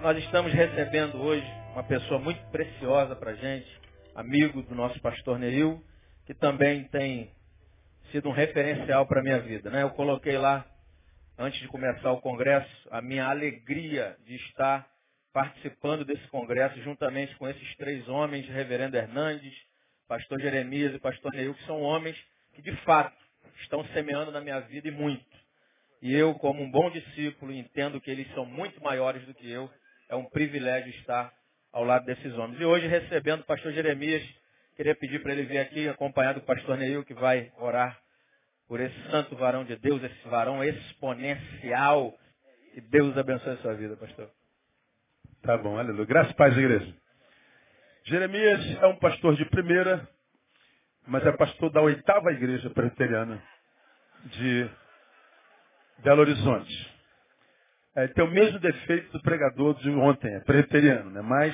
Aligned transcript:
Nós 0.00 0.16
estamos 0.18 0.52
recebendo 0.52 1.20
hoje 1.20 1.44
uma 1.72 1.82
pessoa 1.82 2.20
muito 2.20 2.40
preciosa 2.52 3.16
para 3.16 3.32
a 3.32 3.34
gente, 3.34 3.68
amigo 4.14 4.62
do 4.62 4.72
nosso 4.72 5.00
pastor 5.00 5.40
Neil, 5.40 5.82
que 6.24 6.32
também 6.32 6.84
tem 6.84 7.32
sido 8.12 8.28
um 8.28 8.32
referencial 8.32 9.06
para 9.06 9.18
a 9.18 9.22
minha 9.24 9.40
vida. 9.40 9.68
Né? 9.70 9.82
Eu 9.82 9.90
coloquei 9.90 10.38
lá, 10.38 10.64
antes 11.36 11.58
de 11.58 11.66
começar 11.66 12.12
o 12.12 12.20
congresso, 12.20 12.70
a 12.92 13.02
minha 13.02 13.26
alegria 13.26 14.16
de 14.24 14.36
estar 14.36 14.88
participando 15.32 16.04
desse 16.04 16.26
congresso 16.28 16.80
juntamente 16.82 17.34
com 17.34 17.48
esses 17.48 17.76
três 17.76 18.08
homens, 18.08 18.48
reverendo 18.48 18.96
Hernandes, 18.96 19.52
pastor 20.06 20.40
Jeremias 20.40 20.94
e 20.94 21.00
pastor 21.00 21.32
Neil, 21.32 21.54
que 21.54 21.64
são 21.64 21.82
homens 21.82 22.16
que 22.54 22.62
de 22.62 22.74
fato 22.84 23.16
estão 23.62 23.84
semeando 23.86 24.30
na 24.30 24.40
minha 24.40 24.60
vida 24.60 24.86
e 24.86 24.92
muito. 24.92 25.26
E 26.00 26.14
eu, 26.14 26.34
como 26.34 26.62
um 26.62 26.70
bom 26.70 26.88
discípulo, 26.90 27.52
entendo 27.52 28.00
que 28.00 28.10
eles 28.10 28.32
são 28.32 28.46
muito 28.46 28.80
maiores 28.80 29.26
do 29.26 29.34
que 29.34 29.50
eu. 29.50 29.68
É 30.08 30.16
um 30.16 30.24
privilégio 30.24 30.90
estar 30.90 31.32
ao 31.72 31.84
lado 31.84 32.04
desses 32.06 32.32
homens. 32.34 32.60
E 32.60 32.64
hoje, 32.64 32.86
recebendo 32.86 33.40
o 33.40 33.44
pastor 33.44 33.72
Jeremias, 33.72 34.22
queria 34.76 34.94
pedir 34.94 35.22
para 35.22 35.32
ele 35.32 35.44
vir 35.44 35.58
aqui, 35.58 35.88
acompanhado 35.88 36.40
do 36.40 36.46
pastor 36.46 36.76
Neil, 36.76 37.04
que 37.04 37.14
vai 37.14 37.52
orar 37.58 37.98
por 38.66 38.80
esse 38.80 39.10
santo 39.10 39.36
varão 39.36 39.64
de 39.64 39.76
Deus, 39.76 40.02
esse 40.02 40.28
varão 40.28 40.62
exponencial. 40.62 42.14
Que 42.74 42.80
Deus 42.80 43.16
abençoe 43.16 43.54
a 43.54 43.56
sua 43.58 43.74
vida, 43.74 43.96
pastor. 43.96 44.30
Tá 45.42 45.56
bom, 45.56 45.78
aleluia. 45.78 46.06
Graças 46.06 46.32
a 46.32 46.36
paz, 46.36 46.56
igreja. 46.56 46.94
Jeremias 48.04 48.82
é 48.82 48.86
um 48.86 48.96
pastor 48.96 49.36
de 49.36 49.44
primeira, 49.46 50.08
mas 51.06 51.24
é 51.26 51.32
pastor 51.32 51.70
da 51.70 51.80
oitava 51.80 52.32
igreja 52.32 52.70
presbiteriana 52.70 53.42
de 54.24 54.70
Belo 55.98 56.20
Horizonte. 56.20 56.97
É, 57.98 58.06
tem 58.06 58.24
o 58.24 58.30
mesmo 58.30 58.60
defeito 58.60 59.10
do 59.10 59.20
pregador 59.22 59.74
de 59.74 59.90
ontem, 59.90 60.32
é 60.32 60.38
presbiteriano, 60.38 61.10
né? 61.10 61.20
Mas 61.20 61.52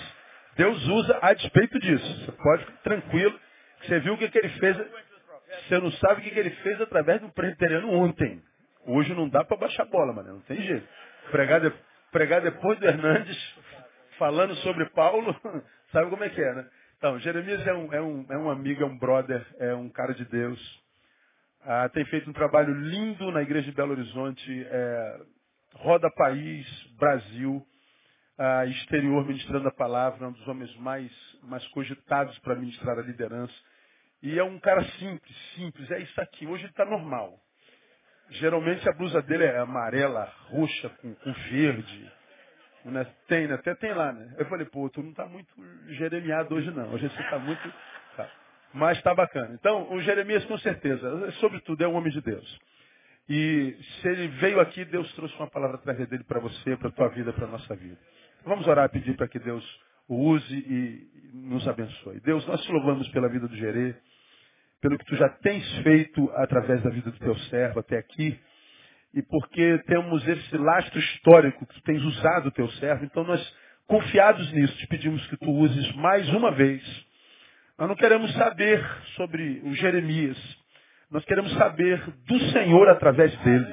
Deus 0.57 0.87
usa 0.89 1.19
a 1.23 1.33
despeito 1.33 1.79
disso. 1.79 2.27
Você 2.27 2.33
pode 2.33 2.65
ficar 2.67 2.79
tranquilo. 2.83 3.41
Você 3.81 3.99
viu 4.01 4.13
o 4.13 4.19
que, 4.19 4.29
que 4.29 4.37
ele 4.37 4.51
fez. 4.51 4.77
Você 4.77 5.79
não 5.79 5.91
sabe 5.93 6.21
o 6.21 6.25
que, 6.25 6.31
que 6.31 6.39
ele 6.39 6.51
fez 6.51 6.79
através 6.83 7.23
do 7.23 7.31
presbiteriano 7.31 7.91
ontem. 7.91 8.43
Hoje 8.87 9.15
não 9.15 9.27
dá 9.27 9.43
para 9.43 9.57
baixar 9.57 9.85
a 9.85 9.87
bola, 9.87 10.13
mano. 10.13 10.35
Não 10.35 10.41
tem 10.43 10.61
jeito. 10.61 10.87
Pregar, 11.31 11.63
de, 11.63 11.73
pregar 12.13 12.43
depois 12.43 12.79
do 12.79 12.87
Hernandes, 12.87 13.55
falando 14.19 14.55
sobre 14.57 14.85
Paulo, 14.91 15.35
sabe 15.93 16.11
como 16.11 16.25
é 16.25 16.29
que 16.29 16.43
é, 16.43 16.55
né? 16.57 16.67
Então, 16.99 17.19
Jeremias 17.21 17.67
é 17.67 17.73
um, 17.73 17.95
é 17.95 18.03
um, 18.03 18.27
é 18.29 18.37
um 18.37 18.51
amigo, 18.51 18.83
é 18.83 18.87
um 18.87 18.99
brother, 18.99 19.43
é 19.59 19.75
um 19.75 19.89
cara 19.89 20.13
de 20.13 20.27
Deus. 20.27 20.83
Ah, 21.65 21.89
tem 21.89 22.05
feito 22.05 22.29
um 22.29 22.35
trabalho 22.35 22.75
lindo 22.75 23.33
na 23.33 23.41
igreja 23.41 23.71
de 23.71 23.75
Belo 23.75 23.93
Horizonte. 23.93 24.67
É, 24.71 25.21
roda 25.75 26.11
país, 26.11 26.67
Brasil, 26.99 27.65
ah, 28.39 28.67
exterior, 28.67 29.27
ministrando 29.27 29.69
a 29.69 29.73
palavra, 29.73 30.29
um 30.29 30.33
dos 30.33 30.47
homens 30.49 30.75
mais, 30.77 31.11
mais 31.43 31.67
cogitados 31.69 32.39
para 32.41 32.55
ministrar 32.55 32.99
a 32.99 33.03
liderança. 33.03 33.55
E 34.23 34.39
é 34.39 34.45
um 34.45 34.59
cara 34.59 34.83
simples, 34.99 35.37
simples, 35.55 35.91
é 35.91 36.01
isso 36.01 36.21
aqui. 36.21 36.47
Hoje 36.47 36.65
ele 36.65 36.71
está 36.71 36.85
normal. 36.85 37.39
Geralmente 38.31 38.89
a 38.89 38.93
blusa 38.93 39.21
dele 39.23 39.45
é 39.45 39.59
amarela, 39.59 40.33
roxa, 40.49 40.89
com, 40.89 41.15
com 41.15 41.33
verde. 41.51 42.13
Né? 42.85 43.07
Tem, 43.29 43.47
né? 43.47 43.55
até 43.55 43.75
tem 43.75 43.93
lá, 43.93 44.13
né? 44.13 44.35
Eu 44.39 44.47
falei, 44.47 44.67
pô, 44.67 44.89
tu 44.89 45.03
não 45.03 45.11
está 45.11 45.27
muito 45.27 45.49
jeremiado 45.89 46.55
hoje 46.55 46.71
não. 46.71 46.93
Hoje 46.93 47.09
você 47.09 47.23
está 47.23 47.39
muito. 47.39 47.73
Tá. 48.17 48.31
Mas 48.73 48.99
está 48.99 49.15
bacana. 49.15 49.55
Então, 49.55 49.93
o 49.93 50.01
Jeremias, 50.01 50.45
com 50.47 50.59
certeza, 50.59 51.31
sobretudo, 51.33 51.85
é 51.85 51.89
um 51.89 51.95
homem 51.95 52.13
de 52.13 52.21
Deus. 52.21 52.61
E 53.29 53.77
se 54.01 54.09
ele 54.09 54.29
veio 54.29 54.61
aqui, 54.61 54.85
Deus 54.85 55.11
trouxe 55.15 55.35
uma 55.37 55.49
palavra 55.49 55.77
através 55.77 56.09
dele 56.09 56.25
para 56.25 56.41
você, 56.41 56.77
para 56.77 56.89
a 56.89 56.93
tua 56.93 57.09
vida, 57.09 57.33
para 57.33 57.47
a 57.47 57.51
nossa 57.51 57.75
vida. 57.75 57.99
Vamos 58.45 58.67
orar 58.67 58.87
e 58.87 58.89
pedir 58.91 59.17
para 59.17 59.29
que 59.29 59.39
Deus 59.39 59.65
o 60.09 60.17
use 60.31 60.55
e 60.55 61.09
nos 61.33 61.67
abençoe. 61.67 62.21
Deus, 62.21 62.47
nós 62.47 62.63
te 62.63 62.71
louvamos 62.71 63.09
pela 63.09 63.29
vida 63.29 63.49
do 63.49 63.57
Gerê, 63.57 63.95
pelo 64.81 64.99
que 64.99 65.07
tu 65.07 65.17
já 65.17 65.29
tens 65.29 65.67
feito 65.79 66.31
através 66.35 66.83
da 66.83 66.91
vida 66.91 67.11
do 67.11 67.19
teu 67.19 67.35
servo 67.49 67.81
até 67.81 67.97
aqui, 67.97 68.39
e 69.15 69.23
porque 69.23 69.79
temos 69.87 70.27
esse 70.29 70.57
lastro 70.59 70.99
histórico 70.99 71.65
que 71.67 71.75
tu 71.75 71.83
tens 71.83 72.03
usado 72.03 72.49
o 72.49 72.53
teu 72.53 72.69
servo, 72.73 73.05
então 73.05 73.25
nós, 73.25 73.57
confiados 73.87 74.53
nisso, 74.53 74.77
te 74.77 74.87
pedimos 74.89 75.27
que 75.29 75.37
tu 75.39 75.51
uses 75.51 75.95
mais 75.97 76.29
uma 76.35 76.51
vez. 76.51 76.83
Nós 77.79 77.89
não 77.89 77.97
queremos 77.97 78.31
saber 78.35 78.85
sobre 79.17 79.63
o 79.65 79.75
Jeremias, 79.75 80.37
nós 81.11 81.25
queremos 81.25 81.53
saber 81.55 82.03
do 82.27 82.39
Senhor 82.51 82.89
através 82.89 83.37
dele. 83.39 83.67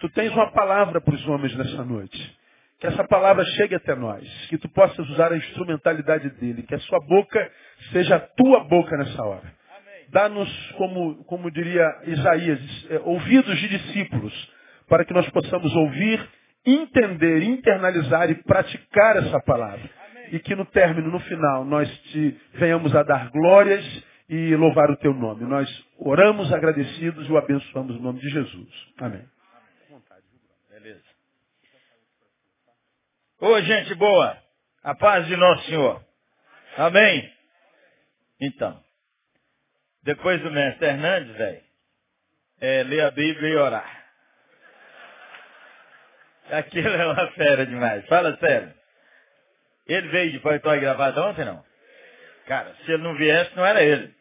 Tu 0.00 0.08
tens 0.10 0.32
uma 0.32 0.50
palavra 0.52 1.00
para 1.00 1.14
os 1.14 1.26
homens 1.26 1.56
nessa 1.56 1.84
noite. 1.84 2.36
Que 2.78 2.86
essa 2.86 3.04
palavra 3.04 3.44
chegue 3.56 3.74
até 3.74 3.94
nós. 3.94 4.22
Que 4.48 4.58
tu 4.58 4.68
possas 4.68 5.08
usar 5.10 5.32
a 5.32 5.36
instrumentalidade 5.36 6.28
dele. 6.30 6.62
Que 6.62 6.74
a 6.74 6.80
sua 6.80 7.00
boca 7.00 7.50
seja 7.92 8.16
a 8.16 8.20
tua 8.20 8.64
boca 8.64 8.96
nessa 8.96 9.22
hora. 9.24 9.54
Dá-nos, 10.10 10.72
como, 10.72 11.24
como 11.24 11.50
diria 11.50 11.84
Isaías, 12.04 12.60
é, 12.90 13.00
ouvidos 13.04 13.58
de 13.58 13.68
discípulos, 13.68 14.52
para 14.88 15.04
que 15.04 15.12
nós 15.12 15.28
possamos 15.30 15.74
ouvir, 15.74 16.24
entender, 16.64 17.42
internalizar 17.42 18.30
e 18.30 18.36
praticar 18.36 19.16
essa 19.16 19.40
palavra. 19.40 19.90
E 20.30 20.38
que 20.38 20.54
no 20.54 20.64
término, 20.66 21.10
no 21.10 21.20
final, 21.20 21.64
nós 21.64 21.88
te 22.12 22.36
venhamos 22.54 22.94
a 22.94 23.02
dar 23.02 23.30
glórias 23.30 23.84
e 24.28 24.56
louvar 24.56 24.90
o 24.90 24.96
teu 24.96 25.14
nome. 25.14 25.44
Nós 25.44 25.68
oramos 25.98 26.52
agradecidos 26.52 27.28
e 27.28 27.32
o 27.32 27.38
abençoamos 27.38 27.96
no 27.96 28.02
nome 28.02 28.20
de 28.20 28.28
Jesus. 28.28 28.68
Amém. 28.98 29.24
Beleza. 30.70 31.04
Ô, 33.40 33.60
gente 33.60 33.94
boa, 33.94 34.36
a 34.82 34.94
paz 34.94 35.26
de 35.26 35.36
nosso 35.36 35.64
Senhor. 35.66 36.04
Amém? 36.76 37.32
Então, 38.40 38.82
depois 40.02 40.40
do 40.42 40.50
mestre 40.50 40.86
Hernandes, 40.86 41.36
velho, 41.36 41.62
é 42.60 42.82
ler 42.82 43.04
a 43.04 43.10
Bíblia 43.10 43.48
e 43.48 43.56
orar. 43.56 44.04
Aquilo 46.50 46.88
é 46.88 47.06
uma 47.06 47.30
fera 47.32 47.66
demais. 47.66 48.06
Fala 48.06 48.36
sério. 48.38 48.72
Ele 49.86 50.08
veio 50.08 50.32
de 50.32 50.40
Porto 50.40 50.68
e 50.68 50.80
gravado 50.80 51.20
ontem, 51.22 51.44
não? 51.44 51.64
Cara, 52.46 52.74
se 52.84 52.92
ele 52.92 53.02
não 53.02 53.16
viesse, 53.16 53.56
não 53.56 53.64
era 53.64 53.82
ele. 53.82 54.15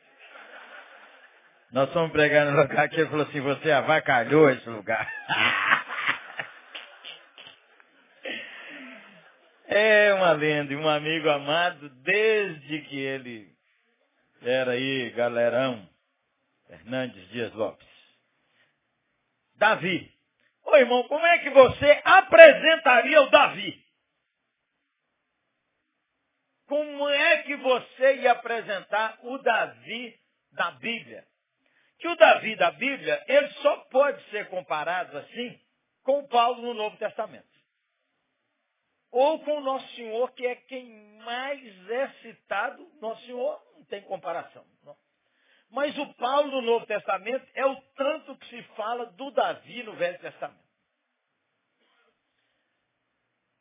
Nós 1.76 1.92
fomos 1.92 2.12
pregar 2.14 2.46
no 2.46 2.62
lugar 2.62 2.88
que 2.88 2.96
ele 2.96 3.10
falou 3.10 3.28
assim, 3.28 3.42
você 3.42 3.70
avacalhou 3.70 4.50
esse 4.50 4.70
lugar. 4.70 5.12
é 9.68 10.14
uma 10.14 10.32
lenda, 10.32 10.74
um 10.74 10.88
amigo 10.88 11.30
amado 11.30 11.90
desde 12.02 12.80
que 12.84 12.98
ele 12.98 13.54
era 14.42 14.72
aí 14.72 15.10
galerão. 15.18 15.86
Hernandes 16.70 17.28
Dias 17.32 17.52
Lopes. 17.52 17.86
Davi. 19.58 20.10
Ô 20.64 20.78
irmão, 20.78 21.04
como 21.10 21.26
é 21.26 21.40
que 21.40 21.50
você 21.50 22.02
apresentaria 22.06 23.22
o 23.22 23.30
Davi? 23.30 23.84
Como 26.68 27.10
é 27.10 27.44
que 27.44 27.58
você 27.58 28.16
ia 28.16 28.32
apresentar 28.32 29.20
o 29.24 29.38
Davi 29.40 30.18
da 30.54 30.72
Bíblia? 30.72 31.35
Que 32.00 32.08
o 32.08 32.16
Davi 32.16 32.56
da 32.56 32.72
Bíblia, 32.72 33.24
ele 33.28 33.48
só 33.62 33.78
pode 33.90 34.22
ser 34.30 34.50
comparado 34.50 35.18
assim 35.18 35.60
com 36.04 36.20
o 36.20 36.28
Paulo 36.28 36.62
no 36.62 36.74
Novo 36.74 36.98
Testamento. 36.98 37.48
Ou 39.12 39.40
com 39.44 39.58
o 39.58 39.62
Nosso 39.62 39.88
Senhor, 39.96 40.32
que 40.34 40.46
é 40.46 40.56
quem 40.56 41.18
mais 41.20 41.90
é 41.90 42.10
citado, 42.22 42.86
Nosso 43.02 43.26
Senhor 43.26 43.62
não 43.76 43.86
tem 43.86 44.02
comparação. 44.02 44.66
Não. 44.84 44.96
Mas 45.70 45.98
o 45.98 46.14
Paulo 46.16 46.52
no 46.52 46.62
Novo 46.62 46.86
Testamento 46.86 47.46
é 47.54 47.66
o 47.66 47.76
tanto 47.96 48.38
que 48.38 48.48
se 48.48 48.64
fala 48.76 49.06
do 49.08 49.32
Davi 49.32 49.84
no 49.84 49.94
Velho 49.96 50.20
Testamento. 50.20 50.66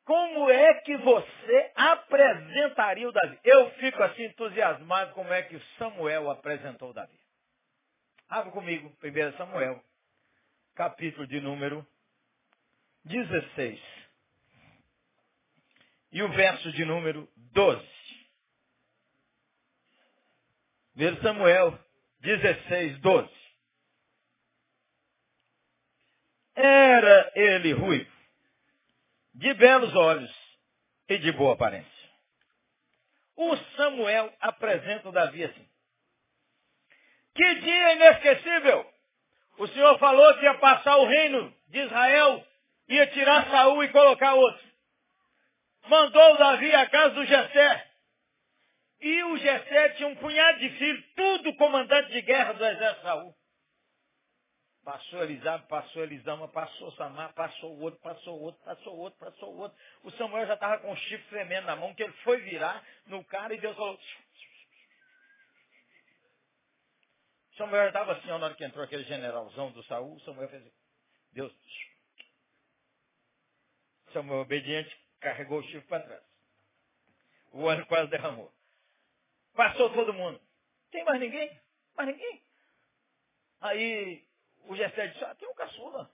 Como 0.04 0.50
é 0.50 0.74
que 0.82 0.96
você 0.98 1.72
apresentaria 1.74 3.08
o 3.08 3.12
Davi? 3.12 3.38
Eu 3.42 3.70
fico 3.76 4.02
assim 4.02 4.24
entusiasmado 4.24 5.14
como 5.14 5.32
é 5.32 5.42
que 5.42 5.58
Samuel 5.78 6.30
apresentou 6.30 6.90
o 6.90 6.92
Davi. 6.92 7.23
Abra 8.34 8.50
comigo, 8.50 8.92
1 9.00 9.36
Samuel, 9.36 9.80
capítulo 10.74 11.24
de 11.24 11.40
número 11.40 11.86
16. 13.04 13.80
E 16.10 16.20
o 16.20 16.28
verso 16.30 16.72
de 16.72 16.84
número 16.84 17.30
12. 17.36 17.88
1 20.96 21.22
Samuel 21.22 21.78
16, 22.22 22.98
12. 22.98 23.30
Era 26.56 27.32
ele 27.36 27.72
ruivo, 27.72 28.10
de 29.32 29.54
belos 29.54 29.94
olhos 29.94 30.58
e 31.08 31.18
de 31.18 31.30
boa 31.30 31.54
aparência. 31.54 32.10
O 33.36 33.56
Samuel 33.76 34.36
apresenta 34.40 35.08
o 35.08 35.12
Davi 35.12 35.44
assim. 35.44 35.73
Que 37.34 37.54
dia 37.56 37.92
inesquecível! 37.94 38.94
O 39.58 39.66
Senhor 39.68 39.98
falou 39.98 40.34
que 40.38 40.44
ia 40.44 40.54
passar 40.54 40.96
o 40.96 41.06
reino 41.06 41.54
de 41.68 41.80
Israel, 41.80 42.44
ia 42.88 43.06
tirar 43.08 43.48
Saul 43.50 43.82
e 43.84 43.88
colocar 43.88 44.34
outro. 44.34 44.64
mandou 45.86 46.36
Davi 46.38 46.74
à 46.74 46.88
casa 46.88 47.14
do 47.14 47.24
Jessé. 47.24 47.90
E 49.00 49.22
o 49.24 49.36
Jessé 49.36 49.90
tinha 49.90 50.08
um 50.08 50.16
punhado 50.16 50.58
de 50.58 50.70
filhos, 50.70 51.04
tudo 51.14 51.56
comandante 51.56 52.10
de 52.10 52.22
guerra 52.22 52.54
do 52.54 52.64
exército 52.64 53.00
de 53.00 53.02
Saul. 53.02 53.34
Passou 54.84 55.22
Elisabe, 55.22 55.66
passou 55.66 56.02
Elisama, 56.02 56.46
passou 56.48 56.92
Samar, 56.92 57.32
passou 57.32 57.74
o 57.74 57.80
outro, 57.80 58.00
passou 58.00 58.38
o 58.38 58.42
outro, 58.42 58.62
passou 58.64 58.94
o 58.94 58.98
outro, 58.98 59.18
passou 59.18 59.54
o 59.54 59.58
outro. 59.58 59.78
O 60.02 60.10
Samuel 60.12 60.46
já 60.46 60.54
estava 60.54 60.78
com 60.78 60.92
o 60.92 60.96
chifre 60.96 61.26
tremendo 61.28 61.66
na 61.66 61.76
mão, 61.76 61.94
que 61.94 62.02
ele 62.02 62.12
foi 62.22 62.38
virar 62.42 62.84
no 63.06 63.24
cara 63.24 63.54
e 63.54 63.60
Deus 63.60 63.74
falou. 63.76 63.98
Samuel 67.56 67.88
estava 67.88 68.12
assim, 68.12 68.26
na 68.26 68.36
hora 68.36 68.54
que 68.54 68.64
entrou 68.64 68.84
aquele 68.84 69.04
generalzão 69.04 69.70
do 69.70 69.82
Saul, 69.84 70.18
Samuel 70.20 70.48
fez 70.48 70.62
assim. 70.62 70.74
Deus. 71.32 71.52
Samuel 74.12 74.40
obediente 74.40 74.96
carregou 75.20 75.60
o 75.60 75.62
chifre 75.64 75.88
para 75.88 76.04
trás. 76.04 76.22
O 77.52 77.62
óleo 77.62 77.86
quase 77.86 78.10
derramou. 78.10 78.52
Passou 79.54 79.92
todo 79.92 80.12
mundo. 80.12 80.40
Tem 80.90 81.04
mais 81.04 81.20
ninguém? 81.20 81.60
Mais 81.96 82.08
ninguém? 82.08 82.42
Aí 83.60 84.26
o 84.64 84.76
Jessé 84.76 85.08
disse, 85.08 85.24
ah, 85.24 85.34
tem 85.34 85.48
um 85.48 85.54
caçula. 85.54 86.10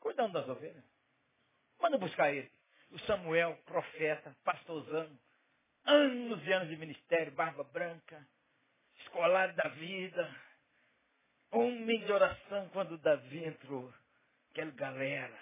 Cuidando 0.00 0.34
das 0.34 0.48
ovelhas. 0.48 0.84
Manda 1.80 1.98
buscar 1.98 2.32
ele. 2.32 2.50
O 2.90 2.98
Samuel, 3.00 3.56
profeta, 3.64 4.36
pastorzão, 4.44 5.18
anos 5.84 6.46
e 6.46 6.52
anos 6.52 6.68
de 6.68 6.76
ministério, 6.76 7.32
barba 7.32 7.64
branca, 7.64 8.26
escolar 9.16 9.54
da 9.54 9.68
vida, 9.70 10.36
homem 11.50 12.04
de 12.04 12.12
oração 12.12 12.68
quando 12.68 12.98
Davi 12.98 13.44
entrou. 13.44 13.90
Aquela 14.50 14.70
galera, 14.72 15.40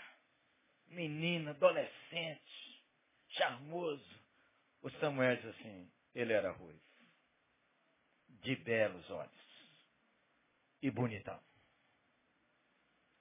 menina, 0.87 1.50
adolescente, 1.50 2.85
charmoso. 3.31 4.23
O 4.81 4.91
Samuel 4.93 5.37
disse 5.37 5.49
assim, 5.49 5.93
ele 6.15 6.32
era 6.32 6.53
ruivo, 6.53 6.81
de 8.29 8.55
belos 8.56 9.11
olhos 9.11 9.76
e 10.81 10.88
bonitão. 10.91 11.41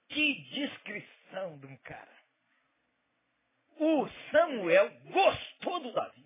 Que 0.08 0.40
descrição 0.50 1.58
de 1.58 1.66
um 1.66 1.76
cara. 1.78 2.16
O 3.76 4.08
Samuel 4.30 4.88
gostou 5.10 5.80
do 5.80 5.92
Davi. 5.92 6.23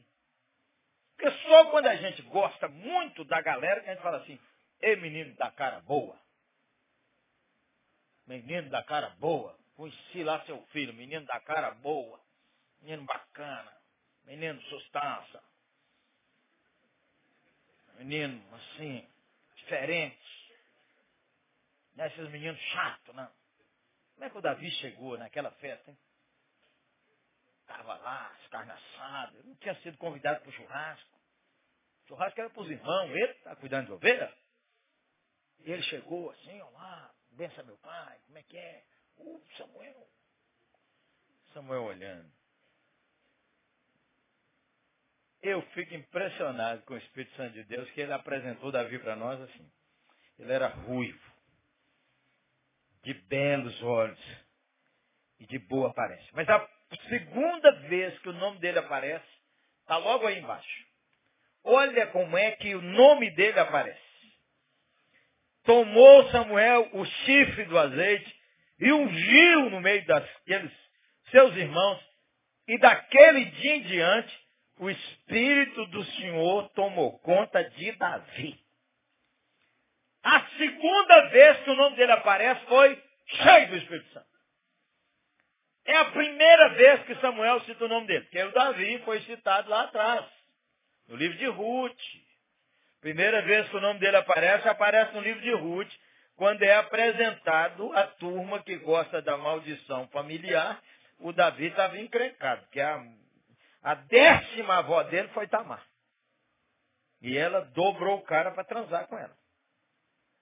Porque 1.18 1.36
só 1.48 1.64
quando 1.72 1.88
a 1.88 1.96
gente 1.96 2.22
gosta 2.22 2.68
muito 2.68 3.24
da 3.24 3.40
galera 3.40 3.80
que 3.80 3.90
a 3.90 3.92
gente 3.92 4.02
fala 4.02 4.18
assim, 4.18 4.38
ei 4.80 4.94
menino 4.96 5.34
da 5.34 5.50
cara 5.50 5.80
boa. 5.80 6.16
Menino 8.24 8.70
da 8.70 8.84
cara 8.84 9.10
boa. 9.18 9.58
Conheci 9.74 10.22
lá 10.22 10.40
seu 10.44 10.62
filho, 10.66 10.94
menino 10.94 11.26
da 11.26 11.40
cara 11.40 11.72
boa. 11.72 12.20
Menino 12.80 13.02
bacana. 13.02 13.76
Menino 14.26 14.62
sustança. 14.62 15.42
Menino, 17.94 18.40
assim, 18.54 19.04
diferente. 19.56 20.54
Né, 21.96 22.06
esses 22.06 22.30
meninos 22.30 22.60
chatos, 22.60 23.12
não. 23.16 23.24
Né? 23.24 23.30
Como 24.14 24.24
é 24.24 24.30
que 24.30 24.38
o 24.38 24.42
Davi 24.42 24.70
chegou 24.70 25.18
naquela 25.18 25.50
festa, 25.52 25.90
hein? 25.90 25.98
Estava 27.68 27.96
lá, 27.96 28.34
assada, 28.50 29.42
não 29.44 29.54
tinha 29.56 29.74
sido 29.82 29.98
convidado 29.98 30.40
para 30.40 30.48
o 30.48 30.52
churrasco. 30.52 31.18
O 32.04 32.08
churrasco 32.08 32.40
era 32.40 32.48
para 32.48 32.62
os 32.62 32.70
irmãos, 32.70 33.10
ele 33.10 33.32
está 33.32 33.54
cuidando 33.56 33.86
de 33.86 33.92
ovelha. 33.92 34.34
E 35.60 35.70
ele 35.70 35.82
chegou 35.82 36.30
assim, 36.30 36.58
olá, 36.62 37.14
benção 37.32 37.66
meu 37.66 37.76
pai, 37.76 38.18
como 38.24 38.38
é 38.38 38.42
que 38.42 38.56
é? 38.56 38.84
Uh, 39.18 39.42
Samuel. 39.58 40.08
Samuel 41.52 41.82
olhando. 41.82 42.32
Eu 45.42 45.60
fico 45.72 45.94
impressionado 45.94 46.82
com 46.82 46.94
o 46.94 46.98
Espírito 46.98 47.36
Santo 47.36 47.52
de 47.52 47.64
Deus 47.64 47.90
que 47.90 48.00
ele 48.00 48.12
apresentou 48.14 48.72
Davi 48.72 48.98
para 48.98 49.14
nós 49.14 49.38
assim. 49.42 49.70
Ele 50.38 50.52
era 50.52 50.68
ruivo 50.68 51.32
de 53.02 53.12
belos 53.12 53.82
olhos 53.82 54.18
e 55.38 55.46
de 55.46 55.58
boa 55.58 55.90
aparência. 55.90 56.28
Mas 56.32 56.48
a 56.48 56.77
segunda 57.08 57.70
vez 57.88 58.18
que 58.20 58.28
o 58.28 58.32
nome 58.32 58.58
dele 58.58 58.78
aparece, 58.78 59.26
está 59.82 59.96
logo 59.96 60.26
aí 60.26 60.38
embaixo. 60.38 60.86
Olha 61.64 62.06
como 62.08 62.36
é 62.36 62.52
que 62.52 62.74
o 62.74 62.80
nome 62.80 63.30
dele 63.32 63.58
aparece. 63.58 63.98
Tomou 65.64 66.30
Samuel 66.30 66.88
o 66.94 67.04
chifre 67.04 67.64
do 67.64 67.78
azeite 67.78 68.40
e 68.80 68.92
ungiu 68.92 69.70
no 69.70 69.80
meio 69.80 70.04
daqueles 70.06 70.72
seus 71.30 71.54
irmãos, 71.56 72.00
e 72.66 72.78
daquele 72.78 73.44
dia 73.46 73.76
em 73.76 73.82
diante, 73.82 74.40
o 74.78 74.88
Espírito 74.88 75.86
do 75.86 76.04
Senhor 76.04 76.68
tomou 76.70 77.18
conta 77.20 77.62
de 77.70 77.92
Davi. 77.92 78.58
A 80.22 80.46
segunda 80.56 81.28
vez 81.28 81.58
que 81.60 81.70
o 81.70 81.76
nome 81.76 81.96
dele 81.96 82.12
aparece 82.12 82.64
foi 82.66 83.02
cheio 83.26 83.68
do 83.68 83.76
Espírito 83.76 84.12
Santo. 84.12 84.37
É 85.88 85.96
a 85.96 86.04
primeira 86.04 86.68
vez 86.74 87.02
que 87.04 87.14
Samuel 87.14 87.62
cita 87.62 87.86
o 87.86 87.88
nome 87.88 88.06
dele, 88.06 88.24
porque 88.24 88.42
o 88.42 88.52
Davi 88.52 88.98
foi 89.06 89.22
citado 89.22 89.70
lá 89.70 89.84
atrás, 89.84 90.22
no 91.08 91.16
livro 91.16 91.38
de 91.38 91.46
Ruth. 91.46 91.98
Primeira 93.00 93.40
vez 93.40 93.66
que 93.70 93.76
o 93.78 93.80
nome 93.80 93.98
dele 93.98 94.18
aparece, 94.18 94.68
aparece 94.68 95.14
no 95.14 95.22
livro 95.22 95.40
de 95.40 95.50
Ruth, 95.54 95.90
quando 96.36 96.62
é 96.62 96.74
apresentado 96.74 97.90
a 97.94 98.06
turma 98.06 98.62
que 98.62 98.76
gosta 98.76 99.22
da 99.22 99.38
maldição 99.38 100.06
familiar, 100.08 100.78
o 101.20 101.32
Davi 101.32 101.68
estava 101.68 101.98
encrencado, 101.98 102.60
porque 102.64 102.82
a, 102.82 103.02
a 103.82 103.94
décima 103.94 104.80
avó 104.80 105.02
dele 105.04 105.28
foi 105.28 105.48
Tamar. 105.48 105.82
E 107.22 107.34
ela 107.34 107.62
dobrou 107.62 108.18
o 108.18 108.24
cara 108.24 108.50
para 108.50 108.62
transar 108.62 109.06
com 109.06 109.16
ela. 109.16 109.34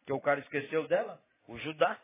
Que 0.06 0.12
o 0.12 0.20
cara 0.20 0.40
esqueceu 0.40 0.88
dela, 0.88 1.22
o 1.46 1.56
Judá, 1.58 1.96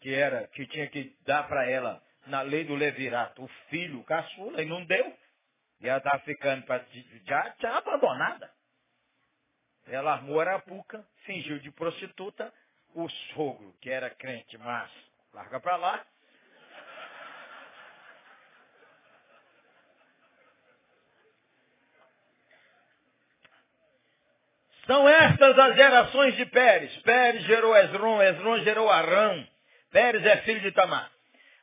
que 0.00 0.14
era 0.14 0.46
que 0.48 0.66
tinha 0.68 0.86
que 0.88 1.14
dar 1.26 1.46
para 1.46 1.68
ela 1.68 2.02
na 2.26 2.42
lei 2.42 2.64
do 2.64 2.74
levirato 2.74 3.44
o 3.44 3.48
filho 3.68 4.02
caçula 4.04 4.62
e 4.62 4.66
não 4.66 4.84
deu. 4.84 5.16
E 5.80 5.88
ela 5.88 5.98
estava 5.98 6.18
ficando 6.20 6.64
pra, 6.64 6.84
já, 7.26 7.54
já 7.60 7.78
abandonada. 7.78 8.50
Ela 9.86 10.12
armou 10.12 10.40
a 10.40 10.44
arapuca, 10.44 11.06
fingiu 11.24 11.58
de 11.58 11.70
prostituta, 11.70 12.52
o 12.94 13.08
sogro, 13.34 13.74
que 13.80 13.90
era 13.90 14.08
crente, 14.08 14.56
mas 14.56 14.90
larga 15.32 15.60
para 15.60 15.76
lá. 15.76 16.06
São 24.86 25.08
estas 25.08 25.58
as 25.58 25.76
gerações 25.76 26.36
de 26.36 26.46
Pérez. 26.46 26.94
Pérez 26.98 27.42
gerou 27.44 27.74
Esron, 27.76 28.22
Esron 28.22 28.58
gerou 28.60 28.90
Arão. 28.90 29.46
Pérez 29.90 30.24
é 30.24 30.36
filho 30.38 30.60
de 30.60 30.72
Tamar. 30.72 31.13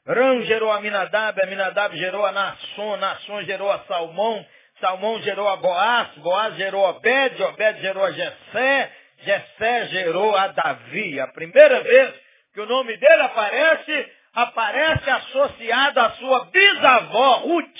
Rão 0.05 0.41
gerou 0.43 0.72
Aminadab, 0.72 1.39
Aminadab 1.43 1.96
gerou 1.96 2.25
a 2.25 2.31
Nasson, 2.31 2.98
Nasson 2.98 3.43
gerou 3.43 3.72
a 3.72 3.84
Salmão, 3.86 4.46
Salmão 4.79 5.22
gerou 5.22 5.48
a 5.48 5.58
Boaz, 5.58 6.10
Boaz 6.17 6.55
gerou 6.55 6.86
a 6.86 6.89
Obed, 6.89 7.43
Obed 7.43 7.81
gerou 7.81 8.03
a 8.03 8.12
Jessé, 8.12 8.96
Jessé 9.20 9.88
gerou 9.89 10.36
a 10.36 10.48
Davi. 10.48 11.20
A 11.20 11.27
primeira 11.27 11.84
vez 11.84 12.15
que 12.53 12.62
o 12.62 12.65
nome 12.65 12.98
dele 12.98 13.22
aparece, 13.22 14.12
aparece 14.34 15.10
associado 15.10 16.00
à 16.00 16.12
sua 16.12 16.46
bisavó 16.46 17.36
Ruth. 17.38 17.79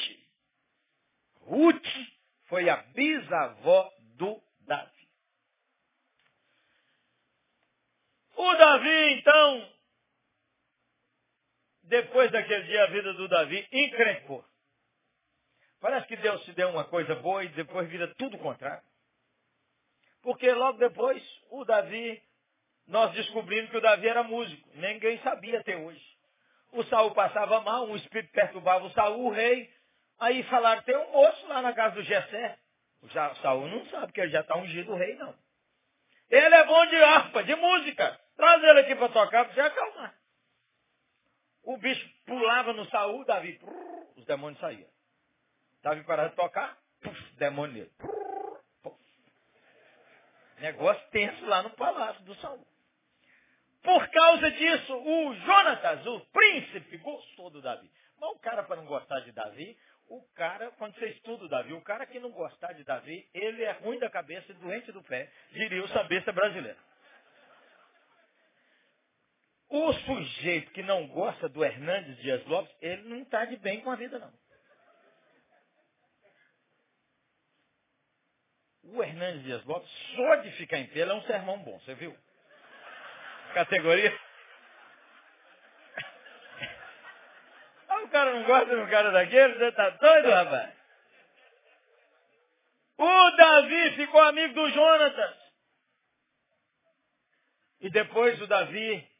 Ruth 1.48 1.88
foi 2.48 2.70
a 2.70 2.78
bisavó 2.78 3.90
do 4.18 4.40
Davi. 4.68 4.92
O 8.38 8.54
Davi, 8.54 9.14
então, 9.14 9.70
depois 11.92 12.32
daquele 12.32 12.64
dia 12.64 12.84
a 12.86 12.88
vida 12.88 13.14
do 13.14 13.28
Davi 13.28 13.68
encrencou. 13.70 14.46
Parece 15.82 16.08
que 16.08 16.16
Deus 16.16 16.42
se 16.46 16.54
deu 16.54 16.70
uma 16.70 16.86
coisa 16.86 17.16
boa 17.16 17.44
e 17.44 17.50
depois 17.50 17.90
vira 17.90 18.08
tudo 18.16 18.38
contrário. 18.38 18.82
Porque 20.22 20.50
logo 20.54 20.78
depois, 20.78 21.22
o 21.50 21.66
Davi, 21.66 22.24
nós 22.88 23.12
descobrimos 23.12 23.70
que 23.72 23.78
o 23.78 23.82
Davi 23.82 24.08
era 24.08 24.24
músico. 24.24 24.70
Ninguém 24.76 25.20
sabia 25.20 25.60
até 25.60 25.76
hoje. 25.76 26.02
O 26.72 26.82
Saul 26.86 27.12
passava 27.12 27.60
mal, 27.60 27.86
um 27.86 27.98
espírito 27.98 28.32
perturbava 28.32 28.86
o 28.86 28.92
Saul, 28.92 29.26
o 29.26 29.32
rei. 29.32 29.70
Aí 30.18 30.44
falaram, 30.44 30.82
tem 30.84 30.96
um 30.96 31.12
moço 31.12 31.46
lá 31.48 31.62
na 31.62 31.74
casa 31.74 31.96
do 31.96 32.04
Jessé. 32.04 32.58
O 33.02 33.10
Saul 33.42 33.68
não 33.68 33.86
sabe 33.88 34.14
que 34.14 34.22
ele 34.22 34.32
já 34.32 34.40
está 34.40 34.56
ungido 34.56 34.94
o 34.94 34.96
rei, 34.96 35.16
não. 35.16 35.36
Ele 36.30 36.56
é 36.56 36.64
bom 36.64 36.86
de 36.86 36.96
harpa, 37.04 37.44
de 37.44 37.56
música. 37.56 38.18
Traz 38.38 38.64
ele 38.64 38.80
aqui 38.80 38.96
para 38.96 39.10
tocar 39.10 39.44
para 39.44 39.54
você 39.54 39.60
acalmar. 39.60 40.21
O 41.64 41.78
bicho 41.78 42.10
pulava 42.26 42.74
no 42.74 42.86
Saul, 42.90 43.24
Davi, 43.26 43.60
os 44.16 44.26
demônios 44.26 44.60
saíam. 44.60 44.90
Davi 45.84 46.04
parava 46.04 46.30
de 46.30 46.36
tocar, 46.36 46.78
puf, 47.02 47.36
demônio 47.36 47.74
nele. 47.74 47.92
Prrr, 47.98 48.22
Negócio 50.60 51.10
tenso 51.10 51.44
lá 51.46 51.64
no 51.64 51.72
palácio 51.72 52.24
do 52.24 52.36
Saul. 52.36 52.66
Por 53.82 54.08
causa 54.10 54.52
disso, 54.52 54.96
o 54.96 55.34
Jonatas, 55.34 56.06
o 56.06 56.20
príncipe, 56.28 56.98
gostou 56.98 57.50
do 57.50 57.62
Davi. 57.62 57.90
Mas 58.20 58.30
o 58.30 58.40
cara, 58.40 58.62
para 58.64 58.76
não 58.76 58.86
gostar 58.86 59.22
de 59.22 59.32
Davi, 59.32 59.76
O 60.12 60.22
cara, 60.36 60.70
quando 60.72 60.94
você 60.96 61.08
estuda 61.08 61.46
o 61.46 61.48
Davi, 61.48 61.72
o 61.72 61.82
cara 61.82 62.06
que 62.06 62.20
não 62.20 62.32
gostar 62.32 62.74
de 62.74 62.84
Davi, 62.84 63.26
ele 63.34 63.64
é 63.64 63.72
ruim 63.72 63.98
da 63.98 64.10
cabeça 64.10 64.52
e 64.52 64.56
doente 64.56 64.92
do 64.92 65.02
pé, 65.04 65.32
diria 65.54 65.82
o 65.82 65.88
sabista 65.88 66.34
brasileiro. 66.34 66.78
O 69.72 69.94
sujeito 69.94 70.70
que 70.74 70.84
não 70.84 71.08
gosta 71.08 71.48
do 71.48 71.64
Hernandes 71.64 72.18
Dias 72.18 72.46
Lopes, 72.46 72.76
ele 72.82 73.08
não 73.08 73.22
está 73.22 73.46
de 73.46 73.56
bem 73.56 73.80
com 73.80 73.90
a 73.90 73.96
vida, 73.96 74.20
não. 74.20 74.34
O 78.84 79.02
Hernandes 79.02 79.44
Dias 79.44 79.64
Lopes, 79.64 79.90
só 80.14 80.36
de 80.36 80.52
ficar 80.58 80.78
em 80.78 80.88
pé, 80.88 81.00
é 81.00 81.14
um 81.14 81.22
sermão 81.22 81.58
bom, 81.60 81.80
você 81.80 81.96
viu? 81.96 82.14
Categoria. 83.54 84.14
o 88.04 88.10
cara 88.10 88.34
não 88.34 88.44
gosta 88.44 88.76
de 88.76 88.76
um 88.76 88.90
cara 88.90 89.10
daquele, 89.12 89.54
você 89.54 89.72
tá 89.72 89.90
doido, 89.92 90.32
rapaz? 90.32 90.74
O 92.98 93.32
Davi 93.38 93.92
ficou 93.96 94.22
amigo 94.22 94.54
do 94.54 94.70
Jonatas. 94.70 95.38
E 97.80 97.90
depois 97.90 98.40
o 98.42 98.48
Davi, 98.48 99.11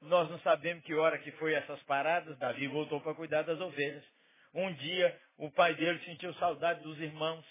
nós 0.00 0.30
não 0.30 0.38
sabemos 0.40 0.84
que 0.84 0.94
hora 0.94 1.18
que 1.18 1.30
foi 1.32 1.54
essas 1.54 1.82
paradas, 1.84 2.38
Davi 2.38 2.66
voltou 2.66 3.00
para 3.00 3.14
cuidar 3.14 3.42
das 3.42 3.60
ovelhas. 3.60 4.04
Um 4.52 4.72
dia, 4.74 5.20
o 5.36 5.50
pai 5.50 5.74
dele 5.74 5.98
sentiu 6.04 6.32
saudade 6.34 6.82
dos 6.82 6.98
irmãos. 6.98 7.44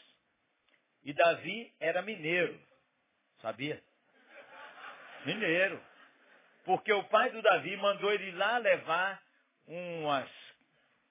E 1.04 1.14
Davi 1.14 1.74
era 1.80 2.02
mineiro, 2.02 2.60
sabia? 3.42 3.82
Mineiro. 5.26 5.80
Porque 6.64 6.92
o 6.92 7.04
pai 7.06 7.30
do 7.32 7.42
Davi 7.42 7.78
mandou 7.78 8.12
ele 8.12 8.32
lá 8.32 8.58
levar 8.58 9.22
umas, 9.68 10.30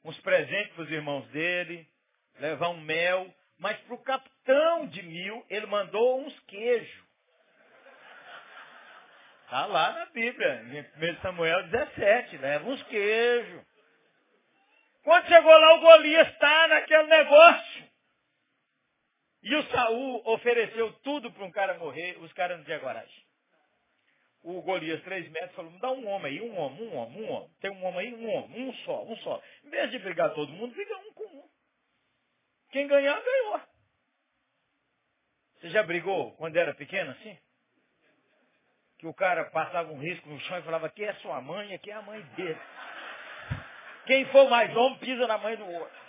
uns 0.02 0.18
presentes 0.20 0.72
para 0.74 0.82
os 0.82 0.90
irmãos 0.90 1.26
dele, 1.28 1.88
levar 2.40 2.70
um 2.70 2.80
mel, 2.80 3.32
mas 3.58 3.78
para 3.82 3.94
o 3.94 4.02
capitão 4.02 4.86
de 4.88 5.02
mil 5.02 5.46
ele 5.48 5.66
mandou 5.66 6.26
uns 6.26 6.38
queijos. 6.40 7.03
Está 9.44 9.66
lá 9.66 9.92
na 9.92 10.06
Bíblia, 10.06 10.62
em 10.62 11.12
1 11.12 11.20
Samuel 11.20 11.68
17, 11.68 12.36
leva 12.38 12.68
uns 12.68 12.82
queijos. 12.84 13.62
Quando 15.02 15.26
chegou 15.26 15.52
lá, 15.52 15.74
o 15.74 15.80
Golias 15.80 16.28
está 16.28 16.68
naquele 16.68 17.04
negócio. 17.04 17.84
E 19.42 19.54
o 19.54 19.62
Saul 19.64 20.22
ofereceu 20.26 20.92
tudo 21.00 21.30
para 21.30 21.44
um 21.44 21.50
cara 21.50 21.74
morrer, 21.74 22.18
os 22.20 22.32
caras 22.32 22.58
não 22.58 22.64
tinham 22.64 22.80
coragem 22.80 23.24
o 24.44 24.60
Golias, 24.60 25.02
três 25.02 25.26
metros, 25.30 25.54
falou, 25.54 25.72
dá 25.78 25.90
um 25.90 26.06
homem 26.06 26.32
aí, 26.32 26.40
um 26.42 26.56
homem, 26.58 26.86
um 26.86 26.96
homem, 26.96 27.22
um 27.22 27.32
homem. 27.32 27.50
Tem 27.60 27.70
um 27.70 27.82
homem 27.82 28.00
aí, 28.00 28.14
um 28.14 28.28
homem, 28.28 28.68
um 28.68 28.74
só, 28.84 29.02
um 29.04 29.16
só. 29.16 29.42
Em 29.64 29.70
vez 29.70 29.90
de 29.90 29.98
brigar 29.98 30.34
todo 30.34 30.52
mundo, 30.52 30.74
briga 30.74 30.98
um 30.98 31.14
com 31.14 31.24
um. 31.24 31.48
Quem 32.70 32.86
ganhar, 32.86 33.18
ganhou. 33.18 33.60
Você 35.56 35.70
já 35.70 35.82
brigou 35.82 36.36
quando 36.36 36.56
era 36.56 36.74
pequeno 36.74 37.10
assim? 37.12 37.38
Que 38.98 39.06
o 39.06 39.14
cara 39.14 39.44
passava 39.46 39.92
um 39.92 39.98
risco 39.98 40.28
no 40.28 40.40
chão 40.40 40.58
e 40.58 40.62
falava, 40.62 40.86
aqui 40.86 41.04
é 41.04 41.12
sua 41.14 41.40
mãe, 41.40 41.74
aqui 41.74 41.90
é 41.90 41.94
a 41.94 42.02
mãe 42.02 42.20
dele. 42.36 42.58
Quem 44.06 44.24
for 44.26 44.48
mais 44.48 44.74
homem, 44.76 44.98
pisa 44.98 45.26
na 45.26 45.38
mãe 45.38 45.56
do 45.56 45.66
outro. 45.66 46.04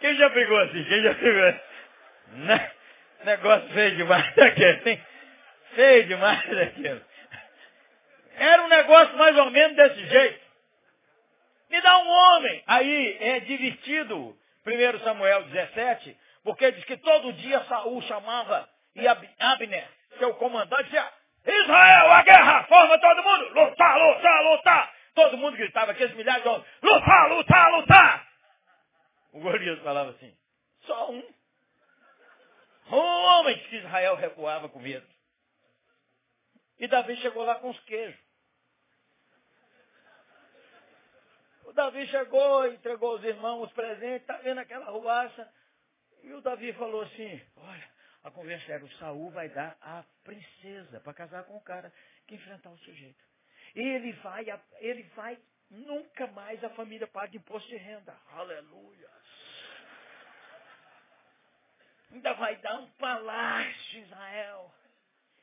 Quem 0.00 0.16
já 0.16 0.28
brigou 0.30 0.58
assim? 0.58 0.84
Quem 0.84 1.02
já 1.02 1.12
brigou 1.14 1.48
assim? 1.48 1.60
Negócio 3.24 3.68
feio 3.68 3.96
demais 3.96 4.34
daquele, 4.34 4.90
hein? 4.90 5.06
Feio 5.74 6.06
demais 6.06 6.58
aquilo. 6.58 7.04
Era 8.34 8.62
um 8.62 8.68
negócio 8.68 9.16
mais 9.16 9.36
ou 9.36 9.50
menos 9.50 9.76
desse 9.76 10.06
jeito. 10.06 10.40
Me 11.70 11.80
dá 11.80 11.98
um 11.98 12.08
homem. 12.08 12.62
Aí 12.66 13.16
é 13.20 13.40
divertido, 13.40 14.36
1 14.66 15.04
Samuel 15.04 15.44
17, 15.44 16.18
porque 16.42 16.72
diz 16.72 16.84
que 16.84 16.96
todo 16.96 17.32
dia 17.34 17.62
Saul 17.64 18.02
chamava 18.02 18.68
Abner, 19.38 19.88
seu 20.18 20.34
comandante, 20.34 20.84
dizia, 20.84 21.12
Israel, 21.44 22.12
a 22.12 22.22
guerra, 22.22 22.64
forma 22.64 22.98
todo 22.98 23.22
mundo, 23.22 23.48
lutar, 23.54 23.98
lutar, 23.98 24.42
lutar. 24.44 24.94
Todo 25.14 25.36
mundo 25.36 25.56
gritava, 25.56 25.92
aqueles 25.92 26.14
milhares 26.14 26.42
de 26.42 26.48
homens, 26.48 26.66
lutar, 26.82 27.28
lutar, 27.30 27.72
lutar. 27.72 28.28
O 29.32 29.40
Golias 29.40 29.80
falava 29.80 30.10
assim, 30.10 30.34
só 30.82 31.10
um. 31.10 31.22
Um 32.90 32.98
homem 32.98 33.58
que 33.58 33.76
Israel 33.76 34.16
recuava 34.16 34.68
com 34.68 34.78
medo. 34.78 35.06
E 36.78 36.86
Davi 36.86 37.16
chegou 37.16 37.44
lá 37.44 37.56
com 37.56 37.70
os 37.70 37.80
queijos. 37.80 38.20
O 41.64 41.72
Davi 41.72 42.06
chegou, 42.08 42.66
entregou 42.66 43.12
aos 43.12 43.24
irmãos 43.24 43.62
os 43.62 43.72
presentes, 43.72 44.22
está 44.22 44.36
vendo 44.38 44.58
aquela 44.58 44.86
ruaça. 44.86 45.50
E 46.22 46.32
o 46.34 46.40
Davi 46.40 46.72
falou 46.74 47.02
assim, 47.02 47.40
olha, 47.56 47.90
a 48.24 48.30
conversa 48.30 48.72
era, 48.72 48.84
o 48.84 48.92
Saul 48.92 49.30
vai 49.30 49.48
dar 49.48 49.76
a 49.80 50.04
princesa 50.24 51.00
para 51.00 51.14
casar 51.14 51.44
com 51.44 51.56
o 51.56 51.60
cara 51.60 51.92
que 52.26 52.34
enfrentar 52.34 52.70
o 52.70 52.78
sujeito. 52.78 53.24
Ele 53.74 54.12
vai, 54.14 54.46
ele 54.78 55.02
vai, 55.14 55.38
nunca 55.70 56.26
mais 56.28 56.62
a 56.62 56.70
família 56.70 57.06
paga 57.06 57.36
imposto 57.36 57.68
de 57.68 57.76
renda. 57.76 58.16
Aleluia. 58.28 59.10
Ainda 62.12 62.32
vai 62.34 62.56
dar 62.56 62.78
um 62.78 62.90
palácio, 62.92 64.00
Israel 64.00 64.72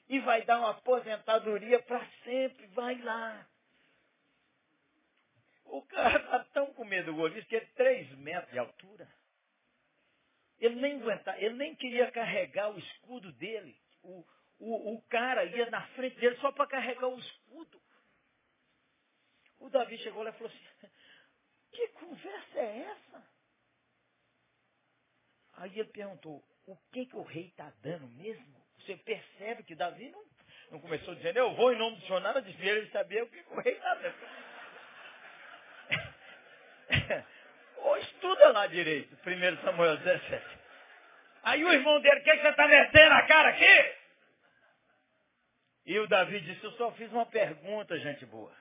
e 0.10 0.20
vai 0.20 0.42
dar 0.42 0.58
uma 0.60 0.72
aposentadoria 0.72 1.80
para 1.84 2.06
sempre. 2.24 2.66
Vai 2.68 3.00
lá. 3.02 3.48
O 5.66 5.84
cara 5.84 6.18
está 6.18 6.40
tão 6.46 6.74
com 6.74 6.84
medo 6.84 7.12
do 7.12 7.16
Golias 7.16 7.46
que 7.46 7.56
é 7.56 7.62
3 7.76 8.18
metros 8.18 8.52
de 8.52 8.58
altura. 8.58 9.08
Ele 10.60 10.76
nem 10.76 11.02
aguentava, 11.02 11.40
ele 11.40 11.56
nem 11.56 11.76
queria 11.76 12.12
carregar 12.12 12.70
o 12.70 12.78
escudo 12.78 13.32
dele. 13.34 13.80
O, 14.04 14.26
o, 14.60 14.96
o 14.96 15.02
cara 15.04 15.46
ia 15.46 15.70
na 15.70 15.86
frente 15.90 16.20
dele 16.20 16.36
só 16.38 16.52
para 16.52 16.68
carregar 16.68 17.08
o 17.08 17.18
escudo. 17.18 17.82
O 19.60 19.70
Davi 19.70 19.98
chegou 20.00 20.24
lá 20.24 20.30
e 20.30 20.34
falou 20.34 20.48
assim, 20.48 20.90
que 21.72 21.88
conversa 21.90 22.60
é 22.60 22.80
essa? 22.80 23.30
Aí 25.54 25.78
ele 25.80 25.90
perguntou, 25.90 26.44
o 26.66 26.78
que, 26.92 27.06
que 27.06 27.16
o 27.16 27.24
rei 27.24 27.48
está 27.48 27.70
dando 27.82 28.08
mesmo? 28.10 28.60
Você 28.80 28.96
percebe 28.98 29.64
que 29.64 29.76
Davi 29.76 30.10
não, 30.10 30.26
não 30.72 30.80
começou 30.80 31.16
dizendo, 31.16 31.38
eu 31.38 31.56
vou 31.56 31.74
em 31.74 31.78
nome 31.78 31.98
do 31.98 32.06
Senhor, 32.06 32.20
nada 32.22 32.42
de 32.42 32.50
ele 32.68 32.90
sabia 32.92 33.24
o 33.24 33.30
que 33.30 33.40
o 33.50 33.60
rei 33.62 33.74
está 33.74 33.96
dando. 33.96 34.16
Ou 37.90 37.98
estuda 37.98 38.52
lá 38.52 38.68
direito, 38.68 39.16
1 39.16 39.64
Samuel 39.64 39.98
17. 39.98 40.60
Aí 41.42 41.66
o 41.66 41.74
irmão 41.74 42.00
dele, 42.02 42.20
o 42.20 42.24
que, 42.24 42.32
que 42.32 42.42
você 42.42 42.50
está 42.50 42.68
metendo 42.68 43.14
a 43.16 43.26
cara 43.26 43.50
aqui? 43.50 43.96
E 45.88 45.98
o 45.98 46.08
Davi 46.08 46.40
disse, 46.42 46.64
eu 46.64 46.72
só 46.74 46.92
fiz 46.92 47.12
uma 47.12 47.26
pergunta, 47.26 47.98
gente 47.98 48.28
boa. 48.28 48.56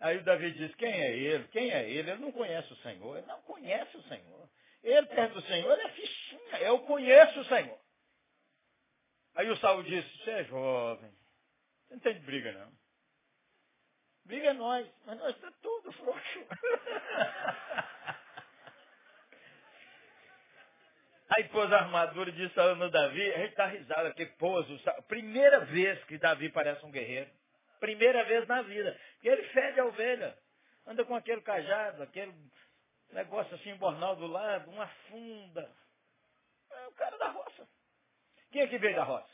Aí 0.00 0.16
o 0.16 0.24
Davi 0.24 0.50
disse, 0.52 0.74
quem 0.74 0.92
é 0.92 1.16
ele? 1.16 1.46
Quem 1.48 1.70
é 1.70 1.88
ele? 1.88 2.10
Ele 2.10 2.20
não 2.20 2.32
conhece 2.32 2.72
o 2.72 2.76
Senhor. 2.78 3.16
Ele 3.16 3.26
não 3.26 3.40
conhece 3.42 3.96
o 3.96 4.02
Senhor. 4.02 4.50
Ele 4.82 5.06
perto 5.06 5.34
do 5.34 5.42
Senhor, 5.42 5.72
ele 5.72 5.82
é 5.82 5.90
fichinha. 5.90 6.58
Eu 6.60 6.80
conheço 6.80 7.40
o 7.40 7.44
Senhor. 7.44 7.78
Aí 9.36 9.48
o 9.50 9.56
Saul 9.58 9.84
disse, 9.84 10.18
você 10.18 10.30
é 10.32 10.44
jovem, 10.44 11.10
você 11.86 11.94
não 11.94 12.00
tem 12.00 12.14
de 12.14 12.20
briga 12.20 12.50
não. 12.52 12.72
Briga 14.28 14.50
é 14.50 14.52
nós, 14.52 14.86
mas 15.06 15.18
nós 15.18 15.34
está 15.34 15.50
tudo 15.62 15.90
frouxo. 15.90 16.40
Aí 21.30 21.44
pôs 21.48 21.72
a 21.72 21.78
armadura 21.78 22.28
e 22.28 22.34
disse 22.34 22.54
no 22.76 22.90
Davi, 22.90 23.32
a 23.32 23.38
gente 23.38 23.50
está 23.50 23.64
risada, 23.66 24.12
que 24.12 24.26
pôs 24.26 24.68
o. 24.68 24.78
Primeira 25.04 25.60
vez 25.60 26.04
que 26.04 26.18
Davi 26.18 26.50
parece 26.50 26.84
um 26.84 26.90
guerreiro. 26.90 27.30
Primeira 27.80 28.22
vez 28.24 28.46
na 28.46 28.60
vida. 28.60 29.00
E 29.22 29.28
ele 29.28 29.44
fede 29.44 29.80
a 29.80 29.86
ovelha. 29.86 30.36
Anda 30.86 31.06
com 31.06 31.14
aquele 31.16 31.40
cajado, 31.40 32.02
aquele 32.02 32.34
negócio 33.12 33.54
assim, 33.54 33.74
bornal 33.76 34.14
do 34.14 34.26
lado, 34.26 34.70
uma 34.70 34.88
funda. 35.08 35.74
É 36.70 36.86
o 36.86 36.92
cara 36.92 37.16
da 37.16 37.30
roça. 37.30 37.66
Quem 38.50 38.60
é 38.60 38.66
que 38.66 38.76
veio 38.76 38.94
da 38.94 39.04
roça? 39.04 39.30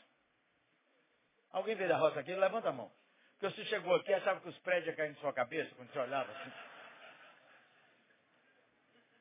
Alguém 1.51 1.75
veio 1.75 1.89
da 1.89 1.97
roça 1.97 2.21
aqui? 2.21 2.33
Levanta 2.33 2.69
a 2.69 2.73
mão. 2.73 2.89
Porque 3.37 3.53
você 3.53 3.65
chegou 3.65 3.95
aqui 3.95 4.11
e 4.11 4.13
achava 4.13 4.39
que 4.39 4.49
os 4.49 4.57
prédios 4.59 4.87
iam 4.87 4.95
cair 4.95 5.09
na 5.13 5.19
sua 5.19 5.33
cabeça 5.33 5.75
quando 5.75 5.91
você 5.91 5.99
olhava 5.99 6.31
assim. 6.31 6.51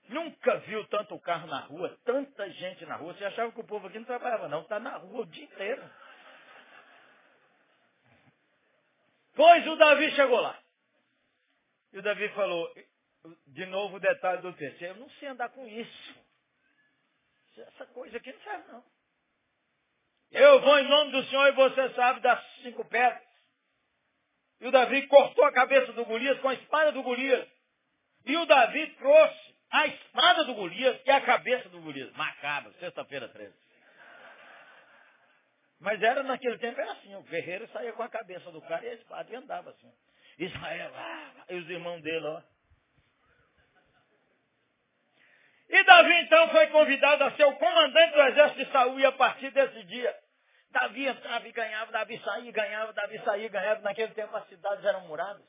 Nunca 0.08 0.58
viu 0.58 0.86
tanto 0.88 1.18
carro 1.20 1.46
na 1.46 1.60
rua, 1.60 1.98
tanta 2.04 2.48
gente 2.50 2.84
na 2.86 2.96
rua. 2.96 3.14
Você 3.14 3.24
achava 3.24 3.50
que 3.50 3.60
o 3.60 3.66
povo 3.66 3.86
aqui 3.86 3.98
não 3.98 4.04
trabalhava, 4.04 4.48
não. 4.48 4.62
Está 4.62 4.78
na 4.78 4.96
rua 4.98 5.22
o 5.22 5.26
dia 5.26 5.44
inteiro. 5.44 5.90
Pois 9.34 9.66
o 9.66 9.76
Davi 9.76 10.10
chegou 10.12 10.40
lá. 10.40 10.58
E 11.92 11.98
o 11.98 12.02
Davi 12.02 12.28
falou, 12.30 12.72
de 13.46 13.66
novo 13.66 13.96
o 13.96 14.00
detalhe 14.00 14.42
do 14.42 14.52
texto. 14.52 14.82
Eu 14.82 14.96
não 14.96 15.08
sei 15.10 15.28
andar 15.28 15.48
com 15.48 15.66
isso. 15.66 16.24
Essa 17.56 17.86
coisa 17.86 18.16
aqui 18.16 18.32
não 18.32 18.40
serve 18.42 18.72
não. 18.72 18.84
Eu 20.30 20.60
vou 20.60 20.78
em 20.78 20.88
nome 20.88 21.12
do 21.12 21.24
Senhor 21.28 21.46
e 21.46 21.52
você 21.52 21.94
sabe 21.94 22.20
das 22.20 22.44
cinco 22.62 22.84
pedras. 22.84 23.33
E 24.60 24.66
o 24.66 24.70
Davi 24.70 25.06
cortou 25.06 25.44
a 25.44 25.52
cabeça 25.52 25.92
do 25.92 26.04
Golias 26.04 26.38
com 26.40 26.48
a 26.48 26.54
espada 26.54 26.92
do 26.92 27.02
Golias. 27.02 27.46
E 28.24 28.36
o 28.36 28.46
Davi 28.46 28.86
trouxe 28.96 29.54
a 29.70 29.86
espada 29.86 30.44
do 30.44 30.54
Golias 30.54 31.00
e 31.04 31.10
a 31.10 31.20
cabeça 31.20 31.68
do 31.68 31.80
Golias. 31.80 32.12
Macabro, 32.12 32.72
sexta-feira 32.74 33.28
13. 33.28 33.52
Mas 35.80 36.02
era 36.02 36.22
naquele 36.22 36.56
tempo 36.58 36.80
era 36.80 36.92
assim, 36.92 37.14
o 37.14 37.22
guerreiro 37.24 37.68
saía 37.68 37.92
com 37.92 38.02
a 38.02 38.08
cabeça 38.08 38.50
do 38.50 38.62
cara 38.62 38.84
e 38.84 38.88
a 38.88 38.94
espada 38.94 39.30
e 39.30 39.36
andava 39.36 39.70
assim. 39.70 39.92
Israel, 40.38 40.92
ah, 40.94 41.44
e 41.50 41.56
os 41.56 41.68
irmãos 41.68 42.00
dele, 42.02 42.26
ó. 42.26 42.42
E 45.68 45.84
Davi 45.84 46.14
então 46.20 46.48
foi 46.50 46.66
convidado 46.68 47.24
a 47.24 47.32
ser 47.32 47.44
o 47.44 47.56
comandante 47.56 48.14
do 48.14 48.22
exército 48.22 48.64
de 48.64 48.72
Saul 48.72 49.00
e 49.00 49.04
a 49.04 49.12
partir 49.12 49.50
desse 49.50 49.82
dia, 49.84 50.16
Davi 50.74 51.06
entrava 51.06 51.46
e 51.46 51.52
ganhava, 51.52 51.92
Davi 51.92 52.20
saía 52.24 52.50
ganhava, 52.50 52.92
Davi 52.92 53.18
saía 53.24 53.48
ganhava. 53.48 53.80
Naquele 53.82 54.12
tempo 54.12 54.36
as 54.36 54.46
cidades 54.48 54.84
eram 54.84 55.02
muradas. 55.02 55.44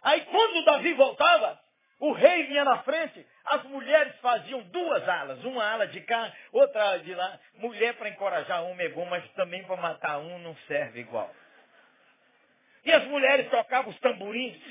Aí 0.00 0.20
quando 0.26 0.64
Davi 0.64 0.94
voltava, 0.94 1.60
o 1.98 2.12
rei 2.12 2.44
vinha 2.44 2.64
na 2.64 2.78
frente, 2.84 3.26
as 3.44 3.64
mulheres 3.64 4.14
faziam 4.20 4.62
duas 4.62 5.08
alas, 5.08 5.42
uma 5.44 5.68
ala 5.68 5.88
de 5.88 6.00
cá, 6.02 6.32
outra 6.52 6.98
de 6.98 7.12
lá. 7.16 7.40
Mulher 7.54 7.94
para 7.94 8.08
encorajar 8.08 8.62
um 8.62 8.80
é 8.80 8.88
bom, 8.90 9.04
mas 9.06 9.28
também 9.32 9.64
para 9.64 9.76
matar 9.76 10.18
um 10.18 10.38
não 10.38 10.56
serve 10.68 11.00
igual. 11.00 11.34
E 12.84 12.92
as 12.92 13.02
mulheres 13.06 13.50
tocavam 13.50 13.90
os 13.90 13.98
tamborins 13.98 14.62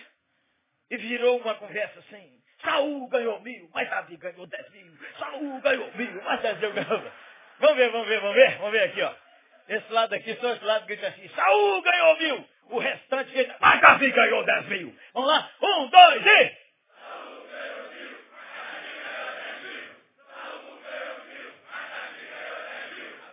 e 0.90 0.96
virou 0.96 1.40
uma 1.40 1.56
conversa 1.56 2.00
assim. 2.00 2.38
Saul 2.64 3.06
ganhou 3.10 3.42
mil, 3.42 3.70
mas 3.74 3.90
Davi 3.90 4.16
ganhou 4.16 4.48
dez 4.48 4.70
mil. 4.72 4.98
Saul 5.20 5.60
ganhou 5.60 5.92
mil, 5.92 6.24
mas 6.24 6.42
Davi 6.42 6.72
ganhou. 6.72 7.12
Vamos 7.60 7.76
ver, 7.76 7.92
vamos 7.92 8.08
ver, 8.08 8.22
vamos 8.22 8.36
ver, 8.36 8.58
vamos 8.60 8.72
ver 8.72 8.84
aqui, 8.84 9.02
ó. 9.02 9.27
Esse 9.68 9.92
lado 9.92 10.16
aqui, 10.16 10.34
só 10.36 10.54
esse 10.54 10.64
lado 10.64 10.86
grita 10.86 11.08
assim, 11.08 11.28
Saul 11.30 11.82
ganhou 11.82 12.18
mil. 12.20 12.50
O 12.70 12.80
restante 12.80 13.32
grita, 13.32 13.56
mas 13.60 13.82
Davi 13.82 14.12
ganhou 14.12 14.44
dez 14.46 14.66
mil. 14.68 14.96
Vamos 15.14 15.30
lá, 15.30 15.52
um, 15.62 15.88
dois 15.88 16.26
e... 16.26 16.58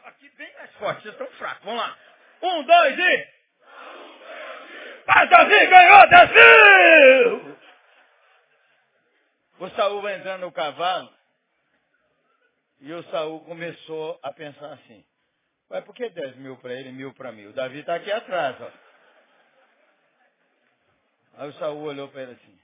Aqui 0.05 0.29
bem 0.37 0.53
mais 0.55 0.73
forte, 0.75 1.03
vocês 1.03 1.15
estão 1.15 1.27
fracos. 1.39 1.65
Vamos 1.65 1.81
lá. 1.81 1.97
Um, 2.43 2.63
dois 2.65 2.99
e... 2.99 3.29
Mas 5.07 5.31
Davi 5.31 5.67
ganhou 5.67 6.09
dez 6.09 6.31
mil! 6.33 7.59
O 9.61 9.71
Saul 9.71 10.03
vai 10.03 10.17
entrando 10.17 10.41
no 10.41 10.53
cavalo 10.53 11.13
e 12.81 12.93
o 12.93 13.03
Saul 13.05 13.45
começou 13.45 14.19
a 14.23 14.33
pensar 14.33 14.73
assim. 14.73 15.05
Mas 15.69 15.85
por 15.85 15.95
que 15.95 16.09
10 16.09 16.37
mil 16.37 16.57
para 16.59 16.75
ele 16.75 16.91
e 16.91 16.93
mil 16.93 17.13
para 17.15 17.33
mim? 17.33 17.47
O 17.47 17.53
Davi 17.53 17.81
está 17.81 17.97
aqui 17.97 18.11
atrás, 18.11 18.61
ó. 18.61 18.71
Aí 21.37 21.49
o 21.49 21.53
Saul 21.55 21.83
olhou 21.83 22.09
para 22.09 22.23
ele 22.23 22.33
assim. 22.33 22.59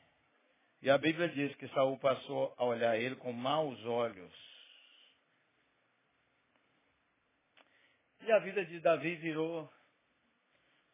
E 0.83 0.91
a 0.91 0.97
Bíblia 0.97 1.29
diz 1.29 1.55
que 1.57 1.69
Saul 1.69 1.99
passou 1.99 2.55
a 2.57 2.65
olhar 2.65 2.97
ele 2.97 3.17
com 3.17 3.33
maus 3.33 3.79
olhos. 3.85 4.33
E 8.23 8.33
a 8.33 8.39
vida 8.39 8.65
de 8.65 8.81
Davi 8.81 9.17
virou. 9.17 9.71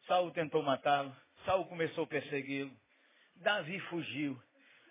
Saul 0.07 0.31
tentou 0.31 0.63
matá-lo. 0.63 1.15
Saul 1.45 1.65
começou 1.65 2.05
a 2.05 2.07
persegui-lo. 2.07 2.71
Davi 3.35 3.79
fugiu. 3.81 4.41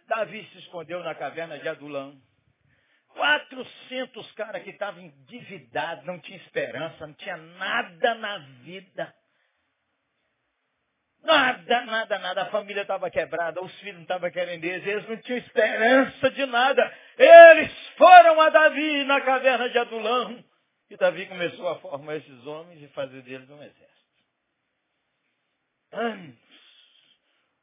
Davi 0.06 0.46
se 0.52 0.58
escondeu 0.58 1.02
na 1.02 1.14
caverna 1.14 1.58
de 1.58 1.68
Adulão. 1.68 2.20
400 3.16 4.32
caras 4.32 4.62
que 4.62 4.70
estavam 4.70 5.02
endividados, 5.02 6.04
não 6.04 6.20
tinha 6.20 6.36
esperança, 6.38 7.06
não 7.06 7.14
tinha 7.14 7.36
nada 7.36 8.14
na 8.14 8.38
vida. 8.62 9.14
Nada, 11.22 11.84
nada, 11.86 12.18
nada. 12.18 12.42
A 12.42 12.50
família 12.50 12.82
estava 12.82 13.10
quebrada, 13.10 13.60
os 13.62 13.74
filhos 13.80 13.96
não 13.96 14.02
estavam 14.02 14.30
querendo 14.30 14.62
eles, 14.64 14.86
eles 14.86 15.08
não 15.08 15.16
tinham 15.16 15.38
esperança 15.38 16.30
de 16.30 16.46
nada. 16.46 16.94
Eles 17.18 17.72
foram 17.96 18.40
a 18.40 18.50
Davi 18.50 19.04
na 19.04 19.20
caverna 19.22 19.68
de 19.70 19.78
Adulão. 19.78 20.44
E 20.88 20.96
Davi 20.96 21.26
começou 21.26 21.68
a 21.68 21.80
formar 21.80 22.16
esses 22.16 22.46
homens 22.46 22.80
e 22.82 22.88
fazer 22.88 23.22
deles 23.22 23.48
um 23.50 23.60
exército. 23.60 23.86
Anos. 25.92 26.36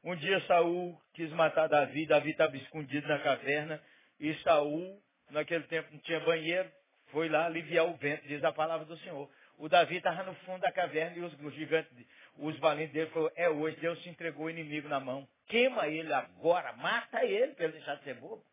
Um 0.04 0.16
dia 0.18 0.42
Saul 0.42 1.00
quis 1.14 1.32
matar 1.32 1.70
Davi, 1.70 2.06
Davi 2.06 2.32
estava 2.32 2.58
escondido 2.58 3.08
na 3.08 3.20
caverna, 3.20 3.82
e 4.20 4.34
Saul 4.40 5.02
naquele 5.34 5.64
tempo 5.66 5.90
não 5.92 6.00
tinha 6.00 6.20
banheiro, 6.22 6.72
foi 7.12 7.30
lá 7.30 7.46
aliviar 7.46 7.86
o 7.86 7.94
vento, 7.96 8.28
diz 8.28 8.44
a 8.44 8.52
palavra 8.52 8.86
do 8.86 8.98
Senhor. 9.00 9.30
O 9.58 9.70
Davi 9.70 9.98
estava 9.98 10.24
no 10.24 10.34
fundo 10.36 10.62
da 10.62 10.72
caverna 10.72 11.18
e 11.18 11.22
os, 11.22 11.54
gigantes, 11.54 11.92
os 12.38 12.58
valentes 12.60 12.94
dele 12.94 13.10
falaram, 13.12 13.34
é 13.36 13.50
hoje, 13.50 13.78
Deus 13.78 14.02
te 14.02 14.10
entregou 14.10 14.46
o 14.46 14.50
inimigo 14.50 14.88
na 14.90 15.00
mão. 15.00 15.28
Queima 15.48 15.88
ele 15.88 16.12
agora, 16.12 16.74
mata 16.74 17.24
ele 17.24 17.54
para 17.54 17.66
ele 17.66 17.74
deixar 17.74 17.96
de 17.96 18.04
ser 18.04 18.16
bobo. 18.16 18.44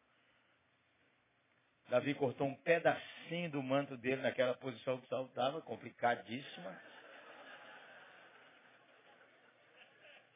Davi 1.88 2.14
cortou 2.14 2.46
um 2.46 2.54
pedacinho 2.54 3.50
do 3.50 3.62
manto 3.62 3.96
dele 3.96 4.22
naquela 4.22 4.54
posição 4.54 5.00
que 5.00 5.08
Saul 5.08 5.26
estava, 5.26 5.60
complicadíssima. 5.62 6.80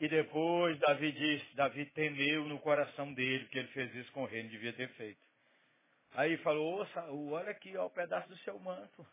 E 0.00 0.08
depois 0.08 0.78
Davi 0.80 1.12
disse, 1.12 1.54
Davi 1.54 1.86
temeu 1.86 2.44
no 2.44 2.58
coração 2.58 3.12
dele 3.14 3.46
que 3.46 3.58
ele 3.58 3.68
fez 3.68 3.94
isso 3.94 4.10
com 4.12 4.24
o 4.24 4.26
rei, 4.26 4.42
não 4.42 4.50
devia 4.50 4.72
ter 4.72 4.88
feito. 4.94 5.23
Aí 6.14 6.36
falou, 6.38 6.86
ô 7.08 7.30
olha 7.32 7.50
aqui, 7.50 7.76
ó, 7.76 7.86
o 7.86 7.90
pedaço 7.90 8.28
do 8.28 8.36
seu 8.38 8.58
manto. 8.60 9.06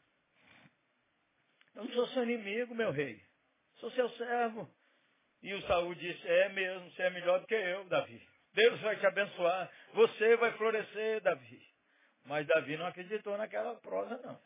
Eu 1.75 1.83
não 1.85 1.91
sou 1.93 2.07
seu 2.09 2.23
inimigo, 2.23 2.75
meu 2.75 2.91
rei. 2.91 3.21
Sou 3.75 3.89
seu 3.91 4.09
servo. 4.11 4.69
E 5.41 5.53
o 5.53 5.61
Saul 5.63 5.95
disse, 5.95 6.27
é 6.27 6.49
mesmo, 6.49 6.91
você 6.91 7.03
é 7.03 7.09
melhor 7.09 7.39
do 7.39 7.47
que 7.47 7.55
eu, 7.55 7.83
Davi. 7.85 8.21
Deus 8.53 8.79
vai 8.81 8.95
te 8.97 9.05
abençoar. 9.07 9.71
Você 9.93 10.35
vai 10.37 10.51
florescer, 10.53 11.21
Davi. 11.21 11.61
Mas 12.25 12.45
Davi 12.45 12.77
não 12.77 12.85
acreditou 12.85 13.35
naquela 13.37 13.75
prosa, 13.77 14.17
não. 14.17 14.39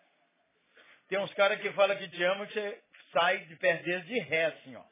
Tem 1.09 1.19
uns 1.19 1.33
caras 1.33 1.59
que 1.59 1.71
falam 1.73 1.97
que 1.97 2.07
te 2.07 2.23
amam 2.23 2.47
que 2.47 2.53
você 2.53 2.83
sai 3.11 3.39
de 3.45 3.55
perto 3.57 3.83
deles 3.83 4.05
de 4.05 4.19
ré, 4.19 4.45
assim, 4.45 4.75
ó. 4.75 4.83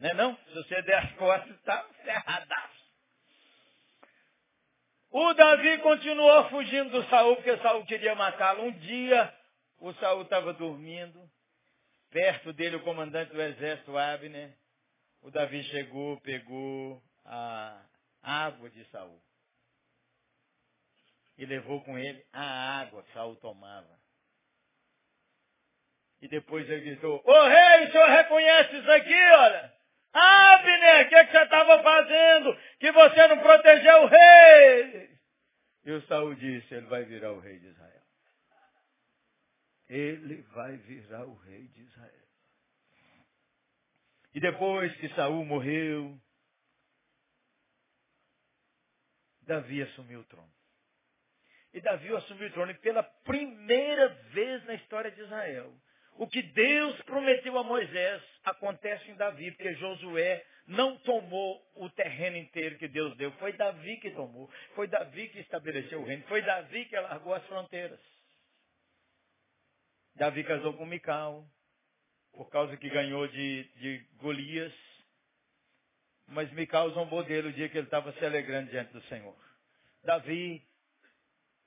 Não 0.00 0.10
é 0.10 0.14
não? 0.14 0.36
Se 0.36 0.54
você 0.54 0.82
der 0.82 0.98
as 0.98 1.12
costas, 1.12 1.56
está 1.56 1.84
ferradaço. 2.02 2.75
O 5.18 5.32
Davi 5.32 5.78
continuou 5.78 6.46
fugindo 6.50 6.90
do 6.90 7.08
Saul, 7.08 7.36
porque 7.36 7.56
Saul 7.62 7.86
queria 7.86 8.14
matá-lo. 8.14 8.64
Um 8.64 8.72
dia, 8.72 9.34
o 9.78 9.90
Saul 9.94 10.24
estava 10.24 10.52
dormindo, 10.52 11.18
perto 12.10 12.52
dele 12.52 12.76
o 12.76 12.82
comandante 12.82 13.32
do 13.32 13.40
exército, 13.40 13.96
Abner. 13.96 14.54
O 15.22 15.30
Davi 15.30 15.62
chegou, 15.62 16.20
pegou 16.20 17.02
a 17.24 17.80
água 18.22 18.68
de 18.68 18.84
Saul. 18.90 19.18
E 21.38 21.46
levou 21.46 21.82
com 21.82 21.98
ele 21.98 22.22
a 22.30 22.80
água 22.80 23.02
que 23.02 23.12
Saul 23.14 23.36
tomava. 23.36 23.98
E 26.20 26.28
depois 26.28 26.68
ele 26.68 26.90
gritou, 26.90 27.22
ô 27.24 27.42
rei, 27.48 27.86
o 27.86 27.90
senhor 27.90 28.08
reconhece 28.10 28.76
isso 28.76 28.90
aqui, 28.90 29.14
olha? 29.14 29.75
Abner, 30.18 31.06
o 31.06 31.08
que, 31.08 31.14
é 31.14 31.24
que 31.26 31.32
você 31.32 31.42
estava 31.42 31.82
fazendo? 31.82 32.58
Que 32.78 32.90
você 32.90 33.28
não 33.28 33.38
protegeu 33.38 34.02
o 34.02 34.06
rei. 34.06 35.10
E 35.84 35.92
o 35.92 36.02
Saul 36.06 36.34
disse, 36.34 36.74
ele 36.74 36.86
vai 36.86 37.04
virar 37.04 37.32
o 37.32 37.38
rei 37.38 37.58
de 37.58 37.66
Israel. 37.66 38.02
Ele 39.88 40.42
vai 40.54 40.76
virar 40.78 41.24
o 41.26 41.34
rei 41.34 41.68
de 41.68 41.82
Israel. 41.82 42.26
E 44.34 44.40
depois 44.40 44.94
que 44.96 45.08
Saul 45.10 45.44
morreu, 45.44 46.18
Davi 49.42 49.82
assumiu 49.82 50.20
o 50.20 50.24
trono. 50.24 50.52
E 51.72 51.80
Davi 51.80 52.14
assumiu 52.14 52.48
o 52.48 52.52
trono 52.52 52.72
e 52.72 52.78
pela 52.78 53.02
primeira 53.02 54.08
vez 54.32 54.64
na 54.64 54.74
história 54.74 55.10
de 55.10 55.20
Israel, 55.20 55.72
o 56.18 56.26
que 56.26 56.42
Deus 56.42 57.00
prometeu 57.02 57.58
a 57.58 57.62
Moisés 57.62 58.22
acontece 58.44 59.10
em 59.10 59.16
Davi, 59.16 59.50
porque 59.50 59.74
Josué 59.74 60.44
não 60.66 60.96
tomou 60.98 61.62
o 61.74 61.88
terreno 61.90 62.36
inteiro 62.36 62.78
que 62.78 62.88
Deus 62.88 63.16
deu. 63.16 63.30
Foi 63.32 63.52
Davi 63.52 63.98
que 63.98 64.10
tomou. 64.10 64.50
Foi 64.74 64.88
Davi 64.88 65.28
que 65.28 65.40
estabeleceu 65.40 66.00
o 66.00 66.04
reino. 66.04 66.24
Foi 66.24 66.42
Davi 66.42 66.86
que 66.86 66.96
alargou 66.96 67.34
as 67.34 67.44
fronteiras. 67.46 68.00
Davi 70.14 70.42
casou 70.44 70.72
com 70.72 70.86
Mical, 70.86 71.46
por 72.32 72.48
causa 72.50 72.76
que 72.76 72.88
ganhou 72.88 73.28
de, 73.28 73.64
de 73.76 73.98
Golias. 74.16 74.72
Mas 76.28 76.50
Mical 76.52 76.90
zombou 76.90 77.22
dele 77.22 77.48
o 77.48 77.52
dia 77.52 77.68
que 77.68 77.76
ele 77.76 77.86
estava 77.86 78.12
se 78.12 78.24
alegrando 78.24 78.70
diante 78.70 78.92
do 78.92 79.02
Senhor. 79.02 79.36
Davi, 80.02 80.66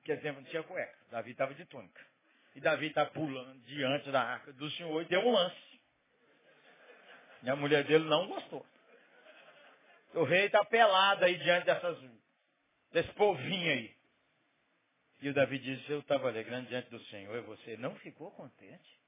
que 0.03 0.11
exemplo, 0.11 0.41
não 0.41 0.49
tinha 0.49 0.63
cueca. 0.63 0.97
Davi 1.11 1.31
estava 1.31 1.53
de 1.53 1.65
túnica. 1.65 2.08
E 2.55 2.59
Davi 2.61 2.87
está 2.87 3.05
pulando 3.05 3.59
diante 3.61 4.11
da 4.11 4.21
arca 4.21 4.51
do 4.53 4.69
Senhor 4.71 5.01
e 5.01 5.05
deu 5.05 5.21
um 5.21 5.31
lance. 5.31 5.81
E 7.43 7.49
a 7.49 7.55
mulher 7.55 7.85
dele 7.85 8.05
não 8.05 8.27
gostou. 8.27 8.65
O 10.13 10.23
rei 10.23 10.45
está 10.45 10.65
pelado 10.65 11.23
aí 11.23 11.37
diante 11.37 11.65
dessas, 11.65 11.97
desse 12.91 13.11
povinho 13.13 13.71
aí. 13.71 13.95
E 15.21 15.29
o 15.29 15.33
Davi 15.33 15.59
disse, 15.59 15.89
eu 15.89 15.99
estava 15.99 16.29
alegrando 16.29 16.67
diante 16.67 16.89
do 16.89 16.99
Senhor 17.05 17.35
e 17.37 17.41
você 17.41 17.77
não 17.77 17.95
ficou 17.97 18.31
contente? 18.31 18.99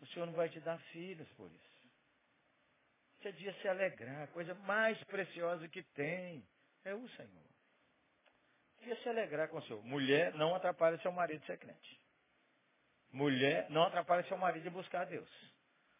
O 0.00 0.06
Senhor 0.08 0.26
não 0.26 0.32
vai 0.32 0.48
te 0.48 0.58
dar 0.60 0.78
filhos 0.92 1.28
por 1.32 1.50
isso. 1.52 1.70
Você 3.20 3.32
devia 3.32 3.52
se 3.60 3.68
alegrar, 3.68 4.22
a 4.22 4.26
coisa 4.28 4.54
mais 4.54 5.02
preciosa 5.04 5.68
que 5.68 5.82
tem. 5.82 6.42
É 6.84 6.94
o 6.94 7.08
Senhor. 7.10 7.50
Queria 8.80 8.96
se 8.96 9.08
alegrar 9.08 9.48
com 9.48 9.58
o 9.58 9.62
Senhor. 9.62 9.82
Mulher 9.84 10.34
não 10.34 10.54
atrapalha 10.54 10.98
seu 10.98 11.12
marido 11.12 11.44
ser 11.44 11.58
crente. 11.58 12.00
Mulher 13.12 13.68
não 13.70 13.84
atrapalha 13.84 14.24
seu 14.24 14.38
marido 14.38 14.62
de 14.62 14.70
buscar 14.70 15.04
Deus. 15.04 15.28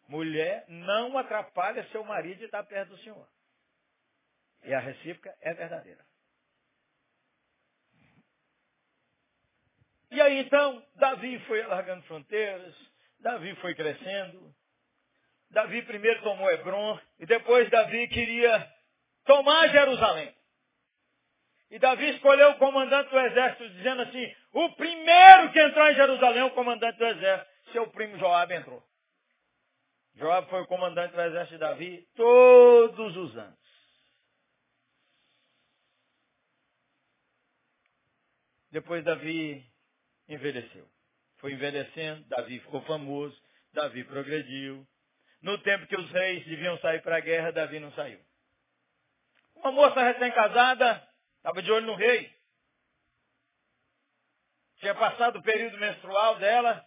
Mulher 0.07 0.65
não 0.67 1.17
atrapalha 1.17 1.87
seu 1.91 2.03
marido 2.03 2.39
de 2.39 2.45
estar 2.45 2.63
perto 2.63 2.89
do 2.89 2.97
Senhor. 2.99 3.27
E 4.63 4.73
a 4.73 4.79
recíproca 4.79 5.35
é 5.41 5.53
verdadeira. 5.53 6.03
E 10.09 10.19
aí 10.19 10.39
então, 10.39 10.85
Davi 10.95 11.39
foi 11.45 11.61
alargando 11.61 12.03
fronteiras, 12.03 12.75
Davi 13.19 13.55
foi 13.57 13.73
crescendo. 13.75 14.53
Davi 15.51 15.81
primeiro 15.83 16.21
tomou 16.23 16.49
Hebron, 16.49 16.99
e 17.19 17.25
depois 17.25 17.69
Davi 17.69 18.07
queria 18.07 18.73
tomar 19.25 19.69
Jerusalém. 19.69 20.35
E 21.71 21.79
Davi 21.79 22.09
escolheu 22.09 22.51
o 22.51 22.57
comandante 22.57 23.09
do 23.09 23.17
exército, 23.17 23.69
dizendo 23.69 24.01
assim, 24.01 24.35
o 24.51 24.75
primeiro 24.75 25.53
que 25.53 25.59
entrar 25.61 25.89
em 25.89 25.95
Jerusalém 25.95 26.41
é 26.41 26.43
o 26.43 26.51
comandante 26.51 26.97
do 26.97 27.05
exército. 27.05 27.49
Seu 27.71 27.89
primo 27.91 28.17
Joab 28.17 28.53
entrou. 28.53 28.83
Joab 30.15 30.49
foi 30.49 30.61
o 30.63 30.67
comandante 30.67 31.13
do 31.13 31.21
exército 31.21 31.53
de 31.53 31.59
Davi 31.59 32.07
todos 32.13 33.15
os 33.15 33.37
anos. 33.37 33.57
Depois 38.71 39.01
Davi 39.05 39.65
envelheceu. 40.27 40.85
Foi 41.37 41.53
envelhecendo, 41.53 42.27
Davi 42.27 42.59
ficou 42.59 42.81
famoso, 42.81 43.41
Davi 43.71 44.03
progrediu. 44.03 44.85
No 45.41 45.57
tempo 45.59 45.87
que 45.87 45.95
os 45.95 46.11
reis 46.11 46.45
deviam 46.45 46.77
sair 46.79 47.01
para 47.01 47.15
a 47.15 47.21
guerra, 47.21 47.51
Davi 47.51 47.79
não 47.79 47.93
saiu. 47.93 48.19
Uma 49.55 49.71
moça 49.71 50.01
recém-casada 50.01 51.10
estava 51.41 51.61
de 51.61 51.71
olho 51.71 51.87
no 51.87 51.95
rei. 51.95 52.31
Tinha 54.77 54.93
passado 54.95 55.39
o 55.39 55.43
período 55.43 55.77
menstrual 55.79 56.37
dela 56.37 56.85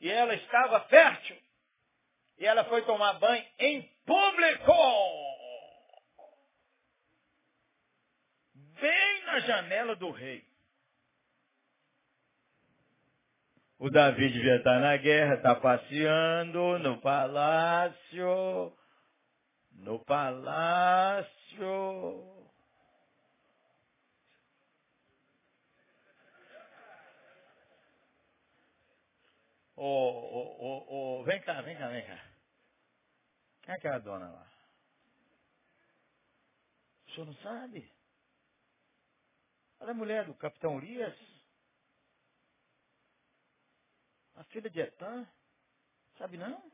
e 0.00 0.08
ela 0.08 0.32
estava 0.34 0.80
fértil. 0.82 1.36
E 2.38 2.46
ela 2.46 2.64
foi 2.64 2.82
tomar 2.82 3.14
banho 3.14 3.44
em 3.58 3.82
público. 4.04 4.72
Bem 8.80 9.22
na 9.24 9.40
janela 9.40 9.96
do 9.96 10.10
rei. 10.10 10.46
O 13.78 13.90
Davi 13.90 14.28
devia 14.32 14.56
estar 14.56 14.78
na 14.80 14.96
guerra, 14.96 15.34
está 15.34 15.54
passeando 15.56 16.78
no 16.78 17.00
palácio. 17.00 18.72
No 19.72 19.98
palácio. 20.04 21.26
Ô, 29.76 29.84
ô, 29.84 30.56
ô, 30.58 31.20
ô, 31.20 31.24
vem 31.24 31.40
cá, 31.42 31.60
vem 31.60 31.76
cá, 31.76 31.88
vem 31.88 32.06
cá. 32.06 32.24
Quem 33.62 33.74
é 33.74 33.78
que 33.78 33.88
é 33.88 34.00
dona 34.00 34.30
lá? 34.30 34.50
O 37.06 37.10
senhor 37.10 37.26
não 37.26 37.34
sabe? 37.36 37.92
Ela 39.78 39.90
é 39.90 39.94
mulher 39.94 40.24
do 40.24 40.34
capitão 40.34 40.76
Urias. 40.76 41.14
A 44.36 44.44
filha 44.44 44.70
de 44.70 44.80
Etã? 44.80 45.26
Sabe 46.16 46.38
não? 46.38 46.72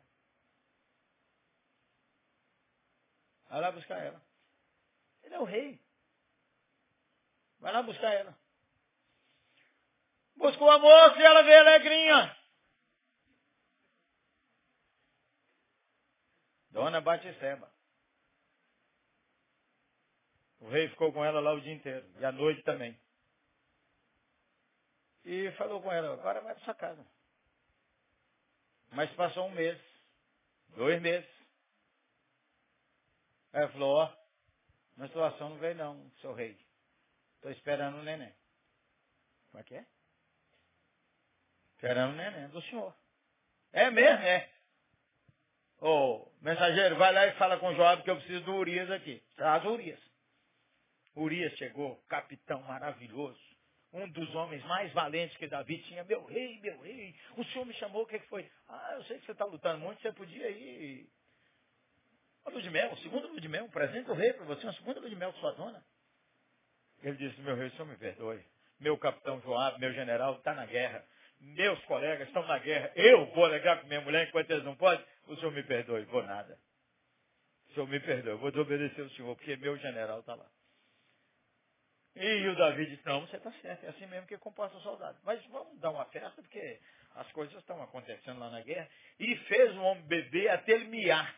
Vai 3.48 3.60
lá 3.60 3.72
buscar 3.72 3.98
ela. 3.98 4.22
Ele 5.22 5.34
é 5.34 5.40
o 5.40 5.44
rei. 5.44 5.80
Vai 7.58 7.72
lá 7.72 7.82
buscar 7.82 8.12
ela. 8.12 8.36
Buscou 10.36 10.70
a 10.70 10.78
moça 10.78 11.18
e 11.18 11.24
ela 11.24 11.42
veio 11.42 11.60
alegrinha. 11.60 12.41
Dona 16.72 17.00
Batisseba. 17.00 17.70
O 20.60 20.68
rei 20.68 20.88
ficou 20.88 21.12
com 21.12 21.24
ela 21.24 21.40
lá 21.40 21.52
o 21.52 21.60
dia 21.60 21.72
inteiro. 21.72 22.06
E 22.18 22.24
à 22.24 22.32
noite 22.32 22.62
também. 22.62 22.98
E 25.24 25.50
falou 25.52 25.82
com 25.82 25.92
ela, 25.92 26.14
agora 26.14 26.40
vai 26.40 26.54
para 26.54 26.64
sua 26.64 26.74
casa. 26.74 27.06
Mas 28.90 29.10
passou 29.14 29.46
um 29.46 29.52
mês, 29.52 29.80
dois 30.76 31.00
meses. 31.00 31.28
Aí 33.52 33.62
ela 33.62 33.72
falou, 33.72 33.96
ó, 33.96 34.06
oh, 34.06 35.00
menstruação 35.00 35.50
não 35.50 35.58
veio 35.58 35.74
não, 35.74 36.10
seu 36.20 36.32
rei. 36.32 36.58
Estou 37.36 37.50
esperando 37.50 37.98
o 37.98 38.02
neném. 38.02 38.34
Como 39.50 39.60
é 39.60 39.64
que 39.64 39.74
é? 39.74 39.86
Esperando 41.74 42.12
o 42.12 42.16
neném 42.16 42.48
do 42.48 42.62
senhor. 42.62 42.94
É 43.72 43.90
mesmo, 43.90 44.24
é. 44.24 44.51
Ô, 45.82 45.88
oh, 45.88 46.32
mensageiro, 46.40 46.96
vai 46.96 47.12
lá 47.12 47.26
e 47.26 47.32
fala 47.32 47.58
com 47.58 47.74
Joab 47.74 48.02
que 48.02 48.10
eu 48.10 48.16
preciso 48.16 48.44
do 48.44 48.54
Urias 48.54 48.90
aqui. 48.90 49.22
Traz 49.36 49.64
o 49.64 49.70
Urias. 49.70 50.00
Urias 51.14 51.52
chegou, 51.58 51.96
capitão 52.08 52.62
maravilhoso 52.62 53.52
um 53.92 54.08
dos 54.08 54.34
homens 54.34 54.64
mais 54.64 54.90
valentes 54.92 55.36
que 55.36 55.46
Davi 55.46 55.78
tinha, 55.82 56.02
meu 56.04 56.24
rei, 56.24 56.58
meu 56.60 56.80
rei, 56.80 57.14
o 57.36 57.44
senhor 57.44 57.66
me 57.66 57.74
chamou, 57.74 58.02
o 58.02 58.06
que, 58.06 58.18
foi? 58.20 58.48
Ah, 58.68 58.94
eu 58.94 59.04
sei 59.04 59.18
que 59.18 59.26
você 59.26 59.32
está 59.32 59.44
lutando 59.44 59.80
muito, 59.80 60.00
você 60.00 60.12
podia 60.12 60.48
ir. 60.48 61.06
Uma 62.44 62.52
lua 62.52 62.62
de 62.62 62.70
mel, 62.70 62.96
segunda 62.96 63.28
lua 63.28 63.40
de 63.40 63.48
mel, 63.48 63.64
um 63.64 63.70
presente 63.70 64.06
do 64.06 64.14
rei 64.14 64.32
para 64.32 64.46
você, 64.46 64.64
uma 64.64 64.72
segunda 64.72 64.98
lua 64.98 65.10
de 65.10 65.16
mel 65.16 65.32
com 65.32 65.40
sua 65.40 65.52
dona. 65.52 65.84
Ele 67.02 67.16
disse, 67.16 67.40
meu 67.42 67.54
rei, 67.54 67.68
o 67.68 67.70
senhor 67.72 67.86
me 67.86 67.96
perdoe. 67.96 68.42
Meu 68.80 68.96
capitão 68.96 69.40
Joab, 69.42 69.78
meu 69.78 69.92
general, 69.92 70.36
está 70.36 70.54
na 70.54 70.64
guerra. 70.66 71.04
Meus 71.40 71.78
colegas 71.84 72.26
estão 72.28 72.46
na 72.46 72.58
guerra. 72.58 72.92
Eu 72.94 73.26
vou 73.26 73.44
alegar 73.44 73.80
com 73.80 73.88
minha 73.88 74.00
mulher 74.00 74.28
enquanto 74.28 74.50
eles 74.50 74.64
não 74.64 74.74
podem. 74.74 75.04
O 75.26 75.36
senhor 75.36 75.52
me 75.52 75.62
perdoe. 75.62 76.04
Vou 76.06 76.22
nada. 76.22 76.58
O 77.68 77.74
senhor 77.74 77.88
me 77.88 78.00
perdoe. 78.00 78.36
Vou 78.36 78.50
desobedecer 78.50 79.04
o 79.04 79.10
senhor, 79.10 79.34
porque 79.36 79.56
meu 79.56 79.76
general 79.78 80.20
está 80.20 80.34
lá. 80.34 80.46
E 82.14 82.48
o 82.48 82.56
Davi 82.56 82.86
disse, 82.86 83.06
não, 83.06 83.22
você 83.22 83.36
está 83.36 83.50
certo, 83.52 83.84
é 83.84 83.88
assim 83.88 84.06
mesmo 84.06 84.26
que 84.26 84.36
composta 84.36 84.76
o 84.76 84.82
soldado. 84.82 85.18
Mas 85.24 85.42
vamos 85.46 85.78
dar 85.80 85.90
uma 85.90 86.04
festa, 86.06 86.42
porque 86.42 86.78
as 87.14 87.30
coisas 87.32 87.56
estão 87.56 87.82
acontecendo 87.82 88.38
lá 88.38 88.50
na 88.50 88.60
guerra. 88.60 88.88
E 89.18 89.34
fez 89.36 89.74
o 89.76 89.82
homem 89.82 90.04
beber 90.04 90.50
até 90.50 90.72
ele 90.72 90.88
miar. 90.88 91.34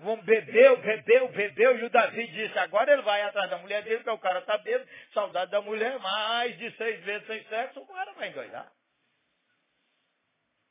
O 0.00 0.08
homem 0.08 0.24
bebeu, 0.26 0.76
bebeu, 0.82 1.28
bebeu, 1.28 1.78
e 1.78 1.84
o 1.84 1.90
Davi 1.90 2.26
disse, 2.26 2.58
agora 2.58 2.92
ele 2.92 3.00
vai 3.02 3.22
atrás 3.22 3.48
da 3.48 3.56
mulher 3.56 3.82
dele, 3.82 3.96
porque 3.96 4.10
o 4.10 4.18
cara 4.18 4.40
está 4.40 4.58
bêbado, 4.58 4.90
saudade 5.14 5.50
da 5.50 5.62
mulher, 5.62 5.98
mais 5.98 6.56
de 6.58 6.70
seis 6.76 7.02
vezes 7.02 7.26
sem 7.26 7.42
sexo, 7.44 7.80
o 7.80 7.86
cara 7.86 8.12
vai 8.12 8.28
endoidar. 8.28 8.70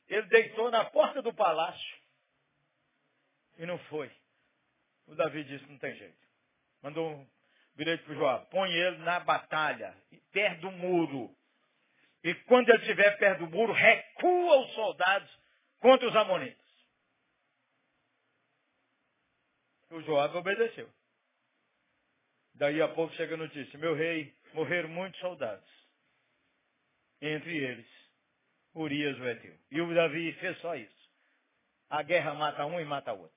Ele 0.08 0.26
deitou 0.28 0.70
na 0.70 0.84
porta 0.84 1.20
do 1.20 1.34
palácio 1.34 1.98
e 3.58 3.66
não 3.66 3.78
foi. 3.86 4.10
O 5.06 5.14
Davi 5.14 5.44
disse, 5.44 5.64
não 5.66 5.78
tem 5.78 5.94
jeito. 5.96 6.26
Mandou 6.82 7.26
virei 7.76 7.98
para 7.98 8.12
o 8.12 8.16
Joab, 8.16 8.50
põe 8.50 8.72
ele 8.72 8.98
na 8.98 9.20
batalha, 9.20 9.94
perto 10.32 10.62
do 10.62 10.72
muro. 10.72 11.34
E 12.24 12.34
quando 12.46 12.68
ele 12.70 12.78
estiver 12.78 13.16
perto 13.18 13.46
do 13.46 13.50
muro, 13.50 13.72
recua 13.72 14.60
os 14.62 14.74
soldados 14.74 15.30
contra 15.78 16.08
os 16.08 16.16
amonitas. 16.16 16.66
O 19.90 20.00
Joab 20.00 20.36
obedeceu. 20.36 20.90
Daí 22.54 22.80
a 22.80 22.88
pouco 22.88 23.14
chega 23.14 23.34
a 23.34 23.38
notícia, 23.38 23.78
meu 23.78 23.94
rei, 23.94 24.34
morreram 24.54 24.88
muitos 24.88 25.20
soldados. 25.20 25.70
Entre 27.20 27.56
eles, 27.56 27.86
Urias 28.76 29.18
o 29.18 29.24
Eteu. 29.26 29.58
E 29.70 29.80
o 29.80 29.94
Davi 29.94 30.32
fez 30.34 30.58
só 30.60 30.76
isso. 30.76 31.10
A 31.88 32.02
guerra 32.02 32.34
mata 32.34 32.66
um 32.66 32.78
e 32.78 32.84
mata 32.84 33.12
outro. 33.12 33.36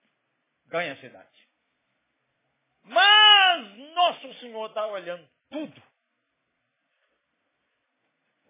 Ganha 0.67 0.93
a 0.93 0.97
cidade. 0.97 1.49
Mas 2.83 3.77
nosso 3.93 4.33
Senhor 4.35 4.67
está 4.67 4.85
olhando 4.87 5.27
tudo. 5.49 5.81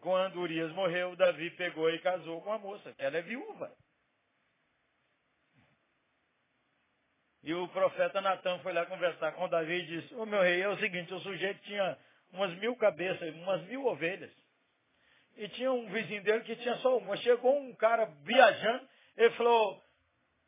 Quando 0.01 0.39
Urias 0.39 0.71
morreu, 0.71 1.15
Davi 1.15 1.51
pegou 1.51 1.89
e 1.89 1.99
casou 1.99 2.41
com 2.41 2.51
a 2.51 2.57
moça, 2.57 2.93
que 2.93 3.01
ela 3.03 3.17
é 3.17 3.21
viúva. 3.21 3.75
E 7.43 7.53
o 7.53 7.67
profeta 7.69 8.21
Natan 8.21 8.59
foi 8.59 8.73
lá 8.73 8.85
conversar 8.85 9.33
com 9.33 9.47
Davi 9.47 9.73
e 9.73 9.85
disse, 9.85 10.13
ô 10.15 10.21
oh, 10.21 10.25
meu 10.25 10.41
rei, 10.41 10.61
é 10.61 10.69
o 10.69 10.79
seguinte, 10.79 11.13
o 11.13 11.19
sujeito 11.19 11.61
tinha 11.63 11.97
umas 12.31 12.53
mil 12.59 12.75
cabeças, 12.75 13.35
umas 13.35 13.61
mil 13.63 13.85
ovelhas. 13.85 14.31
E 15.39 15.47
tinha 15.49 15.71
um 15.71 15.89
vizinho 15.89 16.21
dele 16.21 16.41
que 16.41 16.55
tinha 16.57 16.75
só 16.75 16.97
uma. 16.97 17.17
Chegou 17.17 17.57
um 17.57 17.73
cara 17.73 18.05
viajando, 18.23 18.87
ele 19.17 19.31
falou, 19.31 19.83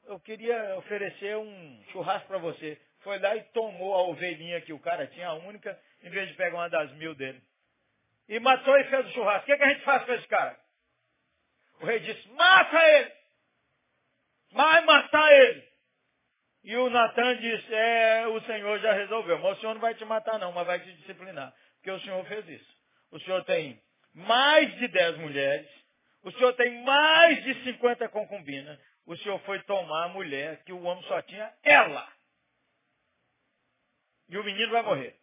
eu 0.06 0.20
queria 0.20 0.78
oferecer 0.78 1.36
um 1.38 1.84
churrasco 1.92 2.28
para 2.28 2.38
você 2.38 2.80
foi 3.02 3.20
lá 3.20 3.36
e 3.36 3.44
tomou 3.46 3.94
a 3.94 4.04
ovelhinha 4.04 4.62
que 4.62 4.74
o 4.74 4.80
cara 4.80 5.08
tinha, 5.08 5.28
a 5.28 5.34
única, 5.34 5.80
em 6.02 6.10
vez 6.10 6.30
de 6.30 6.36
pegar 6.36 6.58
uma 6.58 6.70
das 6.70 6.92
mil 6.94 7.14
dele. 7.16 7.42
E 8.28 8.40
matou 8.40 8.78
e 8.78 8.84
fez 8.86 9.08
o 9.08 9.12
churrasco. 9.12 9.44
O 9.44 9.46
que, 9.46 9.52
é 9.52 9.58
que 9.58 9.64
a 9.64 9.70
gente 9.70 9.84
faz 9.84 10.06
com 10.06 10.14
esse 10.14 10.28
cara? 10.28 10.58
O 11.82 11.86
rei 11.86 12.00
disse, 12.00 12.28
mata 12.30 12.78
ele! 12.90 13.12
Vai 14.52 14.82
matar 14.86 15.32
ele! 15.34 15.72
E 16.64 16.78
o 16.78 16.90
Natan 16.90 17.38
disse, 17.38 17.74
é, 17.74 18.28
o 18.28 18.40
Senhor 18.42 18.80
já 18.80 18.94
resolveu. 18.94 19.40
Mas 19.40 19.58
o 19.58 19.62
Senhor 19.62 19.74
não 19.74 19.82
vai 19.82 19.96
te 19.96 20.06
matar 20.06 20.38
não, 20.38 20.52
mas 20.52 20.68
vai 20.68 20.80
te 20.80 20.94
disciplinar. 20.94 21.54
Porque 21.78 21.92
o 21.92 22.00
Senhor 22.02 22.24
fez 22.26 22.48
isso. 22.48 22.78
O 23.10 23.20
Senhor 23.20 23.44
tem 23.46 23.82
mais 24.14 24.74
de 24.78 24.88
dez 24.88 25.18
mulheres. 25.18 25.70
O 26.24 26.32
Senhor 26.32 26.54
tem 26.54 26.84
mais 26.84 27.44
de 27.44 27.64
50 27.64 28.08
concubinas. 28.10 28.80
O 29.06 29.18
Senhor 29.18 29.40
foi 29.40 29.62
tomar 29.64 30.06
a 30.06 30.10
mulher 30.10 30.64
que 30.64 30.72
o 30.72 30.84
homem 30.84 31.04
só 31.06 31.22
tinha 31.24 31.52
ela. 31.64 32.08
E 34.30 34.38
o 34.38 34.44
menino 34.44 34.72
vai 34.72 34.84
morrer. 34.84 35.16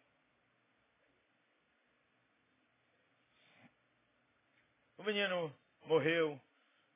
O 4.97 5.03
menino 5.03 5.55
morreu. 5.85 6.39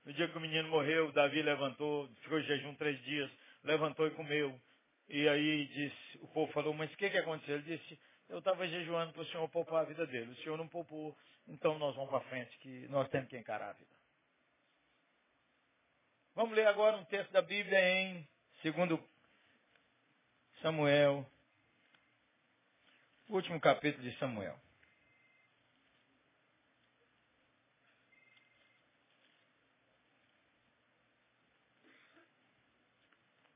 No 0.05 0.11
dia 0.13 0.27
que 0.27 0.37
o 0.37 0.41
menino 0.41 0.67
morreu, 0.67 1.11
Davi 1.13 1.41
levantou, 1.41 2.09
ficou 2.21 2.37
em 2.37 2.43
jejum 2.43 2.75
três 2.75 3.01
dias, 3.03 3.31
levantou 3.63 4.05
e 4.05 4.11
comeu. 4.11 4.59
E 5.07 5.27
aí 5.27 5.65
disse, 5.67 6.17
o 6.19 6.27
povo 6.27 6.51
falou, 6.51 6.73
mas 6.73 6.91
o 6.91 6.97
que, 6.97 7.09
que 7.09 7.17
aconteceu? 7.17 7.55
Ele 7.55 7.77
disse, 7.77 7.99
eu 8.27 8.39
estava 8.39 8.67
jejuando 8.67 9.13
para 9.13 9.21
o 9.21 9.25
Senhor 9.27 9.47
poupar 9.49 9.81
a 9.81 9.87
vida 9.87 10.05
dele. 10.05 10.31
O 10.31 10.35
Senhor 10.43 10.57
não 10.57 10.67
poupou, 10.67 11.17
então 11.47 11.77
nós 11.77 11.95
vamos 11.95 12.09
para 12.09 12.21
frente, 12.29 12.57
que 12.59 12.87
nós 12.87 13.09
temos 13.09 13.29
que 13.29 13.37
encarar 13.37 13.69
a 13.69 13.73
vida. 13.73 13.93
Vamos 16.35 16.55
ler 16.55 16.67
agora 16.67 16.97
um 16.97 17.05
texto 17.05 17.31
da 17.31 17.41
Bíblia 17.41 17.79
em 17.79 18.27
2 18.63 18.99
Samuel, 20.61 21.29
último 23.27 23.59
capítulo 23.59 24.03
de 24.03 24.17
Samuel. 24.17 24.59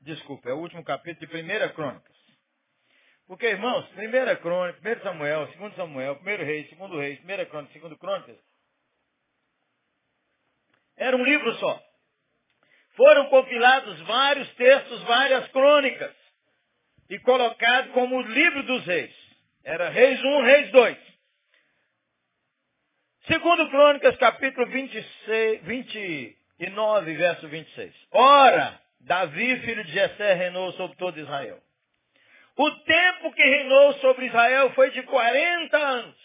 Desculpa, 0.00 0.48
é 0.48 0.52
o 0.54 0.58
último 0.58 0.82
capítulo 0.82 1.26
de 1.26 1.36
1 1.36 1.74
Crônicas. 1.74 2.07
Porque, 3.28 3.46
irmãos, 3.46 3.86
1 3.90 4.40
Crônica, 4.40 4.80
1 4.82 5.02
Samuel, 5.02 5.46
2 5.58 5.74
Samuel, 5.76 6.18
1 6.22 6.24
Reis, 6.24 6.70
2 6.70 6.90
Reis, 6.92 7.20
1 7.20 7.24
Crônica, 7.50 7.78
2 7.78 7.98
Crônicas, 7.98 8.36
era 10.96 11.16
um 11.16 11.22
livro 11.22 11.54
só. 11.56 11.80
Foram 12.96 13.28
compilados 13.28 14.00
vários 14.00 14.52
textos, 14.54 15.02
várias 15.04 15.46
crônicas, 15.48 16.12
e 17.08 17.18
colocado 17.20 17.92
como 17.92 18.16
o 18.16 18.22
livro 18.22 18.62
dos 18.64 18.84
reis. 18.84 19.14
Era 19.62 19.90
Reis 19.90 20.18
1, 20.20 20.42
Reis 20.42 20.70
2. 20.72 20.98
Segundo 23.26 23.70
Crônicas, 23.70 24.16
capítulo 24.16 24.66
26, 24.66 25.62
29, 25.64 27.14
verso 27.14 27.46
26. 27.46 27.94
Ora, 28.10 28.80
Davi, 29.00 29.60
filho 29.60 29.84
de 29.84 29.92
Jessé, 29.92 30.34
reinou 30.34 30.72
sobre 30.72 30.96
todo 30.96 31.20
Israel. 31.20 31.62
O 32.58 32.70
tempo 32.80 33.32
que 33.34 33.42
reinou 33.42 33.92
sobre 34.00 34.26
Israel 34.26 34.72
foi 34.74 34.90
de 34.90 35.00
40 35.04 35.78
anos. 35.78 36.18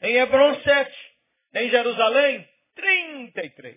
Em 0.00 0.14
Hebron, 0.14 0.54
7. 0.60 1.16
Em 1.54 1.68
Jerusalém, 1.68 2.48
33. 2.76 3.76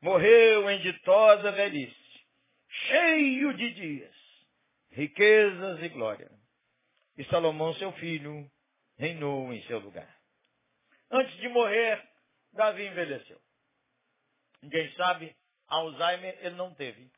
Morreu 0.00 0.70
em 0.70 0.78
ditosa 0.82 1.50
velhice, 1.50 2.24
cheio 2.68 3.54
de 3.54 3.74
dias, 3.74 4.14
riquezas 4.92 5.82
e 5.82 5.88
glória. 5.88 6.30
E 7.18 7.24
Salomão, 7.24 7.74
seu 7.74 7.90
filho, 7.94 8.48
reinou 8.96 9.52
em 9.52 9.60
seu 9.62 9.80
lugar. 9.80 10.16
Antes 11.10 11.36
de 11.38 11.48
morrer, 11.48 12.00
Davi 12.52 12.86
envelheceu. 12.86 13.40
Ninguém 14.62 14.92
sabe 14.92 15.34
Alzheimer 15.66 16.38
ele 16.40 16.54
não 16.54 16.72
teve. 16.72 17.10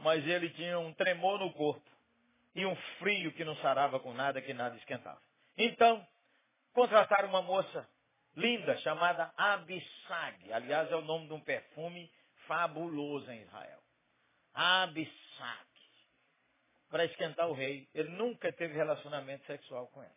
Mas 0.00 0.26
ele 0.26 0.48
tinha 0.50 0.78
um 0.78 0.94
tremor 0.94 1.38
no 1.38 1.52
corpo 1.52 1.95
e 2.56 2.64
um 2.64 2.74
frio 2.98 3.30
que 3.32 3.44
não 3.44 3.54
sarava 3.56 4.00
com 4.00 4.14
nada, 4.14 4.40
que 4.40 4.54
nada 4.54 4.74
esquentava. 4.76 5.20
Então, 5.58 6.04
contrataram 6.72 7.28
uma 7.28 7.42
moça 7.42 7.86
linda 8.34 8.76
chamada 8.78 9.30
Abissag. 9.36 10.52
Aliás, 10.52 10.90
é 10.90 10.96
o 10.96 11.02
nome 11.02 11.28
de 11.28 11.34
um 11.34 11.40
perfume 11.40 12.10
fabuloso 12.46 13.30
em 13.30 13.42
Israel. 13.42 13.78
Abissag. 14.54 15.66
Para 16.88 17.04
esquentar 17.04 17.46
o 17.48 17.52
rei. 17.52 17.86
Ele 17.94 18.08
nunca 18.10 18.50
teve 18.52 18.74
relacionamento 18.74 19.44
sexual 19.44 19.86
com 19.88 20.02
ela. 20.02 20.16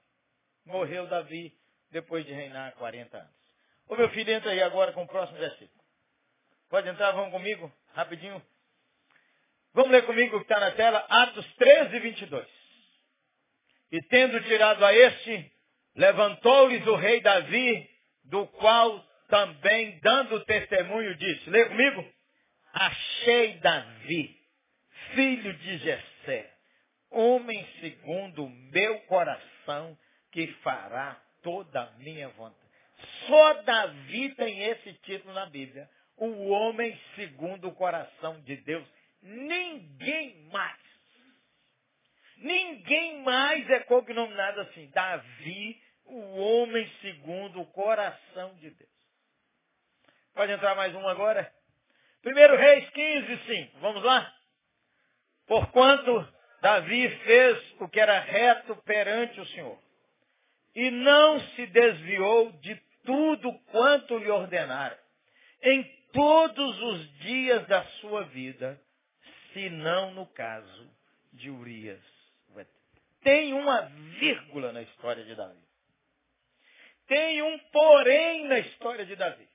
Morreu 0.65 1.07
Davi 1.07 1.53
depois 1.91 2.25
de 2.25 2.31
reinar 2.31 2.73
40 2.75 3.17
anos. 3.17 3.39
Ô 3.85 3.95
meu 3.97 4.09
filho, 4.11 4.31
entra 4.31 4.51
aí 4.51 4.61
agora 4.61 4.93
com 4.93 5.03
o 5.03 5.07
próximo 5.07 5.39
versículo. 5.39 5.83
Pode 6.69 6.87
entrar, 6.87 7.11
vamos 7.11 7.31
comigo, 7.31 7.69
rapidinho. 7.93 8.41
Vamos 9.73 9.91
ler 9.91 10.05
comigo 10.05 10.35
o 10.35 10.39
que 10.39 10.45
está 10.45 10.59
na 10.59 10.71
tela, 10.71 11.05
Atos 11.09 11.45
13, 11.55 11.99
22. 11.99 12.47
E 13.91 14.01
tendo 14.03 14.41
tirado 14.41 14.83
a 14.85 14.93
este, 14.93 15.51
levantou-lhes 15.95 16.85
o 16.87 16.95
rei 16.95 17.21
Davi, 17.21 17.89
do 18.25 18.47
qual 18.47 18.99
também, 19.27 19.99
dando 19.99 20.43
testemunho, 20.45 21.15
disse, 21.15 21.49
lê 21.49 21.65
comigo, 21.65 22.05
achei 22.73 23.53
Davi, 23.59 24.35
filho 25.13 25.53
de 25.53 25.77
Jessé, 25.77 26.51
homem 27.11 27.67
segundo 27.79 28.45
o 28.45 28.49
meu 28.49 28.99
coração, 29.01 29.97
que 30.31 30.47
fará 30.63 31.19
toda 31.41 31.81
a 31.81 31.91
minha 31.97 32.29
vontade. 32.29 32.69
Só 33.27 33.53
Davi 33.61 34.29
tem 34.35 34.61
esse 34.63 34.93
título 35.03 35.33
na 35.33 35.45
Bíblia 35.45 35.89
o 36.17 36.49
homem 36.49 36.99
segundo 37.15 37.69
o 37.69 37.75
coração 37.75 38.41
de 38.41 38.57
Deus. 38.57 38.85
Ninguém 39.21 40.47
mais. 40.51 40.79
Ninguém 42.37 43.21
mais 43.21 43.69
é 43.69 43.79
cognominado 43.81 44.61
assim. 44.61 44.89
Davi, 44.93 45.81
o 46.05 46.37
homem 46.37 46.89
segundo 47.01 47.61
o 47.61 47.65
coração 47.67 48.55
de 48.55 48.69
Deus. 48.69 48.89
Pode 50.33 50.51
entrar 50.51 50.75
mais 50.75 50.95
um 50.95 51.07
agora? 51.07 51.51
Primeiro 52.21 52.55
Reis 52.55 52.89
15, 52.89 53.45
5. 53.45 53.79
Vamos 53.79 54.03
lá? 54.03 54.33
Porquanto 55.47 56.33
Davi 56.61 57.09
fez 57.09 57.75
o 57.79 57.89
que 57.89 57.99
era 57.99 58.19
reto 58.19 58.75
perante 58.83 59.39
o 59.39 59.45
Senhor. 59.47 59.77
E 60.75 60.91
não 60.91 61.39
se 61.39 61.65
desviou 61.67 62.51
de 62.53 62.75
tudo 63.03 63.51
quanto 63.71 64.17
lhe 64.17 64.29
ordenara. 64.29 64.97
Em 65.61 65.83
todos 66.13 66.81
os 66.81 67.19
dias 67.19 67.65
da 67.67 67.83
sua 67.99 68.23
vida, 68.25 68.79
se 69.53 69.69
não 69.69 70.11
no 70.11 70.25
caso 70.27 70.89
de 71.33 71.49
Urias. 71.49 72.01
Tem 73.21 73.53
uma 73.53 73.81
vírgula 74.19 74.71
na 74.71 74.81
história 74.81 75.23
de 75.25 75.35
Davi. 75.35 75.59
Tem 77.07 77.41
um 77.41 77.57
porém 77.71 78.45
na 78.45 78.59
história 78.59 79.05
de 79.05 79.15
Davi. 79.15 79.47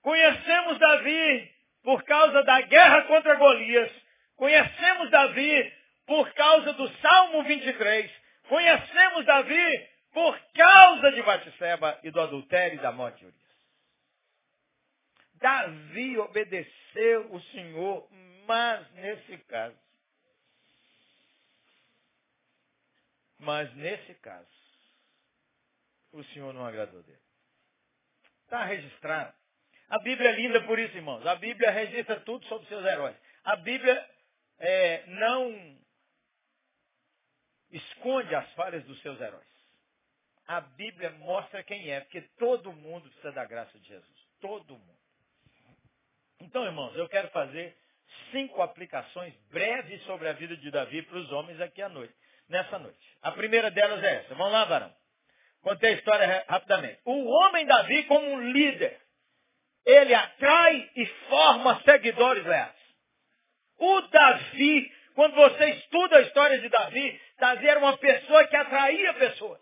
Conhecemos 0.00 0.78
Davi 0.78 1.52
por 1.82 2.02
causa 2.04 2.42
da 2.42 2.60
guerra 2.62 3.02
contra 3.02 3.34
Golias. 3.36 3.90
Conhecemos 4.36 5.10
Davi 5.10 5.72
por 6.06 6.32
causa 6.34 6.72
do 6.74 6.88
Salmo 6.98 7.42
23. 7.44 8.10
Conhecemos 8.48 9.24
Davi 9.24 9.88
por 10.12 10.38
causa 10.54 11.12
de 11.12 11.22
Batseba 11.22 11.98
e 12.02 12.10
do 12.10 12.20
adultério 12.20 12.78
e 12.78 12.82
da 12.82 12.92
morte 12.92 13.18
de 13.18 13.26
Urias. 13.26 13.42
Davi 15.34 16.18
obedeceu 16.18 17.32
o 17.32 17.40
Senhor, 17.40 18.08
mas 18.46 18.90
nesse 18.92 19.38
caso, 19.44 19.78
mas 23.38 23.74
nesse 23.74 24.14
caso, 24.14 24.48
o 26.12 26.22
Senhor 26.24 26.52
não 26.52 26.64
agradou 26.64 27.02
dele. 27.02 27.22
Está 28.44 28.64
registrado. 28.64 29.34
A 29.88 29.98
Bíblia 29.98 30.30
é 30.30 30.32
linda 30.32 30.62
por 30.64 30.78
isso, 30.78 30.96
irmãos. 30.96 31.26
A 31.26 31.34
Bíblia 31.36 31.70
registra 31.70 32.20
tudo 32.20 32.46
sobre 32.46 32.66
seus 32.68 32.84
heróis. 32.84 33.16
A 33.44 33.56
Bíblia 33.56 34.10
é, 34.58 35.06
não 35.06 35.78
esconde 37.70 38.34
as 38.34 38.50
falhas 38.52 38.84
dos 38.84 39.00
seus 39.02 39.20
heróis. 39.20 39.52
A 40.46 40.60
Bíblia 40.60 41.10
mostra 41.10 41.62
quem 41.62 41.90
é, 41.90 42.00
porque 42.00 42.20
todo 42.38 42.72
mundo 42.72 43.08
precisa 43.08 43.32
da 43.32 43.44
graça 43.44 43.78
de 43.78 43.88
Jesus. 43.88 44.28
Todo 44.40 44.78
mundo. 44.78 45.02
Então, 46.40 46.64
irmãos, 46.64 46.94
eu 46.96 47.08
quero 47.08 47.28
fazer 47.28 47.76
cinco 48.32 48.60
aplicações 48.62 49.32
breves 49.52 50.02
sobre 50.04 50.28
a 50.28 50.32
vida 50.32 50.56
de 50.56 50.70
Davi 50.70 51.02
para 51.02 51.18
os 51.18 51.30
homens 51.30 51.60
aqui 51.60 51.80
à 51.80 51.88
noite, 51.88 52.12
nessa 52.48 52.78
noite. 52.78 52.98
A 53.22 53.30
primeira 53.30 53.70
delas 53.70 54.02
é 54.02 54.16
essa. 54.16 54.34
Vamos 54.34 54.52
lá, 54.52 54.64
varão. 54.64 54.92
Contei 55.62 55.90
a 55.90 55.94
história 55.94 56.44
rapidamente. 56.48 57.00
O 57.04 57.24
homem 57.28 57.64
Davi 57.64 58.02
como 58.04 58.26
um 58.26 58.50
líder, 58.50 59.00
ele 59.86 60.12
atrai 60.12 60.90
e 60.96 61.06
forma 61.06 61.80
seguidores 61.84 62.44
leais. 62.44 62.82
O 63.78 64.00
Davi, 64.00 64.92
quando 65.14 65.34
você 65.34 65.70
estuda 65.70 66.16
a 66.16 66.22
história 66.22 66.58
de 66.58 66.68
Davi, 66.68 67.20
Davi 67.38 67.68
era 67.68 67.78
uma 67.78 67.96
pessoa 67.96 68.46
que 68.46 68.56
atraía 68.56 69.14
pessoas. 69.14 69.60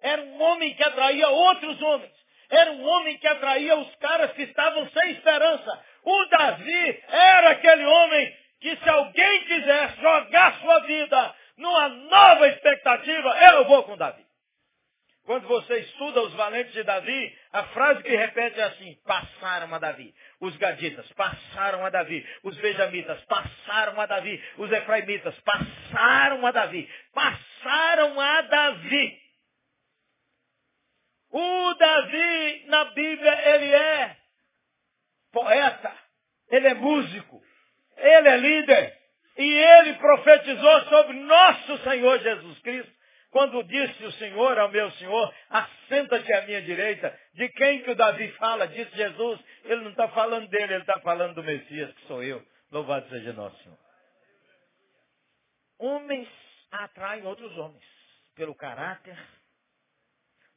Era 0.00 0.22
um 0.22 0.40
homem 0.40 0.74
que 0.74 0.82
atraía 0.82 1.28
outros 1.28 1.80
homens. 1.82 2.12
Era 2.48 2.72
um 2.72 2.84
homem 2.84 3.16
que 3.18 3.26
atraía 3.26 3.76
os 3.76 3.94
caras 3.96 4.32
que 4.32 4.42
estavam 4.42 4.88
sem 4.90 5.12
esperança. 5.12 5.84
O 6.04 6.24
Davi 6.26 7.04
era 7.08 7.50
aquele 7.50 7.84
homem 7.84 8.36
que 8.60 8.76
se 8.76 8.88
alguém 8.88 9.44
quiser 9.44 9.96
jogar 10.00 10.60
sua 10.60 10.80
vida 10.80 11.34
numa 11.56 11.88
nova 11.88 12.48
expectativa, 12.48 13.36
eu 13.52 13.64
vou 13.66 13.84
com 13.84 13.96
Davi. 13.96 14.24
Quando 15.24 15.46
você 15.46 15.78
estuda 15.80 16.22
os 16.22 16.32
valentes 16.34 16.72
de 16.72 16.82
Davi, 16.82 17.38
a 17.52 17.64
frase 17.64 18.02
que 18.02 18.16
repete 18.16 18.58
é 18.58 18.64
assim, 18.64 18.96
passaram 19.06 19.72
a 19.72 19.78
Davi. 19.78 20.12
Os 20.40 20.56
gaditas 20.56 21.06
passaram 21.12 21.84
a 21.84 21.90
Davi. 21.90 22.26
Os 22.42 22.56
benjamitas 22.56 23.22
passaram 23.26 24.00
a 24.00 24.06
Davi. 24.06 24.42
Os 24.56 24.72
efraimitas 24.72 25.38
passaram 25.40 26.44
a 26.44 26.50
Davi. 26.50 26.90
Passaram 27.12 28.20
a 28.20 28.42
Davi. 28.42 29.20
O 31.30 31.74
Davi, 31.74 32.64
na 32.66 32.84
Bíblia, 32.86 33.54
ele 33.54 33.72
é 33.72 34.16
poeta. 35.32 35.92
Ele 36.50 36.68
é 36.68 36.74
músico. 36.74 37.42
Ele 37.96 38.28
é 38.28 38.36
líder. 38.36 38.98
E 39.38 39.52
ele 39.52 39.94
profetizou 39.94 40.80
sobre 40.82 41.18
nosso 41.20 41.78
Senhor 41.78 42.18
Jesus 42.18 42.58
Cristo 42.60 43.00
quando 43.30 43.62
disse 43.62 44.04
o 44.04 44.12
Senhor 44.12 44.58
ao 44.58 44.70
meu 44.70 44.90
Senhor, 44.92 45.34
assenta-te 45.48 46.32
à 46.32 46.42
minha 46.42 46.60
direita, 46.62 47.16
de 47.34 47.48
quem 47.50 47.82
que 47.82 47.90
o 47.90 47.94
Davi 47.94 48.28
fala? 48.32 48.66
Disse 48.66 48.94
Jesus, 48.96 49.40
ele 49.64 49.82
não 49.82 49.90
está 49.90 50.08
falando 50.08 50.48
dele, 50.48 50.74
ele 50.74 50.82
está 50.82 51.00
falando 51.00 51.36
do 51.36 51.42
Messias, 51.42 51.92
que 51.94 52.06
sou 52.06 52.22
eu. 52.22 52.44
Louvado 52.72 53.08
seja 53.08 53.32
nosso 53.32 53.56
Senhor. 53.62 53.78
Homens 55.78 56.28
atraem 56.72 57.24
outros 57.24 57.56
homens 57.56 57.84
pelo 58.34 58.54
caráter. 58.54 59.16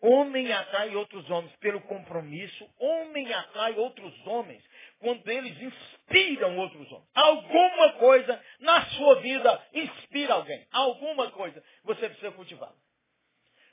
Homem 0.05 0.51
atrai 0.51 0.95
outros 0.95 1.29
homens 1.29 1.55
pelo 1.57 1.79
compromisso. 1.81 2.69
Homem 2.77 3.33
atrai 3.33 3.73
outros 3.77 4.13
homens 4.27 4.63
quando 4.99 5.27
eles 5.29 5.59
inspiram 5.61 6.57
outros 6.57 6.91
homens. 6.91 7.09
Alguma 7.13 7.93
coisa 7.93 8.43
na 8.59 8.85
sua 8.87 9.15
vida 9.21 9.67
inspira 9.73 10.33
alguém. 10.33 10.67
Alguma 10.71 11.31
coisa 11.31 11.63
você 11.83 12.09
precisa 12.09 12.31
cultivar. 12.31 12.73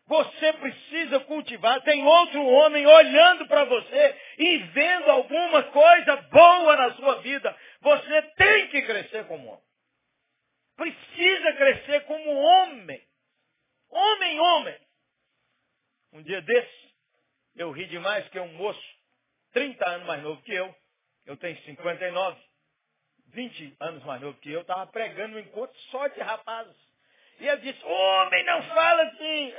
Você 0.06 0.52
precisa 0.52 1.20
cultivar. 1.20 1.82
Tem 1.82 2.04
outro 2.04 2.44
homem 2.46 2.86
olhando 2.86 3.46
para 3.46 3.64
você 3.64 4.20
e 4.38 4.58
vendo 4.58 5.10
alguma 5.10 5.64
coisa 5.64 6.16
boa 6.16 6.76
na 6.76 6.94
sua 6.94 7.20
vida. 7.22 7.56
Você 7.80 8.22
tem 8.36 8.68
que 8.68 8.82
crescer 8.82 9.26
como 9.26 9.48
homem. 9.48 9.64
Precisa 10.76 11.52
crescer 11.54 12.04
como 12.06 12.30
homem 12.34 13.10
homem. 14.40 14.76
Um 16.20 16.22
dia 16.22 16.42
desse, 16.42 16.94
eu 17.56 17.70
ri 17.70 17.86
demais 17.86 18.28
que 18.28 18.38
um 18.38 18.52
moço, 18.52 18.78
30 19.54 19.88
anos 19.88 20.06
mais 20.06 20.22
novo 20.22 20.42
que 20.42 20.52
eu, 20.52 20.74
eu 21.24 21.34
tenho 21.38 21.56
59, 21.62 22.38
20 23.28 23.76
anos 23.80 24.04
mais 24.04 24.20
novo 24.20 24.38
que 24.38 24.52
eu, 24.52 24.60
estava 24.60 24.86
pregando 24.88 25.36
um 25.36 25.40
encontro 25.40 25.74
só 25.90 26.08
de 26.08 26.20
rapazes. 26.20 26.76
E 27.38 27.48
ele 27.48 27.62
disse, 27.62 27.82
homem 27.86 28.44
não 28.44 28.62
fala 28.64 29.02
assim. 29.04 29.54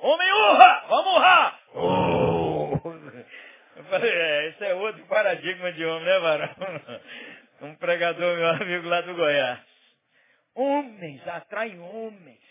Homem 0.00 0.32
urra, 0.32 0.86
vamos 0.88 1.12
urrar. 1.14 1.60
Oh. 1.74 2.72
Eu 3.76 3.84
falei, 3.84 4.10
é, 4.12 4.48
esse 4.48 4.64
é 4.64 4.74
outro 4.74 5.06
paradigma 5.06 5.72
de 5.72 5.84
homem, 5.86 6.06
né, 6.06 6.18
varão? 6.18 6.54
Um 7.62 7.76
pregador, 7.76 8.36
meu 8.36 8.48
amigo 8.48 8.88
lá 8.88 9.00
do 9.02 9.14
Goiás. 9.14 9.60
Homens 10.56 11.28
atraem 11.28 11.78
homens, 11.78 12.42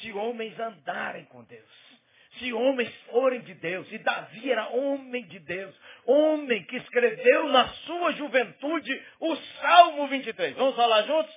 se 0.00 0.12
homens 0.12 0.56
andarem 0.60 1.24
com 1.24 1.42
Deus 1.42 1.91
se 2.38 2.52
homens 2.52 2.92
forem 3.10 3.40
de 3.42 3.54
Deus, 3.54 3.86
e 3.90 3.98
Davi 3.98 4.50
era 4.50 4.68
homem 4.68 5.26
de 5.26 5.38
Deus, 5.38 5.74
homem 6.06 6.64
que 6.64 6.76
escreveu 6.76 7.48
na 7.48 7.68
sua 7.68 8.12
juventude 8.12 9.02
o 9.20 9.36
Salmo 9.36 10.08
23. 10.08 10.56
Vamos 10.56 10.74
falar 10.74 11.02
juntos? 11.02 11.34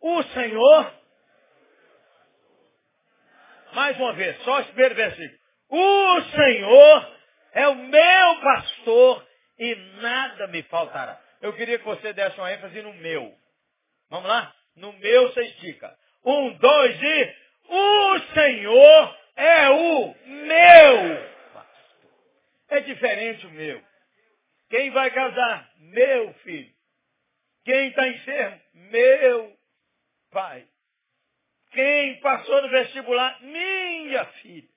O 0.00 0.22
Senhor, 0.22 0.94
mais 3.72 3.96
uma 3.98 4.12
vez, 4.14 4.36
só 4.42 4.60
esse 4.60 4.68
primeiro 4.68 4.94
versículo. 4.94 5.38
O 5.68 6.22
Senhor 6.22 7.16
é 7.52 7.68
o 7.68 7.74
meu 7.74 8.40
pastor 8.42 9.26
e 9.58 9.74
nada 10.00 10.46
me 10.48 10.62
faltará. 10.64 11.20
Eu 11.40 11.52
queria 11.52 11.78
que 11.78 11.84
você 11.84 12.12
desse 12.12 12.38
uma 12.38 12.52
ênfase 12.52 12.80
no 12.82 12.94
meu. 12.94 13.34
Vamos 14.10 14.28
lá? 14.28 14.54
No 14.76 14.92
meu 14.94 15.28
você 15.28 15.42
estica. 15.42 15.94
Um, 16.24 16.54
dois 16.54 17.02
e 17.02 17.36
o 17.68 18.18
Senhor 18.34 19.23
é 19.36 19.68
o 19.68 20.14
meu 20.26 21.32
pastor. 21.52 22.10
É 22.68 22.80
diferente 22.80 23.46
o 23.46 23.50
meu. 23.50 23.82
Quem 24.70 24.90
vai 24.90 25.10
casar? 25.10 25.70
Meu 25.78 26.34
filho. 26.34 26.72
Quem 27.64 27.88
está 27.88 28.08
enfermo? 28.08 28.60
Meu 28.74 29.56
pai. 30.30 30.66
Quem 31.70 32.20
passou 32.20 32.62
no 32.62 32.68
vestibular? 32.68 33.40
Minha 33.42 34.24
filha. 34.42 34.68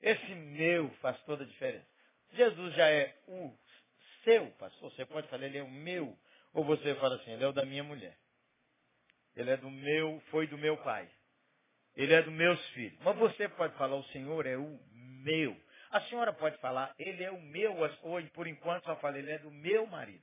Esse 0.00 0.34
meu 0.34 0.90
faz 1.00 1.20
toda 1.24 1.44
a 1.44 1.46
diferença. 1.46 1.86
Jesus 2.32 2.74
já 2.74 2.88
é 2.88 3.14
o 3.26 3.52
seu 4.24 4.46
pastor. 4.52 4.90
Você 4.92 5.04
pode 5.06 5.28
falar, 5.28 5.44
ele 5.44 5.58
é 5.58 5.62
o 5.62 5.70
meu. 5.70 6.16
Ou 6.52 6.64
você 6.64 6.94
fala 6.96 7.16
assim, 7.16 7.32
ele 7.32 7.44
é 7.44 7.48
o 7.48 7.52
da 7.52 7.64
minha 7.64 7.82
mulher. 7.82 8.16
Ele 9.34 9.50
é 9.50 9.56
do 9.56 9.70
meu, 9.70 10.20
foi 10.30 10.46
do 10.46 10.58
meu 10.58 10.76
pai. 10.78 11.08
Ele 11.98 12.14
é 12.14 12.22
dos 12.22 12.32
meus 12.32 12.64
filhos. 12.68 12.96
Mas 13.02 13.16
você 13.16 13.48
pode 13.48 13.74
falar, 13.74 13.96
o 13.96 14.04
Senhor 14.04 14.46
é 14.46 14.56
o 14.56 14.78
meu. 15.24 15.54
A 15.90 16.00
senhora 16.02 16.32
pode 16.32 16.56
falar, 16.58 16.94
ele 16.98 17.24
é 17.24 17.30
o 17.30 17.40
meu, 17.40 17.74
ou 18.02 18.22
por 18.34 18.46
enquanto 18.46 18.84
só 18.84 18.94
fala, 18.96 19.18
ele 19.18 19.32
é 19.32 19.38
do 19.38 19.50
meu 19.50 19.86
marido. 19.86 20.22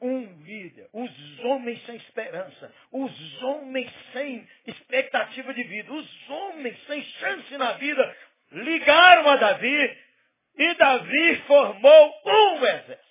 Um 0.00 0.42
líder, 0.42 0.88
os 0.92 1.38
homens 1.40 1.84
sem 1.84 1.96
esperança, 1.96 2.72
os 2.92 3.42
homens 3.42 3.92
sem 4.12 4.48
expectativa 4.66 5.52
de 5.52 5.62
vida, 5.64 5.92
os 5.92 6.30
homens 6.30 6.86
sem 6.86 7.02
chance 7.02 7.58
na 7.58 7.72
vida, 7.72 8.16
ligaram 8.52 9.28
a 9.28 9.36
Davi 9.36 9.98
e 10.56 10.74
Davi 10.74 11.36
formou 11.46 12.22
um 12.24 12.64
exército. 12.64 13.04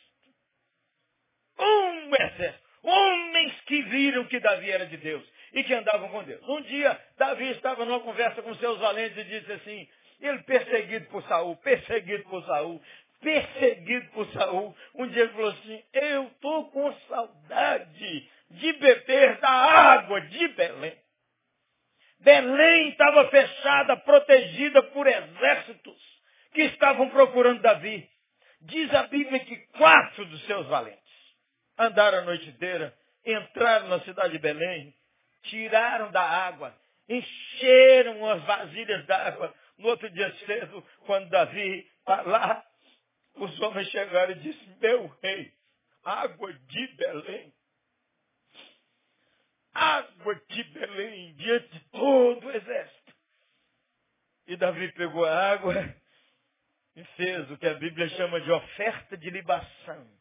Um 1.60 2.16
exército. 2.16 2.70
Homens 2.82 3.62
que 3.62 3.82
viram 3.84 4.26
que 4.26 4.40
Davi 4.40 4.72
era 4.72 4.86
de 4.88 4.98
Deus 4.98 5.39
e 5.54 5.64
que 5.64 5.74
andavam 5.74 6.10
com 6.10 6.24
Deus. 6.24 6.42
Um 6.48 6.62
dia, 6.62 7.00
Davi 7.18 7.50
estava 7.52 7.86
numa 7.86 8.00
conversa 8.00 8.42
com 8.42 8.54
seus 8.56 8.80
valentes 8.80 9.18
e 9.18 9.24
disse 9.24 9.52
assim, 9.52 9.88
ele 10.22 10.44
perseguido 10.44 11.06
por 11.08 11.24
Saul, 11.24 11.56
perseguido 11.58 12.24
por 12.26 12.44
Saul, 12.46 12.82
perseguido 13.22 14.10
por 14.12 14.28
Saul. 14.34 14.76
Um 14.96 15.08
dia 15.08 15.24
ele 15.24 15.34
falou 15.34 15.50
assim, 15.52 15.84
eu 15.94 16.24
estou 16.28 16.72
com 16.72 16.94
saudade 17.08 18.30
de 18.52 18.74
beber 18.74 19.38
da 19.40 19.50
água 19.50 20.22
de 20.22 20.48
Belém. 20.50 20.98
Belém 22.20 22.90
estava 22.90 23.30
fechada, 23.30 23.96
protegida 23.98 24.84
por 24.84 25.08
exércitos 25.08 26.20
que 26.54 26.64
estavam 26.64 27.10
procurando 27.10 27.62
Davi. 27.62 28.10
Diz 28.62 28.94
a 28.94 29.04
Bíblia 29.04 29.40
que 29.40 29.56
quatro 29.78 30.26
dos 30.26 30.46
seus 30.46 30.68
valentes 30.68 31.00
andaram 31.78 32.20
a 32.20 32.22
noite 32.24 32.50
inteira, 32.50 32.94
entraram 33.26 33.88
na 33.88 34.02
cidade 34.02 34.34
de 34.34 34.40
Belém, 34.40 34.94
tiraram 35.44 36.12
da 36.12 36.22
água, 36.22 36.76
encheram 37.08 38.30
as 38.30 38.44
vasilhas 38.44 39.06
d'água. 39.06 39.54
No 39.78 39.88
outro 39.88 40.10
dia 40.10 40.32
cedo, 40.46 40.86
quando 41.06 41.30
Davi 41.30 41.90
está 42.00 42.22
lá, 42.22 42.66
os 43.36 43.60
homens 43.62 43.88
chegaram 43.90 44.32
e 44.34 44.40
disseram, 44.40 44.78
meu 44.80 45.08
rei, 45.22 45.54
água 46.04 46.54
de 46.54 46.88
Belém. 46.96 47.54
Água 49.74 50.36
de 50.50 50.64
Belém, 50.64 51.36
diante 51.36 51.70
de 51.70 51.80
todo 51.92 52.48
o 52.48 52.52
exército. 52.52 53.14
E 54.48 54.58
Davi 54.58 54.92
pegou 54.94 55.26
a 55.26 55.52
água 55.52 55.96
e 56.96 57.04
fez 57.16 57.50
o 57.52 57.58
que 57.58 57.68
a 57.68 57.76
Bíblia 57.76 58.10
chama 58.10 58.42
de 58.42 58.52
oferta 58.52 59.16
de 59.16 59.30
libação. 59.30 60.19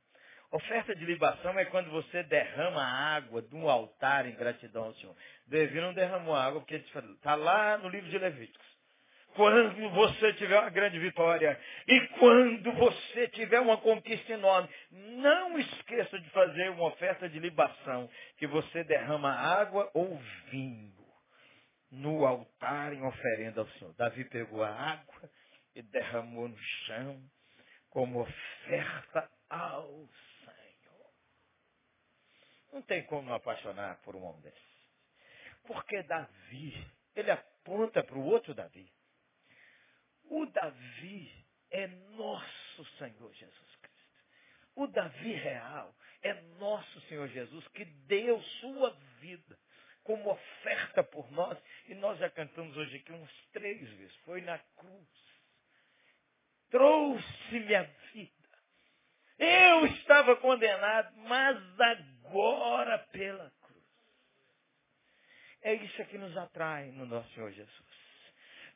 Oferta 0.51 0.95
de 0.95 1.05
libação 1.05 1.59
é 1.59 1.67
quando 1.67 1.91
você 1.91 2.23
derrama 2.23 2.83
água 2.83 3.43
de 3.43 3.55
um 3.55 3.69
altar 3.69 4.27
em 4.27 4.35
gratidão 4.35 4.85
ao 4.85 4.95
Senhor. 4.95 5.15
Davi 5.47 5.79
não 5.81 5.93
derramou 5.93 6.35
água 6.35 6.61
porque 6.61 6.77
está 6.77 7.35
lá 7.35 7.77
no 7.77 7.89
livro 7.91 8.09
de 8.09 8.19
Levíticos. 8.19 8.67
Quando 9.35 9.91
você 9.91 10.33
tiver 10.35 10.59
uma 10.59 10.71
grande 10.71 10.99
vitória 10.99 11.61
e 11.87 12.01
quando 12.19 12.73
você 12.73 13.29
tiver 13.29 13.61
uma 13.61 13.77
conquista 13.77 14.33
enorme, 14.33 14.69
não 14.91 15.59
esqueça 15.59 16.19
de 16.19 16.31
fazer 16.31 16.71
uma 16.71 16.89
oferta 16.89 17.29
de 17.29 17.39
libação, 17.39 18.09
que 18.39 18.47
você 18.47 18.83
derrama 18.85 19.31
água 19.31 19.91
ou 19.93 20.19
vinho 20.51 20.95
no 21.91 22.27
altar 22.27 22.95
em 22.95 23.05
oferenda 23.05 23.61
ao 23.61 23.69
Senhor. 23.73 23.95
Davi 23.97 24.25
pegou 24.25 24.63
a 24.63 24.71
água 24.71 25.31
e 25.75 25.83
derramou 25.83 26.49
no 26.49 26.59
chão 26.87 27.21
como 27.91 28.21
oferta 28.21 29.31
ao. 29.49 30.09
Não 32.79 32.83
tem 32.83 33.03
como 33.07 33.22
não 33.22 33.35
apaixonar 33.35 33.97
por 34.03 34.14
um 34.14 34.22
homem 34.22 34.41
desse. 34.41 34.57
Porque 35.66 36.01
Davi, 36.05 36.87
ele 37.16 37.29
aponta 37.29 38.05
para 38.05 38.16
o 38.16 38.24
outro 38.24 38.55
Davi. 38.55 38.89
O 40.31 40.47
Davi 40.47 41.45
é 41.72 41.89
nosso 41.89 42.85
Senhor 42.97 43.35
Jesus 43.35 43.76
Cristo. 43.83 44.22
O 44.76 44.87
Davi 44.87 45.33
real 45.33 45.93
É 46.22 46.35
nosso 46.61 47.01
Senhor 47.09 47.26
Jesus 47.29 47.66
que 47.68 47.85
deu 47.85 48.41
sua 48.61 48.91
vida 49.20 49.59
como 50.05 50.31
oferta 50.31 51.03
por 51.03 51.29
nós. 51.33 51.59
E 51.89 51.97
nós 51.97 52.16
já 52.20 52.31
cantamos 52.31 52.76
hoje 52.76 52.99
aqui 52.99 53.12
uns 53.12 53.49
três 53.51 53.81
vezes. 53.91 54.14
Foi 54.18 54.41
na 54.41 54.57
cruz. 54.76 55.09
Trouxe-me 56.70 57.74
a 57.74 57.83
vida. 57.83 58.39
Eu 59.37 59.87
estava 59.87 60.37
condenado, 60.37 61.16
mas 61.16 61.59
agora 62.29 62.99
pela 63.11 63.51
cruz. 63.62 63.85
É 65.62 65.74
isso 65.74 66.05
que 66.07 66.18
nos 66.18 66.37
atrai 66.37 66.91
no 66.93 67.07
nosso 67.07 67.29
Senhor 67.35 67.51
Jesus. 67.51 67.89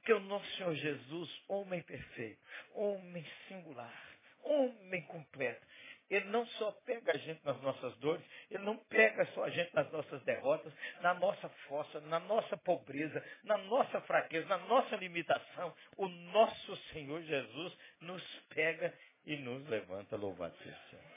Que 0.05 0.13
o 0.13 0.21
nosso 0.21 0.47
Senhor 0.57 0.75
Jesus, 0.75 1.43
homem 1.49 1.81
perfeito, 1.83 2.41
homem 2.75 3.25
singular, 3.47 4.17
homem 4.43 5.03
completo, 5.03 5.65
ele 6.11 6.27
não 6.27 6.45
só 6.47 6.73
pega 6.85 7.13
a 7.13 7.17
gente 7.17 7.43
nas 7.45 7.59
nossas 7.63 7.97
dores, 7.99 8.23
ele 8.51 8.65
não 8.65 8.77
pega 8.77 9.25
só 9.27 9.45
a 9.45 9.51
gente 9.51 9.73
nas 9.75 9.91
nossas 9.93 10.23
derrotas, 10.25 10.73
na 11.01 11.15
nossa 11.15 11.49
força, 11.69 12.01
na 12.01 12.21
nossa 12.21 12.57
pobreza, 12.59 13.25
na 13.45 13.57
nossa 13.57 14.01
fraqueza, 14.03 14.47
na 14.49 14.59
nossa 14.59 14.97
limitação. 14.97 15.75
O 15.97 16.09
nosso 16.09 16.77
Senhor 16.93 17.23
Jesus 17.23 17.79
nos 18.01 18.23
pega 18.51 18.93
e 19.25 19.37
nos 19.37 19.67
levanta, 19.69 20.17
louvado 20.17 20.55
seja 20.59 20.77
o 20.77 20.91
Senhor. 20.91 21.12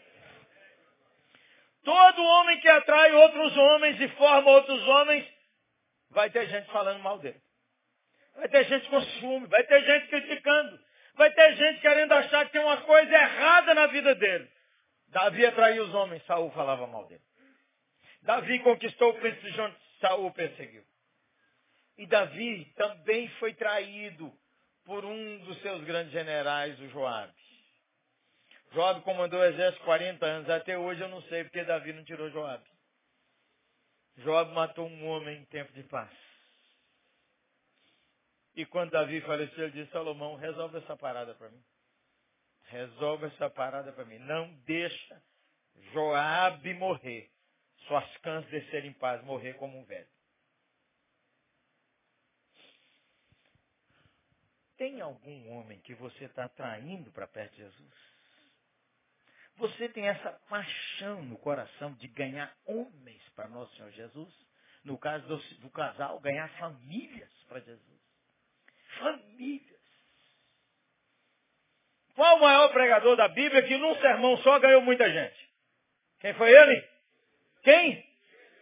Todo 1.85 2.23
homem 2.23 2.59
que 2.59 2.67
atrai 2.67 3.13
outros 3.13 3.55
homens 3.55 4.01
e 4.01 4.07
forma 4.09 4.49
outros 4.49 4.81
homens, 4.87 5.25
vai 6.09 6.31
ter 6.31 6.47
gente 6.47 6.65
falando 6.71 6.99
mal 6.99 7.19
dele. 7.19 7.39
Vai 8.35 8.49
ter 8.49 8.65
gente 8.65 8.89
com 8.89 8.99
ciúme, 9.01 9.45
vai 9.45 9.63
ter 9.63 9.85
gente 9.85 10.07
criticando, 10.07 10.79
vai 11.13 11.31
ter 11.31 11.55
gente 11.55 11.79
querendo 11.81 12.11
achar 12.11 12.45
que 12.45 12.53
tem 12.53 12.61
uma 12.61 12.81
coisa 12.81 13.13
errada 13.13 13.75
na 13.75 13.85
vida 13.85 14.15
dele. 14.15 14.49
Davi 15.09 15.45
atraiu 15.45 15.83
os 15.83 15.93
homens, 15.93 16.25
Saul 16.25 16.51
falava 16.51 16.87
mal 16.87 17.05
dele. 17.05 17.21
Davi 18.23 18.59
conquistou 18.59 19.11
o 19.11 19.19
príncipe 19.19 19.51
João, 19.51 19.73
Saul 20.01 20.31
perseguiu. 20.31 20.83
E 21.99 22.07
Davi 22.07 22.65
também 22.75 23.29
foi 23.39 23.53
traído 23.53 24.33
por 24.85 25.05
um 25.05 25.37
dos 25.45 25.61
seus 25.61 25.83
grandes 25.83 26.11
generais, 26.11 26.79
o 26.79 26.89
Joabe. 26.89 27.44
Joabe 28.73 29.01
comandou 29.01 29.39
o 29.39 29.45
exército 29.45 29.83
40 29.85 30.25
anos. 30.25 30.49
Até 30.49 30.77
hoje 30.77 31.01
eu 31.01 31.09
não 31.09 31.21
sei 31.23 31.43
porque 31.43 31.63
Davi 31.63 31.93
não 31.93 32.03
tirou 32.03 32.29
Joabe. 32.29 32.65
Joabe 34.17 34.53
matou 34.53 34.87
um 34.87 35.07
homem 35.07 35.39
em 35.41 35.45
tempo 35.45 35.71
de 35.73 35.83
paz. 35.83 36.11
E 38.55 38.65
quando 38.65 38.91
Davi 38.91 39.19
faleceu, 39.21 39.65
ele 39.65 39.73
disse, 39.73 39.91
Salomão, 39.91 40.35
resolve 40.35 40.77
essa 40.77 40.95
parada 40.95 41.35
para 41.35 41.49
mim. 41.49 41.63
Resolve 42.63 43.25
essa 43.27 43.49
parada 43.49 43.91
para 43.91 44.05
mim. 44.05 44.17
Não 44.19 44.51
deixa 44.65 45.21
Joabe 45.91 46.73
morrer. 46.73 47.29
Suas 47.87 48.17
cãs 48.17 48.45
descerem 48.47 48.91
em 48.91 48.93
paz, 48.93 49.23
morrer 49.23 49.53
como 49.55 49.77
um 49.77 49.83
velho. 49.83 50.07
Tem 54.77 54.99
algum 55.01 55.51
homem 55.51 55.79
que 55.81 55.93
você 55.93 56.25
está 56.25 56.49
traindo 56.49 57.11
para 57.11 57.27
perto 57.27 57.51
de 57.51 57.61
Jesus? 57.61 58.04
Você 59.57 59.87
tem 59.89 60.07
essa 60.07 60.31
paixão 60.49 61.21
no 61.23 61.37
coração 61.37 61.93
de 61.93 62.07
ganhar 62.09 62.53
homens 62.65 63.21
para 63.35 63.47
nosso 63.47 63.73
Senhor 63.75 63.91
Jesus? 63.91 64.33
No 64.83 64.97
caso 64.97 65.25
do, 65.27 65.37
do 65.61 65.69
casal, 65.69 66.19
ganhar 66.19 66.47
famílias 66.59 67.31
para 67.47 67.59
Jesus. 67.59 68.01
Famílias. 68.99 69.75
Qual 72.15 72.37
o 72.37 72.41
maior 72.41 72.69
pregador 72.71 73.15
da 73.15 73.27
Bíblia 73.27 73.63
que 73.63 73.77
num 73.77 73.95
sermão 73.95 74.37
só 74.37 74.59
ganhou 74.59 74.81
muita 74.81 75.09
gente? 75.09 75.49
Quem 76.19 76.33
foi 76.33 76.51
ele? 76.51 76.89
Quem? 77.63 78.05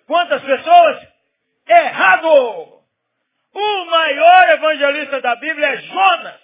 Quantas 0.06 0.44
pessoas? 0.44 1.08
Errado! 1.68 2.84
O 3.54 3.86
maior 3.86 4.50
evangelista 4.50 5.22
da 5.22 5.36
Bíblia 5.36 5.68
é 5.68 5.78
Jonas. 5.78 6.42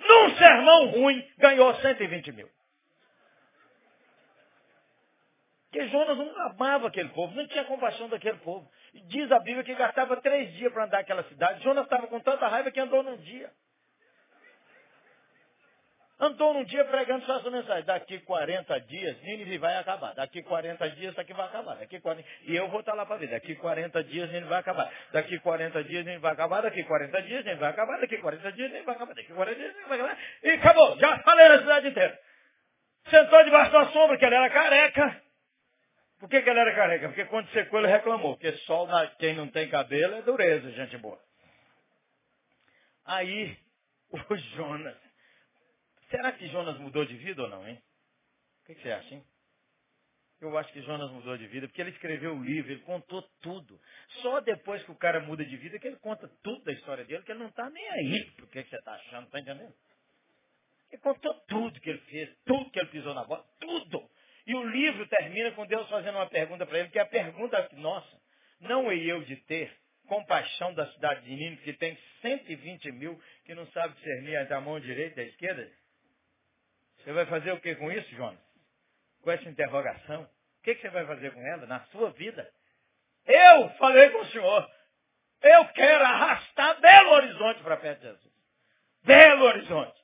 Num 0.00 0.36
sermão 0.36 0.86
ruim, 0.86 1.24
ganhou 1.38 1.74
120 1.76 2.32
mil. 2.32 2.50
Porque 5.72 5.88
Jonas 5.88 6.18
não 6.18 6.38
amava 6.42 6.88
aquele 6.88 7.08
povo, 7.08 7.34
não 7.34 7.46
tinha 7.46 7.64
compaixão 7.64 8.06
daquele 8.06 8.36
povo. 8.40 8.70
E 8.92 9.00
diz 9.06 9.32
a 9.32 9.38
Bíblia 9.38 9.64
que 9.64 9.74
gastava 9.74 10.20
três 10.20 10.52
dias 10.52 10.70
para 10.70 10.84
andar 10.84 10.98
aquela 10.98 11.22
cidade. 11.24 11.64
Jonas 11.64 11.84
estava 11.84 12.06
com 12.08 12.20
tanta 12.20 12.46
raiva 12.46 12.70
que 12.70 12.78
andou 12.78 13.02
num 13.02 13.16
dia. 13.16 13.50
Andou 16.20 16.52
num 16.52 16.64
dia 16.64 16.84
pregando 16.84 17.24
só 17.24 17.38
essa 17.38 17.50
mensagem. 17.50 17.84
Daqui 17.84 18.18
40 18.18 18.80
dias, 18.82 19.22
Nínive 19.22 19.56
vai 19.56 19.74
acabar. 19.78 20.14
Daqui 20.14 20.42
40 20.42 20.90
dias, 20.90 21.12
isso 21.12 21.20
aqui 21.20 21.32
vai 21.32 21.46
acabar. 21.46 21.76
Daqui 21.76 21.98
40... 21.98 22.28
E 22.42 22.54
eu 22.54 22.68
vou 22.68 22.80
estar 22.80 22.92
lá 22.92 23.06
para 23.06 23.16
ver. 23.16 23.28
Daqui 23.28 23.56
40 23.56 24.04
dias, 24.04 24.28
Nínive 24.28 24.48
vai 24.48 24.60
acabar. 24.60 24.92
Daqui 25.10 25.38
40 25.38 25.84
dias, 25.84 26.04
Nínive 26.04 26.20
vai 26.20 26.32
acabar. 26.32 26.60
Daqui 26.60 26.84
40 26.84 27.22
dias, 27.22 27.44
Nínive 27.46 27.60
vai 27.60 27.70
acabar. 27.70 27.98
Daqui 27.98 28.18
40 28.18 28.52
dias, 28.52 28.70
Nínive 28.70 28.84
vai 28.84 28.94
acabar. 28.94 29.14
Daqui 29.14 29.32
40 29.32 29.56
dias, 29.56 29.72
Nínive 29.72 29.88
vai 29.88 29.98
acabar. 29.98 30.18
E 30.42 30.50
acabou. 30.50 30.98
Já 30.98 31.18
falei 31.20 31.48
na 31.48 31.58
cidade 31.60 31.88
inteira. 31.88 32.20
Sentou 33.08 33.42
debaixo 33.42 33.72
da 33.72 33.86
sombra, 33.86 34.18
que 34.18 34.24
ele 34.26 34.34
era 34.34 34.50
careca. 34.50 35.31
Por 36.22 36.28
que, 36.28 36.40
que 36.40 36.48
ele 36.48 36.60
era 36.60 36.72
careca? 36.72 37.08
Porque 37.08 37.24
quando 37.24 37.50
secou 37.50 37.80
ele 37.80 37.88
reclamou. 37.88 38.36
Porque 38.36 38.52
sol, 38.58 38.86
na... 38.86 39.08
quem 39.16 39.34
não 39.34 39.48
tem 39.48 39.68
cabelo, 39.68 40.14
é 40.14 40.22
dureza, 40.22 40.70
gente 40.70 40.96
boa. 40.98 41.20
Aí, 43.04 43.58
o 44.08 44.36
Jonas 44.36 44.96
Será 46.08 46.30
que 46.30 46.46
Jonas 46.46 46.78
mudou 46.78 47.04
de 47.04 47.16
vida 47.16 47.42
ou 47.42 47.48
não, 47.48 47.66
hein? 47.66 47.82
O 48.60 48.66
que, 48.66 48.74
você 48.76 48.92
acha, 48.92 49.14
hein? 49.16 49.24
Eu 50.40 50.56
acho 50.56 50.72
que 50.72 50.80
Jonas 50.82 51.10
mudou 51.10 51.36
de 51.36 51.48
vida, 51.48 51.66
porque 51.66 51.80
ele 51.80 51.90
escreveu 51.90 52.36
o 52.36 52.44
livro, 52.44 52.70
ele 52.70 52.82
contou 52.82 53.20
tudo. 53.40 53.80
Só 54.20 54.40
depois 54.40 54.80
que 54.84 54.92
o 54.92 54.96
cara 54.96 55.18
muda 55.18 55.44
de 55.44 55.56
vida 55.56 55.76
que 55.80 55.88
ele 55.88 55.96
conta 55.96 56.28
tudo 56.40 56.62
da 56.62 56.72
história 56.72 57.04
dele, 57.04 57.24
que 57.24 57.32
ele 57.32 57.40
não 57.40 57.48
está 57.48 57.68
nem 57.68 57.88
aí 57.90 58.30
pro 58.36 58.46
que, 58.46 58.62
que 58.62 58.70
você 58.70 58.76
está 58.76 58.92
achando, 58.92 59.28
tá 59.28 59.40
entendendo? 59.40 59.74
Ele 60.88 61.02
contou 61.02 61.34
tudo 61.48 61.80
que 61.80 61.90
ele 61.90 62.00
fez, 62.02 62.32
tudo 62.44 62.70
que 62.70 62.78
ele 62.78 62.90
pisou 62.90 63.12
na 63.12 63.24
bola, 63.24 63.44
tudo. 63.58 64.08
E 64.46 64.54
o 64.54 64.64
livro 64.64 65.06
termina 65.06 65.52
com 65.52 65.66
Deus 65.66 65.88
fazendo 65.88 66.16
uma 66.16 66.26
pergunta 66.26 66.66
para 66.66 66.78
ele, 66.78 66.88
que 66.88 66.98
é 66.98 67.02
a 67.02 67.06
pergunta 67.06 67.68
nossa. 67.72 68.20
Não 68.60 68.90
é 68.90 68.96
eu 68.96 69.22
de 69.22 69.36
ter 69.36 69.72
compaixão 70.06 70.74
da 70.74 70.86
cidade 70.92 71.22
de 71.22 71.30
Nínive, 71.30 71.62
que 71.62 71.72
tem 71.72 71.96
120 72.20 72.92
mil, 72.92 73.20
que 73.44 73.54
não 73.54 73.66
sabe 73.68 73.94
discernir 73.94 74.36
entre 74.36 74.54
a 74.54 74.60
mão 74.60 74.78
direita 74.80 75.20
e 75.20 75.24
a 75.24 75.28
esquerda? 75.28 75.70
Você 76.98 77.12
vai 77.12 77.26
fazer 77.26 77.52
o 77.52 77.60
que 77.60 77.74
com 77.76 77.90
isso, 77.90 78.08
Jonas? 78.14 78.40
Com 79.22 79.30
essa 79.30 79.48
interrogação? 79.48 80.22
O 80.22 80.62
que, 80.62 80.74
você 80.74 80.88
vai 80.90 81.06
fazer 81.06 81.32
com 81.32 81.40
ela 81.40 81.66
na 81.66 81.80
sua 81.86 82.10
vida? 82.10 82.48
Eu 83.26 83.70
falei 83.70 84.10
com 84.10 84.18
o 84.18 84.26
Senhor. 84.26 84.70
Eu 85.42 85.64
quero 85.68 86.04
arrastar 86.04 86.80
Belo 86.80 87.10
Horizonte 87.10 87.62
para 87.62 87.76
perto 87.76 88.00
de 88.00 88.06
Jesus. 88.06 88.32
Belo 89.04 89.44
Horizonte. 89.44 90.01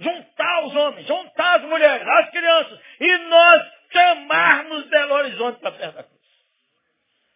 Juntar 0.00 0.64
os 0.64 0.74
homens, 0.74 1.06
juntar 1.06 1.58
as 1.58 1.62
mulheres, 1.62 2.06
as 2.08 2.30
crianças. 2.30 2.80
E 2.98 3.18
nós 3.28 3.62
chamarmos 3.92 4.88
Belo 4.88 5.14
Horizonte 5.14 5.60
para 5.60 5.72
perto 5.72 5.94
da 5.94 6.02
cruz. 6.04 6.20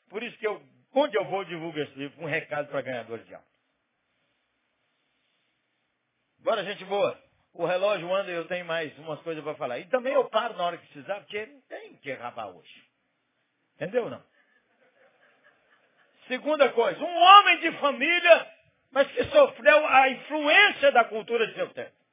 Por 0.08 0.22
isso 0.22 0.38
que 0.38 0.46
eu, 0.46 0.62
onde 0.94 1.16
eu 1.16 1.24
vou, 1.26 1.44
divulgo 1.44 1.78
esse 1.78 1.94
livro 1.98 2.22
um 2.22 2.26
recado 2.26 2.68
para 2.68 2.80
ganhadores 2.80 3.26
de 3.26 3.34
alma. 3.34 3.46
Bora, 6.38 6.64
gente 6.64 6.84
boa. 6.86 7.22
O 7.52 7.66
relógio 7.66 8.12
anda 8.12 8.30
e 8.30 8.34
eu 8.34 8.46
tenho 8.48 8.64
mais 8.64 8.96
umas 8.98 9.20
coisas 9.20 9.44
para 9.44 9.54
falar. 9.54 9.78
E 9.78 9.86
também 9.86 10.14
eu 10.14 10.24
paro 10.28 10.56
na 10.56 10.64
hora 10.64 10.78
que 10.78 10.86
precisar, 10.86 11.20
porque 11.20 11.46
não 11.46 11.60
tem 11.62 11.96
que 11.98 12.12
rabar 12.12 12.48
hoje. 12.48 12.84
Entendeu 13.76 14.08
não? 14.08 14.22
Segunda 16.26 16.70
coisa, 16.70 16.98
um 16.98 17.16
homem 17.16 17.60
de 17.60 17.72
família, 17.72 18.54
mas 18.90 19.10
que 19.12 19.24
sofreu 19.24 19.86
a 19.86 20.08
influência 20.08 20.90
da 20.92 21.04
cultura 21.04 21.46
de 21.46 21.54
seu 21.54 21.68
tempo. 21.70 22.03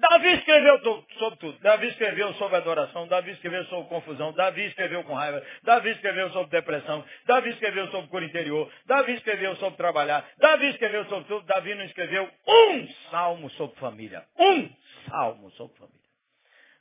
Davi 0.00 0.32
escreveu 0.34 0.78
sobre 1.18 1.38
tudo. 1.40 1.58
Davi 1.60 1.88
escreveu 1.88 2.32
sobre 2.34 2.56
adoração. 2.56 3.08
Davi 3.08 3.32
escreveu 3.32 3.64
sobre 3.64 3.88
confusão. 3.88 4.32
Davi 4.32 4.66
escreveu 4.66 5.02
com 5.02 5.14
raiva. 5.14 5.42
Davi 5.64 5.90
escreveu 5.90 6.30
sobre 6.30 6.50
depressão. 6.50 7.04
Davi 7.26 7.50
escreveu 7.50 7.88
sobre 7.88 8.08
cor 8.08 8.22
interior. 8.22 8.70
Davi 8.86 9.14
escreveu 9.14 9.56
sobre 9.56 9.76
trabalhar. 9.76 10.24
Davi 10.38 10.68
escreveu 10.68 11.04
sobre 11.06 11.24
tudo. 11.24 11.44
Davi 11.46 11.74
não 11.74 11.84
escreveu 11.84 12.30
um 12.46 12.88
salmo 13.10 13.50
sobre 13.50 13.76
família. 13.80 14.24
Um 14.38 14.70
salmo 15.08 15.50
sobre 15.52 15.76
família. 15.76 15.98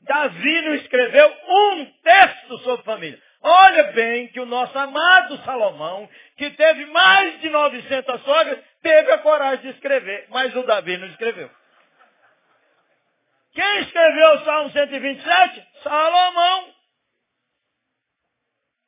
Davi 0.01 0.61
não 0.61 0.75
escreveu 0.75 1.33
um 1.47 1.85
texto 2.03 2.57
sobre 2.59 2.85
família. 2.85 3.19
Olha 3.41 3.83
bem 3.93 4.27
que 4.27 4.39
o 4.39 4.45
nosso 4.45 4.77
amado 4.77 5.37
Salomão, 5.37 6.07
que 6.37 6.51
teve 6.51 6.85
mais 6.87 7.39
de 7.41 7.49
900 7.49 8.21
sogras, 8.21 8.59
teve 8.81 9.11
a 9.11 9.17
coragem 9.19 9.61
de 9.61 9.69
escrever, 9.69 10.27
mas 10.29 10.55
o 10.55 10.63
Davi 10.63 10.97
não 10.97 11.07
escreveu. 11.07 11.49
Quem 13.57 13.79
escreveu 13.79 14.33
o 14.33 14.45
Salmo 14.45 14.69
127? 14.69 15.67
Salomão. 15.81 16.77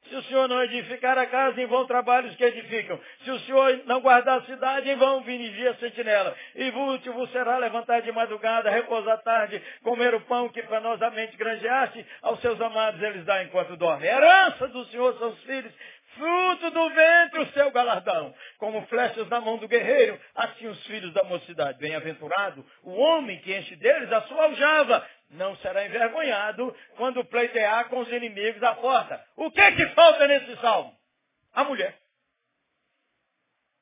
Se 0.07 0.15
o 0.15 0.23
Senhor 0.23 0.47
não 0.47 0.61
edificar 0.63 1.17
a 1.17 1.25
casa, 1.25 1.59
em 1.59 1.65
vão 1.65 1.87
trabalhos 1.87 2.35
que 2.35 2.43
edificam. 2.43 2.99
Se 3.23 3.31
o 3.31 3.39
Senhor 3.39 3.81
não 3.87 3.99
guardar 3.99 4.37
a 4.37 4.45
cidade, 4.45 4.87
em 4.87 4.95
vão 4.95 5.21
vigia 5.21 5.71
a 5.71 5.75
sentinela. 5.75 6.35
E 6.53 6.69
útil 6.69 7.27
será 7.29 7.57
levantar 7.57 8.03
de 8.03 8.11
madrugada, 8.11 8.69
repousar 8.69 9.17
tarde, 9.23 9.59
comer 9.81 10.13
o 10.13 10.21
pão 10.21 10.49
que 10.49 10.61
penosamente 10.61 11.35
granjeaste, 11.35 12.05
aos 12.21 12.39
seus 12.39 12.61
amados 12.61 13.01
eles 13.01 13.25
dá 13.25 13.43
enquanto 13.43 13.75
dorme. 13.75 14.05
Herança 14.05 14.67
do 14.67 14.85
Senhor 14.85 15.17
são 15.17 15.29
os 15.29 15.43
filhos, 15.45 15.73
fruto 16.19 16.69
do 16.69 16.89
ventre 16.89 17.39
o 17.39 17.51
seu 17.53 17.71
galardão. 17.71 18.35
Como 18.57 18.85
flechas 18.87 19.27
na 19.29 19.41
mão 19.41 19.57
do 19.57 19.67
guerreiro, 19.67 20.19
assim 20.35 20.67
os 20.67 20.85
filhos 20.85 21.13
da 21.13 21.23
mocidade. 21.23 21.79
Bem-aventurado 21.79 22.65
o 22.83 22.91
homem 22.91 23.39
que 23.39 23.55
enche 23.55 23.75
deles 23.77 24.11
a 24.11 24.21
sua 24.23 24.43
aljava. 24.43 25.09
Não 25.31 25.55
será 25.57 25.85
envergonhado 25.85 26.75
quando 26.97 27.25
pleitear 27.25 27.87
com 27.89 27.99
os 27.99 28.11
inimigos 28.11 28.61
à 28.61 28.75
porta. 28.75 29.25
O 29.35 29.49
que 29.49 29.71
que 29.71 29.87
falta 29.95 30.27
nesse 30.27 30.55
salmo? 30.57 30.93
A 31.53 31.63
mulher. 31.63 31.97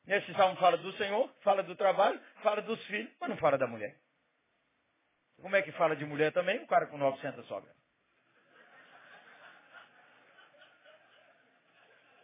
Nesse 0.05 0.33
salmo 0.35 0.55
fala 0.57 0.77
do 0.77 0.93
Senhor, 0.93 1.29
fala 1.41 1.63
do 1.63 1.75
trabalho, 1.75 2.19
fala 2.41 2.61
dos 2.61 2.81
filhos, 2.85 3.11
mas 3.19 3.29
não 3.29 3.37
fala 3.37 3.57
da 3.57 3.67
mulher. 3.67 3.93
Como 5.41 5.55
é 5.55 5.61
que 5.61 5.71
fala 5.73 5.95
de 5.95 6.05
mulher 6.05 6.31
também? 6.31 6.59
O 6.59 6.67
cara 6.67 6.87
com 6.87 6.97
900 6.97 7.45
sobra. 7.47 7.76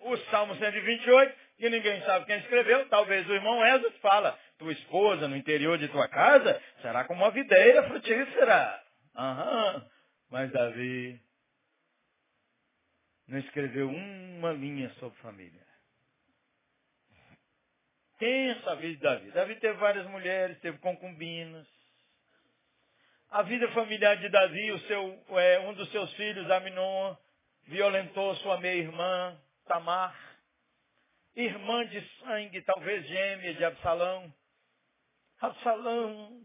O 0.04 0.18
Salmo 0.30 0.56
128, 0.56 1.36
que 1.58 1.70
ninguém 1.70 2.02
sabe 2.02 2.26
quem 2.26 2.38
escreveu, 2.40 2.88
talvez 2.90 3.28
o 3.28 3.34
irmão 3.34 3.64
Esdras 3.66 3.96
fala, 3.98 4.38
tua 4.58 4.72
esposa 4.72 5.28
no 5.28 5.36
interior 5.36 5.78
de 5.78 5.88
tua 5.88 6.08
casa 6.08 6.62
será 6.82 7.06
como 7.06 7.24
uma 7.24 7.32
videira 7.32 7.84
frutífera. 7.84 8.84
Aham. 9.16 9.86
Mas 10.30 10.52
Davi 10.52 11.20
não 13.28 13.40
escreveu 13.40 13.90
uma 13.90 14.52
linha 14.52 14.90
sobre 15.00 15.18
família. 15.20 15.64
Pensa 18.18 18.72
a 18.72 18.76
vida 18.76 18.96
de 18.96 19.02
Davi. 19.02 19.32
Davi 19.32 19.56
teve 19.58 19.78
várias 19.80 20.08
mulheres, 20.08 20.60
teve 20.60 20.78
concubinas. 20.80 21.68
A 23.30 23.42
vida 23.42 23.68
familiar 23.70 24.16
de 24.18 24.30
Davi, 24.30 24.80
seu, 24.88 25.26
é, 25.40 25.60
um 25.62 25.74
dos 25.74 25.90
seus 25.92 26.14
filhos, 26.14 26.50
Aminon, 26.52 27.16
violentou 27.64 28.36
sua 28.38 28.60
meia-irmã, 28.60 29.38
Tamar, 29.66 30.16
irmã 31.36 31.86
de 31.88 32.02
sangue, 32.20 32.62
talvez 32.62 33.06
gêmea 33.08 33.54
de 33.54 33.66
Absalão. 33.66 34.34
Absalão, 35.40 36.42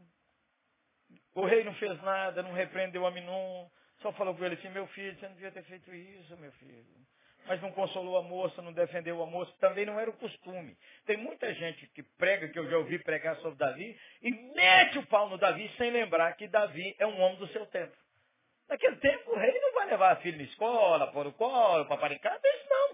o 1.34 1.44
rei 1.44 1.64
não 1.64 1.74
fez 1.74 2.00
nada, 2.02 2.42
não 2.42 2.52
repreendeu 2.52 3.06
Aminon, 3.06 3.68
só 4.00 4.12
falou 4.12 4.34
com 4.34 4.44
ele 4.44 4.54
assim, 4.54 4.68
meu 4.70 4.86
filho, 4.88 5.18
você 5.18 5.26
não 5.26 5.34
devia 5.34 5.52
ter 5.52 5.64
feito 5.64 5.92
isso, 5.94 6.36
meu 6.36 6.52
filho. 6.52 6.84
Mas 7.46 7.62
não 7.62 7.72
consolou 7.72 8.18
a 8.18 8.22
moça, 8.22 8.60
não 8.60 8.72
defendeu 8.72 9.22
a 9.22 9.26
moça, 9.26 9.50
também 9.58 9.86
não 9.86 9.98
era 9.98 10.10
o 10.10 10.16
costume. 10.16 10.76
Tem 11.06 11.16
muita 11.16 11.52
gente 11.54 11.86
que 11.88 12.02
prega, 12.02 12.48
que 12.48 12.58
eu 12.58 12.68
já 12.68 12.76
ouvi 12.76 12.98
pregar 12.98 13.36
sobre 13.36 13.58
Davi, 13.58 13.98
e 14.20 14.30
mete 14.30 14.98
o 14.98 15.06
pau 15.06 15.28
no 15.30 15.38
Davi 15.38 15.70
sem 15.76 15.90
lembrar 15.90 16.34
que 16.34 16.46
Davi 16.46 16.94
é 16.98 17.06
um 17.06 17.20
homem 17.20 17.38
do 17.38 17.48
seu 17.48 17.66
tempo. 17.66 17.96
Naquele 18.68 18.96
tempo 18.96 19.30
o 19.30 19.38
rei 19.38 19.58
não 19.60 19.72
vai 19.72 19.86
levar 19.86 20.12
a 20.12 20.16
filha 20.16 20.36
na 20.36 20.42
escola, 20.42 21.10
pôr 21.10 21.26
o 21.26 21.32
colo, 21.32 21.86
paparicar, 21.86 22.38
isso 22.44 22.68
não. 22.68 22.87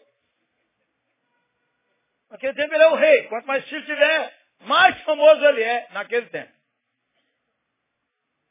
Naquele 2.34 2.54
tempo 2.54 2.74
ele 2.74 2.82
é 2.82 2.88
o 2.88 2.96
rei. 2.96 3.22
Quanto 3.28 3.46
mais 3.46 3.64
filho 3.68 3.86
tiver, 3.86 4.36
mais 4.62 5.00
famoso 5.02 5.44
ele 5.44 5.62
é 5.62 5.86
naquele 5.92 6.26
tempo. 6.26 6.52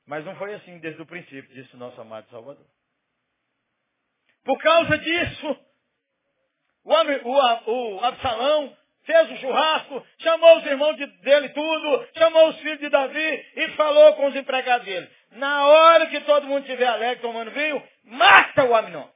Mas 0.08 0.24
não 0.24 0.38
foi 0.38 0.54
assim 0.54 0.80
desde 0.80 1.02
o 1.02 1.06
princípio, 1.06 1.54
disse 1.54 1.76
o 1.76 1.78
nosso 1.78 2.00
amado 2.00 2.30
Salvador. 2.30 2.66
Por 4.46 4.58
causa 4.62 4.98
disso, 4.98 5.60
o, 6.86 6.94
o, 6.94 7.96
o 7.96 8.06
Absalão 8.06 8.78
fez 9.04 9.32
o 9.32 9.38
churrasco, 9.38 10.08
chamou 10.20 10.60
os 10.60 10.66
irmãos 10.66 10.96
de, 10.96 11.06
dele 11.22 11.50
tudo, 11.50 12.08
chamou 12.18 12.50
os 12.50 12.60
filhos 12.60 12.80
de 12.80 12.88
Davi 12.88 13.52
e 13.58 13.68
falou 13.76 14.14
com 14.14 14.28
os 14.28 14.36
empregados 14.38 14.86
dele. 14.86 15.10
Na 15.32 15.68
hora 15.68 16.08
que 16.08 16.22
todo 16.22 16.48
mundo 16.48 16.62
estiver 16.62 16.88
alegre 16.88 17.22
tomando 17.22 17.52
vinho, 17.52 17.86
mata 18.06 18.64
o 18.64 18.74
Aminon. 18.74 19.13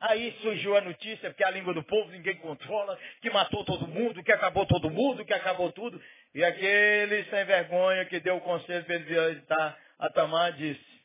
Aí 0.00 0.32
surgiu 0.42 0.76
a 0.76 0.80
notícia, 0.80 1.28
porque 1.28 1.42
a 1.42 1.50
língua 1.50 1.74
do 1.74 1.82
povo 1.82 2.10
ninguém 2.10 2.36
controla, 2.36 2.96
que 3.20 3.30
matou 3.30 3.64
todo 3.64 3.88
mundo, 3.88 4.22
que 4.22 4.30
acabou 4.30 4.64
todo 4.64 4.90
mundo, 4.90 5.24
que 5.24 5.34
acabou 5.34 5.72
tudo. 5.72 6.00
E 6.34 6.44
aquele 6.44 7.24
sem 7.24 7.44
vergonha 7.44 8.04
que 8.04 8.20
deu 8.20 8.36
o 8.36 8.40
conselho 8.40 8.84
para 8.84 8.94
ele 8.94 9.04
visitar 9.04 9.78
a 9.98 10.08
Tamar 10.10 10.52
disse, 10.52 11.02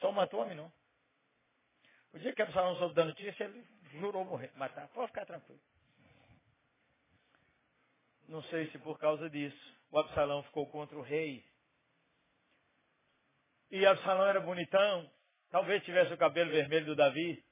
só 0.00 0.12
matou 0.12 0.42
homem 0.42 0.54
não. 0.54 0.70
O 2.12 2.18
dia 2.18 2.34
que 2.34 2.42
Absalão 2.42 2.76
soube 2.76 2.94
da 2.94 3.06
notícia, 3.06 3.44
ele 3.44 3.64
jurou 3.94 4.22
morrer, 4.24 4.52
matar. 4.56 4.86
Pode 4.88 5.08
ficar 5.08 5.24
tranquilo. 5.24 5.60
Não 8.28 8.42
sei 8.44 8.70
se 8.70 8.78
por 8.78 8.98
causa 8.98 9.30
disso, 9.30 9.74
o 9.90 9.98
Absalão 9.98 10.42
ficou 10.42 10.66
contra 10.66 10.96
o 10.96 11.02
rei. 11.02 11.42
E 13.70 13.84
Absalão 13.86 14.26
era 14.26 14.40
bonitão, 14.40 15.10
talvez 15.50 15.82
tivesse 15.84 16.12
o 16.12 16.18
cabelo 16.18 16.50
vermelho 16.50 16.86
do 16.86 16.94
Davi 16.94 17.42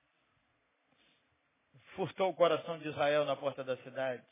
furtou 1.95 2.31
o 2.31 2.35
coração 2.35 2.79
de 2.79 2.89
Israel 2.89 3.25
na 3.25 3.37
porta 3.37 3.63
da 3.65 3.77
cidade. 3.79 4.23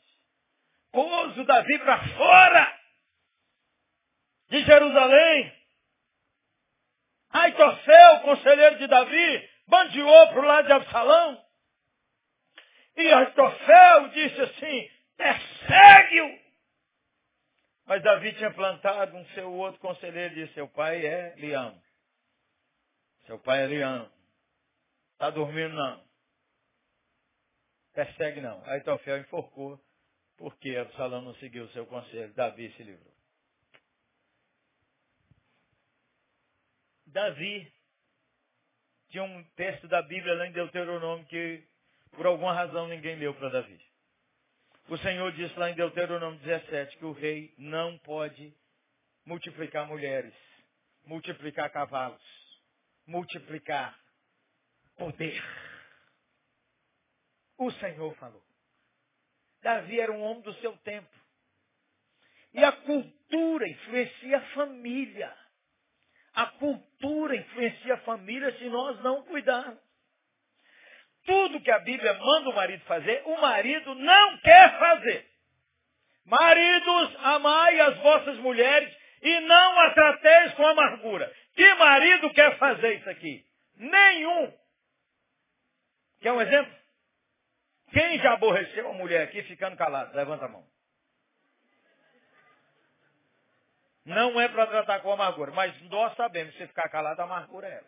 Pôs 0.91 1.37
o 1.37 1.45
Davi 1.45 1.79
para 1.79 2.07
fora 2.15 2.79
de 4.49 4.63
Jerusalém. 4.63 5.61
Aitofel, 7.29 8.19
conselheiro 8.21 8.77
de 8.77 8.87
Davi, 8.87 9.49
bandeou 9.67 10.27
para 10.27 10.39
o 10.39 10.45
lado 10.45 10.65
de 10.67 10.73
Absalão. 10.73 11.45
E 12.97 13.13
Aitofel 13.13 14.09
disse 14.09 14.41
assim, 14.41 14.89
persegue-o. 15.15 16.41
Mas 17.85 18.03
Davi 18.03 18.33
tinha 18.33 18.51
plantado 18.51 19.15
um 19.15 19.25
seu 19.27 19.51
outro 19.53 19.79
conselheiro 19.79 20.33
e 20.33 20.43
disse, 20.43 20.53
seu 20.53 20.67
pai 20.67 21.05
é 21.05 21.35
leão. 21.37 21.81
Seu 23.25 23.39
pai 23.39 23.63
é 23.63 23.67
leão. 23.67 24.11
Está 25.13 25.29
dormindo 25.29 25.73
não. 25.73 26.10
Persegue 28.01 28.41
não. 28.41 28.63
Aí 28.65 28.81
enforcou, 29.19 29.79
porque 30.35 30.75
Absalão 30.75 31.21
não 31.21 31.35
seguiu 31.35 31.65
o 31.65 31.69
seu 31.69 31.85
conselho. 31.85 32.33
Davi 32.33 32.71
se 32.71 32.81
livrou. 32.81 33.13
Davi 37.05 37.71
tinha 39.09 39.23
um 39.23 39.43
texto 39.55 39.87
da 39.87 40.01
Bíblia 40.01 40.33
lá 40.33 40.47
em 40.47 40.51
Deuteronômio 40.51 41.27
que 41.27 41.63
por 42.13 42.25
alguma 42.25 42.53
razão 42.53 42.87
ninguém 42.87 43.17
leu 43.17 43.35
para 43.35 43.49
Davi. 43.49 43.79
O 44.89 44.97
Senhor 44.97 45.31
disse 45.33 45.53
lá 45.59 45.69
em 45.69 45.75
Deuteronômio 45.75 46.39
17 46.39 46.97
que 46.97 47.05
o 47.05 47.11
rei 47.11 47.53
não 47.55 47.99
pode 47.99 48.51
multiplicar 49.25 49.85
mulheres, 49.85 50.33
multiplicar 51.05 51.69
cavalos, 51.69 52.19
multiplicar 53.05 53.95
poder. 54.97 55.39
O 57.61 57.71
Senhor 57.73 58.15
falou. 58.15 58.41
Davi 59.61 59.99
era 59.99 60.11
um 60.11 60.19
homem 60.23 60.41
do 60.41 60.51
seu 60.55 60.75
tempo. 60.77 61.15
E 62.55 62.63
a 62.63 62.71
cultura 62.71 63.67
influencia 63.67 64.37
a 64.37 64.41
família. 64.55 65.37
A 66.33 66.47
cultura 66.47 67.35
influencia 67.35 67.93
a 67.93 67.99
família 67.99 68.51
se 68.57 68.63
nós 68.67 68.99
não 69.03 69.21
cuidarmos. 69.25 69.79
Tudo 71.23 71.61
que 71.61 71.69
a 71.69 71.77
Bíblia 71.77 72.15
manda 72.15 72.49
o 72.49 72.55
marido 72.55 72.83
fazer, 72.85 73.21
o 73.27 73.39
marido 73.39 73.93
não 73.93 74.39
quer 74.39 74.79
fazer. 74.79 75.29
Maridos, 76.25 77.15
amai 77.19 77.79
as 77.79 77.97
vossas 77.99 78.37
mulheres 78.37 78.91
e 79.21 79.39
não 79.41 79.79
a 79.81 79.91
trateis 79.91 80.55
com 80.55 80.65
amargura. 80.65 81.31
Que 81.55 81.75
marido 81.75 82.33
quer 82.33 82.57
fazer 82.57 82.95
isso 82.95 83.09
aqui? 83.11 83.45
Nenhum. 83.75 84.51
Quer 86.21 86.31
um 86.31 86.41
exemplo? 86.41 86.80
Quem 87.91 88.19
já 88.19 88.33
aborreceu 88.33 88.89
a 88.89 88.93
mulher 88.93 89.23
aqui 89.23 89.43
ficando 89.43 89.75
calado? 89.75 90.15
Levanta 90.15 90.45
a 90.45 90.49
mão. 90.49 90.65
Não 94.05 94.39
é 94.39 94.47
para 94.47 94.65
tratar 94.67 95.01
com 95.01 95.11
amargura, 95.11 95.51
mas 95.51 95.79
nós 95.83 96.15
sabemos 96.15 96.53
que 96.53 96.59
se 96.59 96.67
ficar 96.67 96.89
calado, 96.89 97.21
a 97.21 97.25
amargura 97.25 97.67
é 97.67 97.77
ela. 97.77 97.87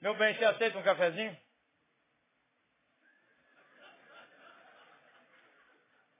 Meu 0.00 0.14
bem, 0.14 0.34
você 0.34 0.44
aceita 0.44 0.78
um 0.78 0.82
cafezinho? 0.82 1.36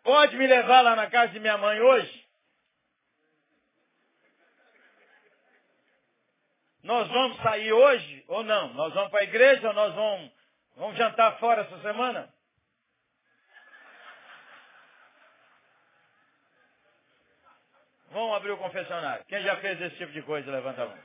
Pode 0.03 0.36
me 0.36 0.46
levar 0.46 0.80
lá 0.80 0.96
na 0.96 1.09
casa 1.09 1.32
de 1.32 1.38
minha 1.38 1.59
mãe 1.59 1.80
hoje? 1.80 2.28
Nós 6.82 7.07
vamos 7.09 7.36
sair 7.42 7.72
hoje 7.72 8.24
ou 8.26 8.42
não? 8.42 8.72
Nós 8.72 8.94
vamos 8.94 9.11
para 9.11 9.20
a 9.20 9.24
igreja 9.24 9.68
ou 9.68 9.74
nós 9.74 9.94
vamos, 9.94 10.32
vamos 10.76 10.96
jantar 10.96 11.38
fora 11.38 11.62
essa 11.62 11.78
semana? 11.82 12.32
Vamos 18.11 18.36
abrir 18.36 18.52
o 18.52 18.59
confessionário. 18.59 19.24
Quem 19.26 19.42
já 19.42 19.56
fez 19.56 19.80
esse 19.80 19.96
tipo 19.96 20.12
de 20.12 20.22
coisa, 20.22 20.50
levanta 20.50 20.82
a 20.82 20.86
mão. 20.86 20.98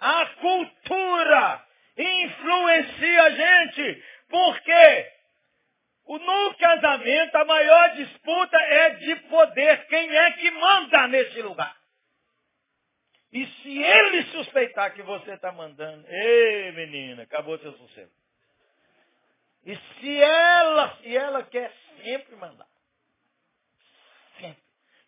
A 0.00 0.26
cultura 0.26 1.66
influencia 1.96 3.22
a 3.24 3.30
gente. 3.30 4.04
Por 4.28 4.60
quê? 4.60 5.12
No 6.06 6.54
casamento, 6.54 7.36
a 7.36 7.44
maior 7.44 7.96
disputa 7.96 8.56
é 8.56 8.90
de 8.90 9.16
poder. 9.28 9.86
Quem 9.88 10.16
é 10.16 10.30
que 10.32 10.50
manda 10.52 11.08
nesse 11.08 11.42
lugar? 11.42 11.76
E 13.30 13.46
se 13.46 13.82
ele 13.82 14.22
suspeitar 14.32 14.94
que 14.94 15.02
você 15.02 15.32
está 15.32 15.52
mandando, 15.52 16.06
ei 16.08 16.72
menina, 16.72 17.24
acabou 17.24 17.58
seu 17.58 17.72
sossego. 17.72 18.10
E 19.66 19.76
se 19.76 20.22
ela, 20.22 20.96
se 20.96 21.14
ela 21.14 21.42
quer 21.42 21.70
sempre 22.02 22.36
mandar. 22.36 22.66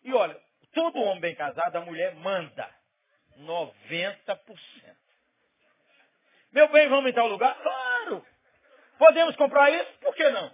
E 0.03 0.13
olha, 0.13 0.37
todo 0.73 1.01
homem 1.01 1.21
bem 1.21 1.35
casado, 1.35 1.75
a 1.75 1.81
mulher 1.81 2.15
manda. 2.15 2.69
90%. 3.39 4.37
Meu 6.51 6.67
bem, 6.69 6.89
vamos 6.89 7.09
em 7.09 7.13
tal 7.13 7.27
lugar? 7.27 7.55
Claro! 7.55 8.25
Podemos 8.97 9.35
comprar 9.35 9.71
isso? 9.71 9.91
Por 10.01 10.13
que 10.15 10.29
não? 10.29 10.51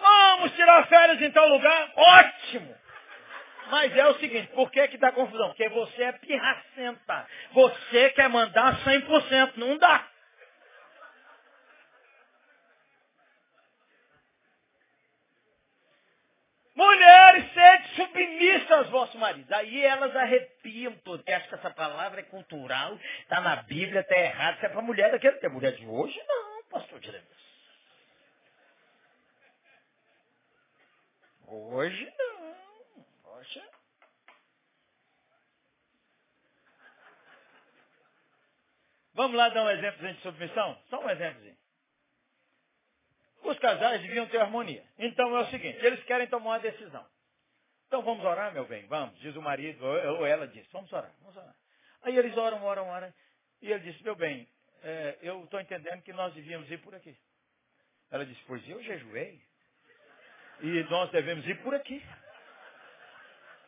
Vamos 0.00 0.52
tirar 0.52 0.86
férias 0.86 1.20
em 1.20 1.30
tal 1.30 1.46
lugar? 1.48 1.92
Ótimo! 1.94 2.78
Mas 3.70 3.94
é 3.94 4.06
o 4.06 4.18
seguinte, 4.18 4.48
por 4.54 4.70
que 4.70 4.88
que 4.88 4.96
dá 4.96 5.12
confusão? 5.12 5.48
Porque 5.48 5.68
você 5.68 6.04
é 6.04 6.12
pirracenta. 6.12 7.26
Você 7.52 8.10
quer 8.10 8.28
mandar 8.28 8.82
100%, 8.82 9.56
não 9.56 9.76
dá. 9.76 10.08
Mulheres, 16.78 17.52
sede 17.54 17.88
submissas 17.96 18.70
aos 18.70 18.88
vossos 18.90 19.16
maridos. 19.16 19.50
Aí 19.50 19.84
elas 19.84 20.14
arrepiam. 20.14 20.92
Porque 20.98 21.32
acho 21.32 21.48
que 21.48 21.56
essa 21.56 21.70
palavra 21.70 22.20
é 22.20 22.22
cultural, 22.22 22.96
está 23.22 23.40
na 23.40 23.56
Bíblia, 23.64 24.02
está 24.02 24.16
errado. 24.16 24.54
Isso 24.58 24.66
é 24.66 24.68
para 24.68 24.80
mulher 24.80 25.10
daquele 25.10 25.38
tempo. 25.38 25.56
Mulher 25.56 25.72
de 25.72 25.84
hoje, 25.84 26.22
não, 26.28 26.62
pastor 26.70 27.00
Jeremias. 27.02 27.26
Hoje 31.48 32.14
não. 32.16 33.04
Poxa. 33.24 33.68
Vamos 39.14 39.36
lá 39.36 39.48
dar 39.48 39.64
um 39.64 39.70
exemplo 39.70 40.14
de 40.14 40.20
submissão? 40.20 40.80
Só 40.88 41.04
um 41.04 41.10
exemplozinho. 41.10 41.56
Os 43.48 43.58
casais 43.60 44.02
deviam 44.02 44.26
ter 44.26 44.38
harmonia. 44.42 44.84
Então 44.98 45.34
é 45.34 45.40
o 45.40 45.46
seguinte, 45.46 45.78
eles 45.82 46.04
querem 46.04 46.26
tomar 46.26 46.50
uma 46.50 46.58
decisão. 46.58 47.06
Então 47.86 48.02
vamos 48.02 48.22
orar, 48.22 48.52
meu 48.52 48.66
bem, 48.66 48.86
vamos, 48.86 49.18
diz 49.20 49.34
o 49.36 49.40
marido, 49.40 49.82
ou 49.82 50.26
ela 50.26 50.46
diz, 50.46 50.66
vamos 50.70 50.92
orar, 50.92 51.10
vamos 51.22 51.34
orar. 51.34 51.54
Aí 52.02 52.14
eles 52.14 52.36
oram, 52.36 52.62
oram, 52.62 52.86
oram, 52.86 53.10
e 53.62 53.72
ele 53.72 53.90
disse, 53.90 54.04
meu 54.04 54.14
bem, 54.14 54.46
é, 54.82 55.16
eu 55.22 55.44
estou 55.44 55.58
entendendo 55.58 56.02
que 56.02 56.12
nós 56.12 56.34
devíamos 56.34 56.70
ir 56.70 56.76
por 56.82 56.94
aqui. 56.94 57.16
Ela 58.10 58.26
disse, 58.26 58.42
pois 58.46 58.68
eu 58.68 58.82
jejuei. 58.82 59.40
E 60.60 60.82
nós 60.90 61.10
devemos 61.10 61.46
ir 61.46 61.62
por 61.62 61.74
aqui. 61.74 62.04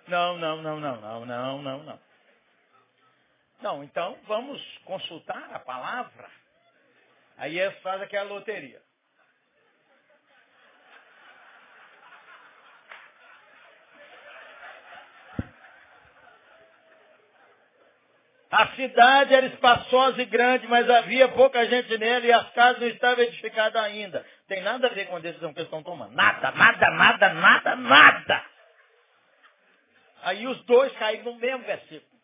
Não, 0.09 0.37
não, 0.37 0.61
não, 0.61 0.78
não, 0.78 1.01
não, 1.01 1.24
não, 1.24 1.62
não, 1.62 1.83
não. 1.85 2.01
Não, 3.62 3.85
então 3.85 4.18
vamos 4.26 4.62
consultar 4.85 5.55
a 5.55 5.59
palavra. 5.59 6.31
Aí 7.39 7.59
eles 7.59 7.78
fazem 7.78 8.05
aquela 8.05 8.28
loteria. 8.28 8.89
A 18.51 18.66
cidade 18.74 19.32
era 19.32 19.46
espaçosa 19.46 20.20
e 20.20 20.24
grande, 20.24 20.66
mas 20.66 20.90
havia 20.90 21.28
pouca 21.28 21.64
gente 21.68 21.96
nela 21.98 22.26
e 22.26 22.32
as 22.32 22.51
casas 22.53 22.80
não 22.80 22.88
estavam 22.88 23.22
edificadas 23.22 23.80
ainda. 23.80 24.26
Tem 24.48 24.61
nada 24.61 24.88
a 24.88 24.90
ver 24.90 25.07
com 25.07 25.16
a 25.16 25.20
decisão 25.20 25.53
que 25.53 25.61
eles 25.61 25.68
estão 25.68 25.84
tomando. 25.84 26.12
Nada, 26.14 26.51
nada, 26.51 26.90
nada, 26.90 27.32
nada, 27.32 27.76
nada. 27.76 28.44
Aí 30.22 30.48
os 30.48 30.64
dois 30.64 30.92
caíram 30.98 31.32
no 31.32 31.34
mesmo 31.36 31.64
versículo. 31.64 32.20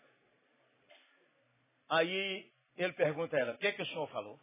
Aí 1.88 2.50
ele 2.76 2.92
pergunta 2.94 3.36
a 3.36 3.40
ela, 3.40 3.52
o 3.52 3.58
que, 3.58 3.68
é 3.68 3.72
que 3.72 3.82
o 3.82 3.86
senhor 3.86 4.08
falou? 4.08 4.40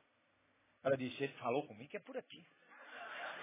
Ela 0.85 0.95
disse, 0.95 1.21
ele 1.21 1.33
falou 1.33 1.67
comigo 1.67 1.89
que 1.89 1.97
é 1.97 1.99
por 1.99 2.15
aqui. 2.15 2.45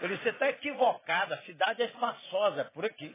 Ele 0.01 0.15
disse, 0.15 0.25
você 0.25 0.31
está 0.31 0.49
equivocada, 0.49 1.35
a 1.35 1.43
cidade 1.43 1.83
é 1.83 1.85
espaçosa, 1.85 2.63
é 2.63 2.65
por 2.65 2.87
aqui. 2.87 3.15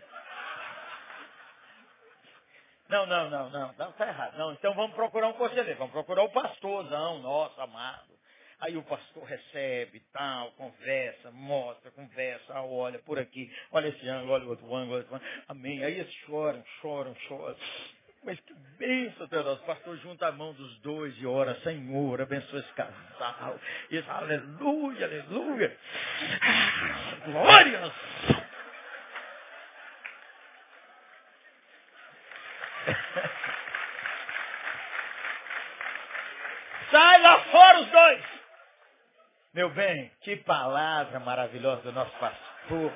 Não, 2.88 3.06
não, 3.06 3.30
não, 3.30 3.50
não, 3.50 3.74
não, 3.78 3.90
está 3.90 4.08
errado. 4.08 4.38
Não, 4.38 4.54
então 4.54 4.74
vamos 4.74 4.96
procurar 4.96 5.28
um 5.28 5.34
conselheiro, 5.34 5.78
vamos 5.78 5.94
procurar 5.94 6.24
o 6.24 6.30
pastorzão 6.30 7.20
nosso, 7.20 7.60
amado. 7.60 8.14
Aí 8.60 8.78
o 8.78 8.84
pastor 8.84 9.24
recebe, 9.24 10.00
tal, 10.14 10.52
conversa, 10.52 11.30
mostra, 11.32 11.92
conversa, 11.92 12.54
olha 12.62 13.00
por 13.00 13.20
aqui, 13.20 13.52
olha 13.72 13.90
esse 13.90 14.08
ângulo, 14.08 14.34
olha 14.34 14.46
o 14.46 14.50
outro 14.50 14.76
ângulo, 14.76 14.98
outro 14.98 15.16
ângulo. 15.16 15.32
Amém. 15.48 15.84
Aí 15.84 16.00
eles 16.00 16.14
choram, 16.26 16.64
choram, 16.82 17.14
choram. 17.28 17.56
Mas 18.24 18.40
que 18.40 18.54
bênção, 18.80 19.28
Deus. 19.28 19.60
O 19.60 19.66
pastor 19.66 19.98
junta 19.98 20.28
a 20.28 20.32
mão 20.32 20.54
dos 20.54 20.80
dois 20.80 21.14
e 21.20 21.28
ora, 21.28 21.60
Senhor, 21.62 22.22
abençoa 22.22 22.60
esse 22.60 22.74
casal. 22.74 23.60
Diz, 23.90 24.08
aleluia, 24.10 25.06
aleluia. 25.06 25.78
Glórias. 27.26 27.94
Sai 36.90 37.22
lá 37.22 37.40
fora 37.52 37.80
os 37.82 37.92
dois. 37.92 38.24
Meu 39.56 39.70
bem, 39.70 40.12
que 40.20 40.36
palavra 40.36 41.18
maravilhosa 41.22 41.84
do 41.84 41.94
nosso 41.94 42.12
pastor. 42.18 42.92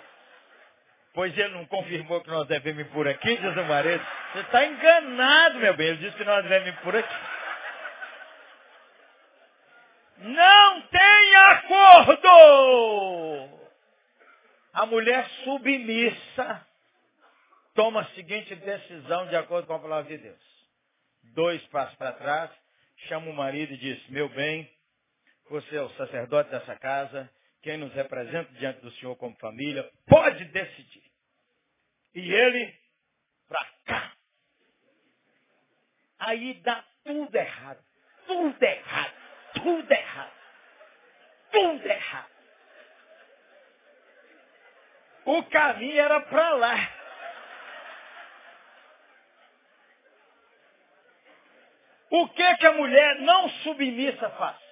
Pois 1.13 1.37
ele 1.37 1.53
não 1.53 1.65
confirmou 1.67 2.19
que 2.19 2.29
nós 2.29 2.45
devemos 2.49 2.85
ir 2.85 2.89
por 2.91 3.07
aqui, 3.07 3.37
diz 3.37 3.55
o 3.55 3.63
marido. 3.63 4.05
Você 4.33 4.39
está 4.41 4.65
enganado, 4.65 5.57
meu 5.57 5.73
bem. 5.77 5.87
Ele 5.87 5.99
disse 5.99 6.17
que 6.17 6.25
nós 6.25 6.43
devemos 6.43 6.67
ir 6.67 6.81
por 6.81 6.93
aqui. 6.97 7.15
Não 10.17 10.81
tem 10.81 11.35
acordo! 11.35 12.27
A 14.73 14.85
mulher 14.85 15.29
submissa 15.45 16.67
toma 17.73 18.01
a 18.01 18.05
seguinte 18.07 18.53
decisão 18.53 19.27
de 19.27 19.37
acordo 19.37 19.65
com 19.65 19.75
a 19.75 19.79
palavra 19.79 20.09
de 20.09 20.17
Deus. 20.17 20.67
Dois 21.33 21.65
passos 21.67 21.95
para 21.95 22.11
trás, 22.11 22.51
chama 23.07 23.29
o 23.29 23.33
marido 23.33 23.75
e 23.75 23.77
diz, 23.77 24.09
meu 24.09 24.27
bem, 24.27 24.69
você 25.49 25.75
é 25.75 25.81
o 25.81 25.89
sacerdote 25.91 26.49
dessa 26.51 26.75
casa, 26.75 27.29
quem 27.61 27.77
nos 27.77 27.93
representa 27.93 28.51
diante 28.53 28.79
do 28.81 28.91
Senhor 28.93 29.15
como 29.15 29.35
família, 29.37 29.89
pode 30.07 30.45
decidir. 30.45 31.03
E 32.15 32.33
ele, 32.33 32.73
para 33.47 33.65
cá. 33.85 34.13
Aí 36.19 36.53
dá 36.61 36.83
tudo 37.03 37.35
errado. 37.35 37.83
Tudo 38.25 38.63
errado. 38.63 39.13
Tudo 39.53 39.91
errado. 39.91 40.31
Tudo 41.51 41.85
errado. 41.85 42.29
O 45.25 45.43
caminho 45.43 45.99
era 45.99 46.21
para 46.21 46.49
lá. 46.55 46.75
O 52.11 52.27
que 52.29 52.57
que 52.57 52.65
a 52.65 52.73
mulher 52.73 53.19
não 53.19 53.49
submissa 53.49 54.29
faz? 54.31 54.68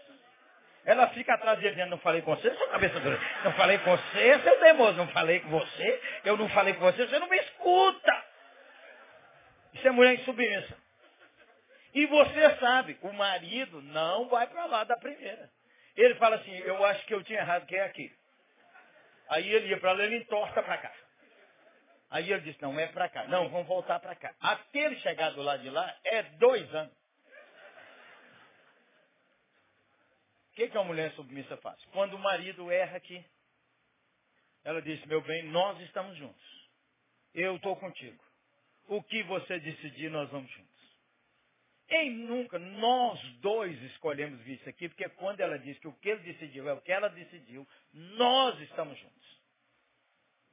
Ela 0.87 1.09
fica 1.09 1.33
atrás 1.33 1.59
dizendo, 1.59 1.89
não 1.89 1.97
falei 1.97 2.21
com 2.21 2.33
você, 2.33 2.49
sua 2.55 2.69
cabeça 2.69 2.97
dura. 3.01 3.19
Não 3.43 3.51
falei 3.55 3.77
com 3.79 3.91
você, 3.91 4.39
seu 4.39 4.59
demônio, 4.61 4.93
não 4.93 5.07
falei 5.09 5.41
com 5.41 5.49
você, 5.49 6.01
eu 6.23 6.37
não 6.37 6.47
falei 6.47 6.73
com 6.75 6.79
você, 6.79 7.05
você 7.05 7.19
não 7.19 7.27
me 7.27 7.37
escuta. 7.37 8.25
Isso 9.73 9.85
é 9.85 9.91
mulher 9.91 10.13
insubmissa. 10.13 10.77
E 11.93 12.05
você 12.05 12.55
sabe, 12.55 12.97
o 13.01 13.11
marido 13.11 13.81
não 13.81 14.29
vai 14.29 14.47
para 14.47 14.63
lá 14.63 14.85
da 14.85 14.95
primeira. 14.95 15.49
Ele 15.97 16.15
fala 16.15 16.37
assim, 16.37 16.55
eu 16.59 16.85
acho 16.85 17.05
que 17.05 17.13
eu 17.13 17.21
tinha 17.21 17.39
errado, 17.39 17.65
que 17.65 17.75
é 17.75 17.83
aqui. 17.83 18.09
Aí 19.29 19.51
ele 19.51 19.67
ia 19.67 19.79
para 19.81 19.91
lá, 19.91 20.03
ele 20.05 20.15
entorta 20.15 20.63
para 20.63 20.77
cá. 20.77 20.91
Aí 22.09 22.31
ele 22.31 22.41
disse, 22.43 22.61
não, 22.61 22.79
é 22.79 22.87
para 22.87 23.09
cá. 23.09 23.25
Não, 23.25 23.49
vamos 23.49 23.67
voltar 23.67 23.99
para 23.99 24.15
cá. 24.15 24.33
Até 24.39 24.79
ele 24.85 24.95
chegar 25.01 25.31
do 25.31 25.41
lado 25.41 25.61
de 25.61 25.69
lá, 25.69 25.93
é 26.05 26.23
dois 26.23 26.73
anos. 26.73 26.96
Que, 30.57 30.69
que 30.69 30.77
uma 30.77 30.85
mulher 30.85 31.13
submissa 31.13 31.55
faz? 31.57 31.79
Quando 31.91 32.15
o 32.15 32.19
marido 32.19 32.71
erra 32.71 32.97
aqui, 32.97 33.23
ela 34.63 34.81
diz, 34.81 35.05
meu 35.05 35.21
bem, 35.21 35.43
nós 35.43 35.79
estamos 35.81 36.17
juntos. 36.17 36.69
Eu 37.31 37.57
estou 37.57 37.75
contigo. 37.75 38.21
O 38.87 39.03
que 39.03 39.21
você 39.21 39.59
decidir, 39.59 40.09
nós 40.09 40.27
vamos 40.31 40.49
juntos. 40.49 40.97
Em 41.89 42.09
nunca, 42.09 42.57
nós 42.57 43.21
dois 43.37 43.79
escolhemos 43.83 44.41
vir 44.41 44.55
isso 44.55 44.67
aqui, 44.67 44.89
porque 44.89 45.07
quando 45.09 45.41
ela 45.41 45.59
diz 45.59 45.77
que 45.77 45.87
o 45.87 45.93
que 45.93 46.09
ele 46.09 46.23
decidiu 46.23 46.67
é 46.67 46.73
o 46.73 46.81
que 46.81 46.91
ela 46.91 47.07
decidiu, 47.07 47.65
nós 47.93 48.59
estamos 48.61 48.97
juntos. 48.97 49.41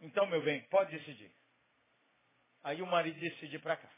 Então, 0.02 0.26
meu 0.26 0.42
bem, 0.42 0.60
pode 0.64 0.90
decidir. 0.90 1.32
Aí 2.62 2.82
o 2.82 2.86
marido 2.86 3.18
decide 3.18 3.58
para 3.58 3.78
cá. 3.78 3.90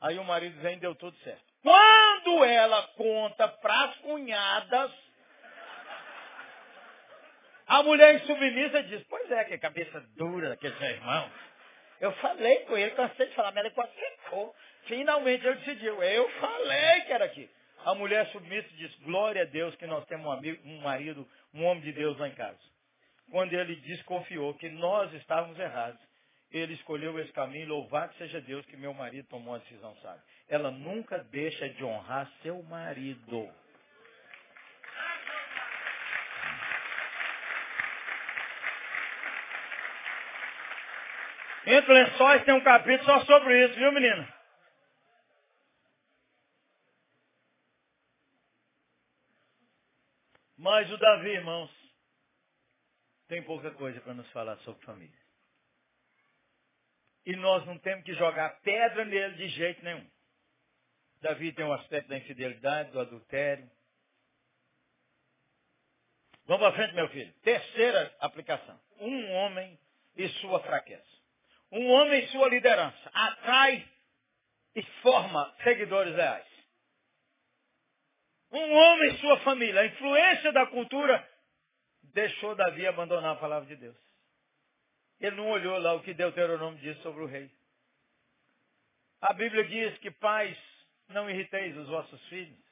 Aí 0.00 0.18
o 0.18 0.24
marido 0.24 0.60
vem 0.60 0.78
deu 0.80 0.94
tudo 0.96 1.16
certo. 1.18 1.54
Quando 2.16 2.44
ela 2.44 2.82
conta 2.88 3.48
para 3.48 3.84
as 3.84 3.96
cunhadas, 3.98 4.92
a 7.66 7.82
mulher 7.82 8.14
insubmissa 8.14 8.82
diz, 8.84 9.02
pois 9.08 9.30
é, 9.30 9.44
que 9.44 9.58
cabeça 9.58 10.00
dura 10.16 10.50
daquele 10.50 10.76
seu 10.76 10.88
irmão. 10.88 11.30
Eu 12.00 12.12
falei 12.12 12.58
com 12.60 12.76
ele, 12.76 12.90
cansei 12.92 13.26
de 13.26 13.34
falar, 13.34 13.52
mas 13.52 13.64
ele 13.64 13.74
quase 13.74 13.92
ficou. 13.92 14.54
Finalmente 14.84 15.46
ele 15.46 15.56
decidiu. 15.56 16.02
Eu 16.02 16.28
falei 16.40 17.00
que 17.02 17.12
era 17.12 17.24
aqui. 17.24 17.50
A 17.84 17.94
mulher 17.94 18.26
submissa 18.28 18.68
diz, 18.76 18.94
glória 19.00 19.42
a 19.42 19.46
Deus 19.46 19.74
que 19.76 19.86
nós 19.86 20.04
temos 20.06 20.26
um, 20.26 20.32
amigo, 20.32 20.60
um 20.66 20.80
marido, 20.80 21.28
um 21.54 21.64
homem 21.64 21.82
de 21.82 21.92
Deus 21.92 22.18
lá 22.18 22.28
em 22.28 22.34
casa. 22.34 22.58
Quando 23.30 23.52
ele 23.52 23.76
desconfiou 23.76 24.54
que 24.54 24.68
nós 24.68 25.12
estávamos 25.14 25.58
errados, 25.58 26.00
ele 26.50 26.74
escolheu 26.74 27.18
esse 27.18 27.32
caminho, 27.32 27.68
louvado 27.68 28.14
seja 28.14 28.40
Deus 28.40 28.64
que 28.66 28.76
meu 28.76 28.94
marido 28.94 29.26
tomou 29.28 29.54
uma 29.54 29.58
decisão 29.58 29.94
sábia. 29.96 30.22
Ela 30.48 30.70
nunca 30.70 31.18
deixa 31.18 31.68
de 31.68 31.84
honrar 31.84 32.30
seu 32.42 32.62
marido. 32.64 33.52
Entre 41.66 41.92
lençóis 41.92 42.44
tem 42.44 42.54
um 42.54 42.62
capítulo 42.62 43.04
só 43.04 43.24
sobre 43.24 43.64
isso, 43.64 43.74
viu 43.74 43.90
menina? 43.90 44.32
Mas 50.56 50.90
o 50.90 50.96
Davi, 50.96 51.30
irmãos, 51.30 51.70
tem 53.26 53.42
pouca 53.42 53.72
coisa 53.72 54.00
para 54.00 54.14
nos 54.14 54.30
falar 54.30 54.56
sobre 54.58 54.84
família. 54.84 55.18
E 57.24 57.34
nós 57.34 57.66
não 57.66 57.76
temos 57.78 58.04
que 58.04 58.14
jogar 58.14 58.60
pedra 58.60 59.04
nele 59.04 59.34
de 59.34 59.48
jeito 59.48 59.82
nenhum. 59.84 60.08
Davi 61.26 61.52
tem 61.52 61.64
um 61.64 61.72
aspecto 61.72 62.08
da 62.08 62.16
infidelidade, 62.16 62.92
do 62.92 63.00
adultério. 63.00 63.68
Vamos 66.44 66.62
para 66.68 66.76
frente, 66.76 66.94
meu 66.94 67.08
filho. 67.08 67.32
Terceira 67.42 68.14
aplicação. 68.20 68.80
Um 69.00 69.32
homem 69.32 69.76
e 70.14 70.28
sua 70.40 70.60
fraqueza. 70.60 71.04
Um 71.72 71.90
homem 71.90 72.22
e 72.22 72.28
sua 72.28 72.48
liderança 72.48 73.10
atrai 73.12 73.84
e 74.76 74.82
forma 75.02 75.52
seguidores 75.64 76.14
reais. 76.14 76.46
Um 78.52 78.72
homem 78.72 79.14
e 79.14 79.18
sua 79.18 79.40
família, 79.40 79.80
a 79.80 79.86
influência 79.86 80.52
da 80.52 80.64
cultura 80.66 81.28
deixou 82.14 82.54
Davi 82.54 82.86
abandonar 82.86 83.32
a 83.32 83.40
palavra 83.40 83.66
de 83.66 83.74
Deus. 83.74 83.98
Ele 85.18 85.34
não 85.34 85.50
olhou 85.50 85.76
lá 85.78 85.94
o 85.94 86.02
que 86.02 86.14
Deuteronômio 86.14 86.78
diz 86.78 86.96
sobre 87.02 87.24
o 87.24 87.26
rei. 87.26 87.50
A 89.20 89.32
Bíblia 89.32 89.64
diz 89.64 89.98
que 89.98 90.10
pais, 90.12 90.56
não 91.08 91.28
irriteis 91.30 91.76
os 91.76 91.88
vossos 91.88 92.20
filhos. 92.28 92.64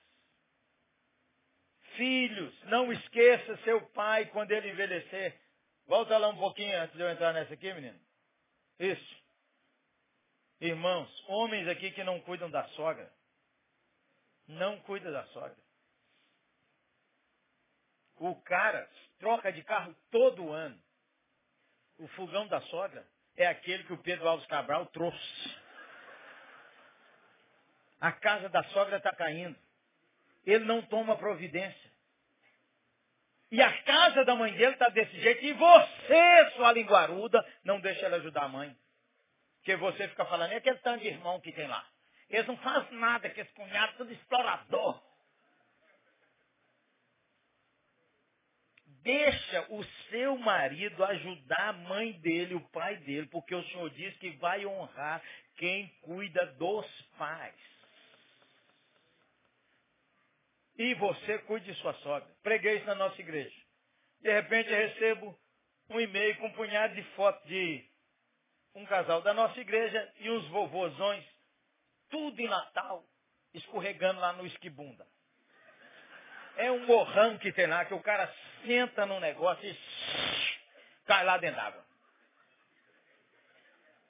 Filhos, 1.96 2.64
não 2.64 2.92
esqueça 2.92 3.56
seu 3.58 3.80
pai 3.90 4.26
quando 4.26 4.50
ele 4.50 4.70
envelhecer. 4.70 5.40
Volta 5.86 6.16
lá 6.18 6.28
um 6.28 6.36
pouquinho 6.36 6.76
antes 6.80 6.96
de 6.96 7.02
eu 7.02 7.10
entrar 7.10 7.32
nessa 7.32 7.54
aqui, 7.54 7.72
menino. 7.72 8.00
Isso. 8.78 9.24
Irmãos, 10.60 11.24
homens 11.28 11.68
aqui 11.68 11.90
que 11.92 12.02
não 12.02 12.20
cuidam 12.20 12.50
da 12.50 12.66
sogra. 12.70 13.12
Não 14.46 14.80
cuida 14.80 15.10
da 15.12 15.24
sogra. 15.26 15.56
O 18.16 18.34
cara 18.42 18.88
troca 19.18 19.52
de 19.52 19.62
carro 19.62 19.94
todo 20.10 20.52
ano. 20.52 20.80
O 21.98 22.08
fogão 22.08 22.46
da 22.48 22.60
sogra 22.62 23.06
é 23.36 23.46
aquele 23.46 23.84
que 23.84 23.92
o 23.92 24.02
Pedro 24.02 24.28
Alves 24.28 24.46
Cabral 24.46 24.86
trouxe. 24.86 25.63
A 28.04 28.12
casa 28.12 28.50
da 28.50 28.62
sogra 28.64 28.98
está 28.98 29.10
caindo. 29.14 29.56
Ele 30.44 30.66
não 30.66 30.82
toma 30.82 31.16
providência. 31.16 31.90
E 33.50 33.62
a 33.62 33.82
casa 33.82 34.26
da 34.26 34.36
mãe 34.36 34.52
dele 34.52 34.74
está 34.74 34.90
desse 34.90 35.18
jeito. 35.22 35.42
E 35.42 35.54
você, 35.54 36.50
sua 36.54 36.70
linguaruda, 36.72 37.42
não 37.64 37.80
deixa 37.80 38.04
ela 38.04 38.16
ajudar 38.16 38.42
a 38.42 38.48
mãe. 38.48 38.76
Porque 39.56 39.74
você 39.76 40.06
fica 40.06 40.26
falando, 40.26 40.52
é 40.52 40.56
aquele 40.56 40.76
tanto 40.80 41.00
de 41.00 41.08
irmão 41.08 41.40
que 41.40 41.50
tem 41.50 41.66
lá. 41.66 41.82
Eles 42.28 42.46
não 42.46 42.58
fazem 42.58 42.92
nada, 42.98 43.30
que 43.30 43.40
esse 43.40 43.52
cunhado 43.54 43.94
é 43.94 43.96
tudo 43.96 44.12
explorador. 44.12 45.02
Deixa 49.00 49.64
o 49.70 49.82
seu 50.10 50.36
marido 50.36 51.02
ajudar 51.02 51.68
a 51.70 51.72
mãe 51.72 52.12
dele, 52.20 52.54
o 52.54 52.68
pai 52.68 52.98
dele, 52.98 53.28
porque 53.28 53.54
o 53.54 53.64
Senhor 53.64 53.88
diz 53.88 54.14
que 54.18 54.28
vai 54.32 54.66
honrar 54.66 55.22
quem 55.56 55.88
cuida 56.02 56.44
dos 56.58 56.86
pais. 57.16 57.73
E 60.76 60.94
você 60.94 61.38
cuide 61.40 61.72
de 61.72 61.78
sua 61.80 61.94
sogra. 61.94 62.28
Preguei 62.42 62.76
isso 62.76 62.86
na 62.86 62.94
nossa 62.94 63.20
igreja. 63.20 63.54
De 64.20 64.32
repente 64.32 64.70
eu 64.70 64.76
recebo 64.76 65.38
um 65.90 66.00
e-mail 66.00 66.36
com 66.38 66.46
um 66.46 66.52
punhado 66.52 66.94
de 66.94 67.02
fotos 67.14 67.46
de 67.46 67.84
um 68.74 68.84
casal 68.86 69.22
da 69.22 69.32
nossa 69.32 69.60
igreja 69.60 70.12
e 70.18 70.30
uns 70.30 70.46
vovôzões, 70.48 71.24
tudo 72.10 72.40
em 72.40 72.48
Natal, 72.48 73.04
escorregando 73.52 74.20
lá 74.20 74.32
no 74.32 74.46
esquibunda. 74.46 75.06
É 76.56 76.70
um 76.70 76.86
morrão 76.86 77.38
que 77.38 77.52
tem 77.52 77.66
lá, 77.66 77.84
que 77.84 77.94
o 77.94 78.02
cara 78.02 78.32
senta 78.64 79.06
no 79.06 79.20
negócio 79.20 79.64
e 79.68 79.76
cai 81.06 81.24
lá 81.24 81.36
dentro 81.36 81.56
d'água. 81.56 81.84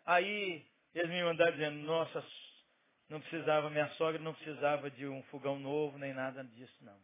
Aí 0.07 0.67
eles 0.95 1.11
me 1.11 1.23
mandaram 1.25 1.53
dizendo, 1.53 1.79
nossa, 1.79 2.25
não 3.09 3.21
precisava, 3.21 3.71
minha 3.71 3.89
sogra 3.91 4.21
não 4.21 4.35
precisava 4.35 4.91
de 4.91 5.07
um 5.07 5.23
fogão 5.25 5.59
novo, 5.59 5.99
nem 5.99 6.13
nada 6.13 6.43
disso, 6.45 6.77
não. 6.83 6.99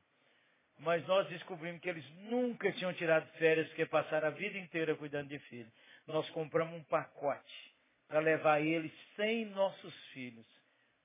Mas 0.78 1.06
nós 1.06 1.28
descobrimos 1.28 1.80
que 1.80 1.88
eles 1.88 2.08
nunca 2.30 2.72
tinham 2.72 2.92
tirado 2.94 3.26
férias, 3.32 3.68
porque 3.68 3.84
passaram 3.84 4.28
a 4.28 4.30
vida 4.30 4.58
inteira 4.58 4.96
cuidando 4.96 5.28
de 5.28 5.38
filhos. 5.40 5.70
Nós 6.06 6.28
compramos 6.30 6.74
um 6.74 6.82
pacote 6.84 7.74
para 8.08 8.20
levar 8.20 8.60
eles 8.60 8.92
sem 9.14 9.44
nossos 9.46 9.94
filhos 10.12 10.46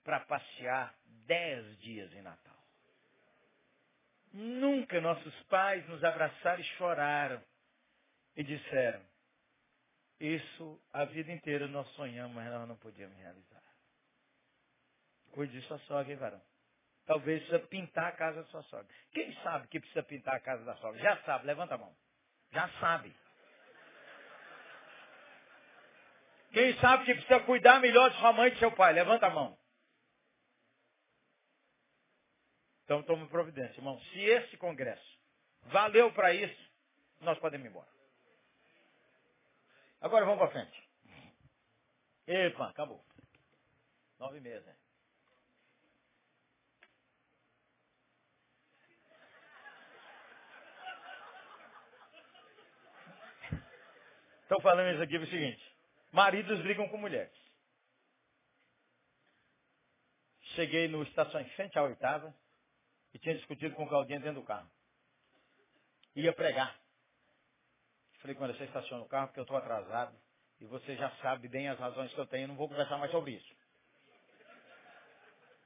para 0.03 0.21
passear 0.21 0.95
dez 1.27 1.79
dias 1.79 2.11
em 2.13 2.21
Natal. 2.21 2.55
Nunca 4.31 4.99
nossos 5.01 5.33
pais 5.43 5.87
nos 5.87 6.03
abraçaram 6.03 6.61
e 6.61 6.65
choraram 6.77 7.41
e 8.35 8.43
disseram, 8.43 9.01
isso 10.19 10.81
a 10.93 11.05
vida 11.05 11.31
inteira 11.31 11.67
nós 11.67 11.87
sonhamos, 11.95 12.35
mas 12.35 12.51
nós 12.51 12.67
não 12.67 12.75
podíamos 12.77 13.17
realizar. 13.17 13.64
Cuide 15.35 15.59
de 15.59 15.67
sua 15.67 15.77
sogra, 15.79 16.13
hein, 16.13 16.17
varão? 16.17 16.41
Talvez 17.05 17.43
precisa 17.43 17.67
pintar 17.67 18.07
a 18.07 18.11
casa 18.13 18.41
da 18.41 18.47
sua 18.47 18.63
sogra. 18.63 18.87
Quem 19.11 19.33
sabe 19.43 19.67
que 19.67 19.81
precisa 19.81 20.01
pintar 20.01 20.33
a 20.33 20.39
casa 20.39 20.63
da 20.63 20.75
sogra? 20.77 20.99
Já 21.01 21.21
sabe, 21.23 21.45
levanta 21.45 21.75
a 21.75 21.77
mão. 21.77 21.93
Já 22.51 22.69
sabe. 22.79 23.13
Quem 26.53 26.73
sabe 26.79 27.03
que 27.03 27.13
precisa 27.15 27.41
cuidar 27.41 27.81
melhor 27.81 28.09
de 28.11 28.17
sua 28.17 28.31
mãe 28.31 28.47
e 28.47 28.51
de 28.51 28.59
seu 28.59 28.71
pai? 28.71 28.93
Levanta 28.93 29.27
a 29.27 29.29
mão. 29.29 29.59
Então 32.85 33.03
tome 33.03 33.27
providência, 33.27 33.77
irmão. 33.77 33.99
Se 33.99 34.19
esse 34.21 34.55
congresso 34.55 35.19
valeu 35.63 36.13
para 36.13 36.33
isso, 36.33 36.71
nós 37.19 37.37
podemos 37.39 37.65
ir 37.65 37.69
embora. 37.71 37.89
Agora 39.99 40.23
vamos 40.23 40.39
para 40.39 40.51
frente. 40.51 40.89
Epa, 42.25 42.69
acabou. 42.69 43.03
Nove 44.17 44.39
meses. 44.39 44.65
Né? 44.65 44.84
Estou 54.45 54.61
falando 54.61 54.93
isso 54.93 55.01
aqui 55.01 55.15
é 55.15 55.19
o 55.19 55.27
seguinte. 55.27 55.75
Maridos 56.11 56.61
brigam 56.61 56.87
com 56.89 56.97
mulheres. 56.97 57.33
Cheguei 60.53 60.87
no 60.87 61.01
estação 61.01 61.41
em 61.41 61.49
frente 61.49 61.77
à 61.79 61.83
oitava 61.83 62.33
e 63.11 63.17
tinha 63.17 63.33
discutido 63.33 63.73
com 63.75 63.85
o 63.85 63.89
Claudinho 63.89 64.19
dentro 64.19 64.39
do 64.39 64.45
carro. 64.45 64.69
Ia 66.15 66.31
pregar. 66.31 66.79
Falei, 68.19 68.35
quando 68.35 68.55
você 68.55 68.65
estaciona 68.65 69.03
o 69.03 69.07
carro, 69.07 69.27
porque 69.27 69.39
eu 69.39 69.43
estou 69.43 69.57
atrasado, 69.57 70.15
e 70.61 70.65
você 70.65 70.95
já 70.95 71.09
sabe 71.17 71.47
bem 71.47 71.67
as 71.67 71.79
razões 71.79 72.13
que 72.13 72.19
eu 72.19 72.27
tenho, 72.27 72.47
não 72.47 72.55
vou 72.55 72.69
conversar 72.69 72.97
mais 72.97 73.11
sobre 73.11 73.31
isso. 73.31 73.55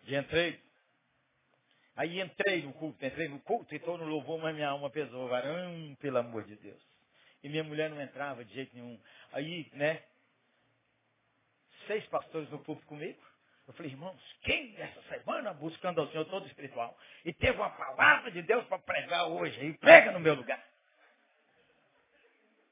E 0.03 0.15
entrei. 0.15 0.63
Aí 1.97 2.21
entrei 2.21 2.63
no 2.63 2.73
culto, 2.73 3.05
entrei 3.05 3.27
no 3.27 3.41
culto 3.41 3.73
e 3.73 3.77
estou 3.77 3.97
no 3.97 4.05
louvor, 4.05 4.39
mas 4.39 4.55
minha 4.55 4.69
alma 4.69 4.89
pesou, 4.89 5.27
varão, 5.27 5.95
pelo 5.99 6.17
amor 6.17 6.45
de 6.45 6.55
Deus. 6.55 6.88
E 7.43 7.49
minha 7.49 7.63
mulher 7.63 7.89
não 7.89 8.01
entrava 8.01 8.43
de 8.43 8.53
jeito 8.53 8.75
nenhum. 8.75 8.99
Aí, 9.31 9.69
né, 9.73 10.01
seis 11.87 12.05
pastores 12.07 12.49
no 12.49 12.59
púlpito 12.59 12.87
comigo. 12.87 13.19
Eu 13.67 13.73
falei, 13.73 13.91
irmãos, 13.91 14.19
quem 14.41 14.75
essa 14.79 15.01
semana 15.03 15.53
buscando 15.53 16.01
ao 16.01 16.07
Senhor 16.07 16.25
todo 16.25 16.47
espiritual 16.47 16.97
e 17.23 17.31
teve 17.31 17.57
uma 17.57 17.69
palavra 17.69 18.31
de 18.31 18.41
Deus 18.41 18.65
para 18.65 18.79
pregar 18.79 19.27
hoje 19.27 19.63
e 19.63 19.73
prega 19.77 20.11
no 20.11 20.19
meu 20.19 20.33
lugar? 20.33 20.63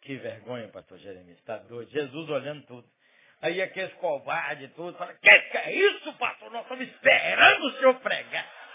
Que 0.01 0.15
vergonha, 0.15 0.67
pastor 0.69 0.97
Jeremias, 0.97 1.37
está 1.37 1.57
doido. 1.57 1.91
Jesus 1.91 2.29
olhando 2.29 2.65
tudo. 2.65 2.89
Aí 3.41 3.61
aqueles 3.61 3.93
covardes 3.95 4.69
e 4.69 4.73
tudo, 4.73 4.97
fala, 4.97 5.13
que 5.13 5.39
que 5.39 5.57
é 5.57 5.71
isso, 5.71 6.13
pastor? 6.13 6.49
Nós 6.49 6.63
estamos 6.63 6.87
esperando 6.87 7.67
o 7.67 7.77
senhor 7.77 7.99
pregar. 7.99 8.66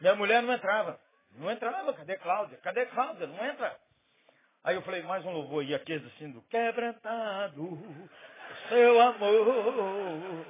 Minha 0.00 0.14
mulher 0.14 0.42
não 0.42 0.52
entrava. 0.52 1.00
Não 1.32 1.50
entrava. 1.50 1.92
Cadê 1.94 2.16
Cláudia? 2.16 2.58
Cadê 2.58 2.86
Cláudia? 2.86 3.26
Não 3.26 3.44
entra. 3.44 3.78
Aí 4.64 4.74
eu 4.74 4.82
falei, 4.82 5.02
mais 5.02 5.24
um 5.24 5.30
louvor. 5.30 5.64
E 5.64 5.74
aqueles 5.74 6.04
assim 6.12 6.30
do 6.30 6.42
quebrantado, 6.42 7.78
seu 8.68 9.00
amor. 9.00 10.44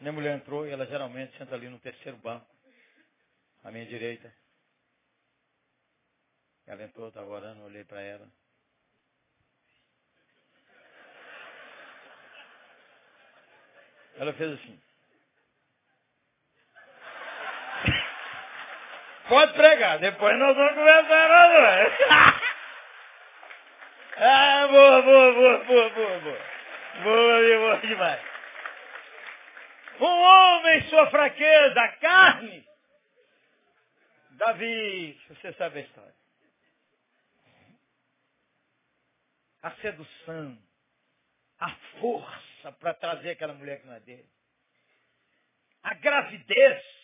Minha 0.00 0.12
mulher 0.12 0.36
entrou 0.36 0.66
e 0.66 0.70
ela 0.70 0.86
geralmente 0.86 1.36
senta 1.38 1.54
ali 1.54 1.68
no 1.68 1.78
terceiro 1.78 2.18
banco, 2.18 2.46
à 3.62 3.70
minha 3.70 3.86
direita. 3.86 4.32
Ela 6.66 6.82
entrou, 6.82 7.08
estava 7.08 7.28
orando, 7.28 7.62
olhei 7.62 7.84
para 7.84 8.00
ela. 8.00 8.26
Ela 14.16 14.32
fez 14.34 14.52
assim. 14.52 14.80
Pode 19.32 19.54
pregar, 19.54 19.98
depois 19.98 20.38
nós 20.38 20.54
vamos 20.54 20.74
conversar 20.74 21.28
nós 21.30 22.42
Ah, 24.18 24.66
boa, 24.68 25.00
boa, 25.00 25.32
boa, 25.32 25.64
boa, 25.64 25.88
boa, 25.88 26.20
boa. 26.20 26.38
Boa, 27.02 27.58
boa 27.58 27.76
demais. 27.78 28.22
Um 29.98 30.04
homem, 30.04 30.82
sua 30.90 31.08
fraqueza, 31.08 31.80
a 31.80 31.88
carne. 31.96 32.68
Davi, 34.32 35.18
você 35.28 35.54
sabe 35.54 35.78
a 35.78 35.82
história. 35.82 36.14
A 39.62 39.70
sedução, 39.76 40.58
a 41.58 41.70
força 42.00 42.72
para 42.72 42.92
trazer 42.92 43.30
aquela 43.30 43.54
mulher 43.54 43.80
que 43.80 43.86
não 43.86 43.94
é 43.94 44.00
dele. 44.00 44.28
A 45.84 45.94
gravidez 45.94 47.01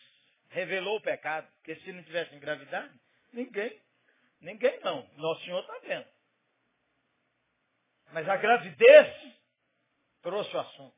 revelou 0.49 0.97
o 0.97 1.03
pecado. 1.03 1.49
Porque 1.57 1.77
se 1.77 1.93
não 1.93 2.03
tivesse 2.03 2.35
engravidado, 2.35 2.93
ninguém, 3.33 3.81
ninguém 4.41 4.81
não. 4.81 5.09
Nosso 5.17 5.45
Senhor 5.45 5.61
está 5.61 5.79
vendo. 5.81 6.09
Mas 8.13 8.29
a 8.29 8.37
gravidez 8.37 9.35
trouxe 10.23 10.55
o 10.57 10.61
assunto. 10.61 10.97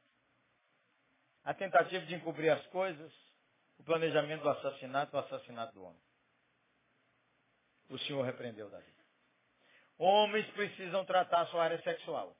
A 1.44 1.54
tentativa 1.54 2.04
de 2.06 2.14
encobrir 2.14 2.50
as 2.50 2.64
coisas, 2.66 3.12
o 3.78 3.82
planejamento 3.82 4.42
do 4.42 4.50
assassinato, 4.50 5.16
o 5.16 5.20
assassinato 5.20 5.74
do 5.74 5.82
homem. 5.82 6.00
O 7.88 7.98
Senhor 7.98 8.22
repreendeu 8.22 8.70
Davi. 8.70 8.94
Homens 9.98 10.46
precisam 10.52 11.04
tratar 11.04 11.46
sua 11.46 11.64
área 11.64 11.82
sexual. 11.82 12.36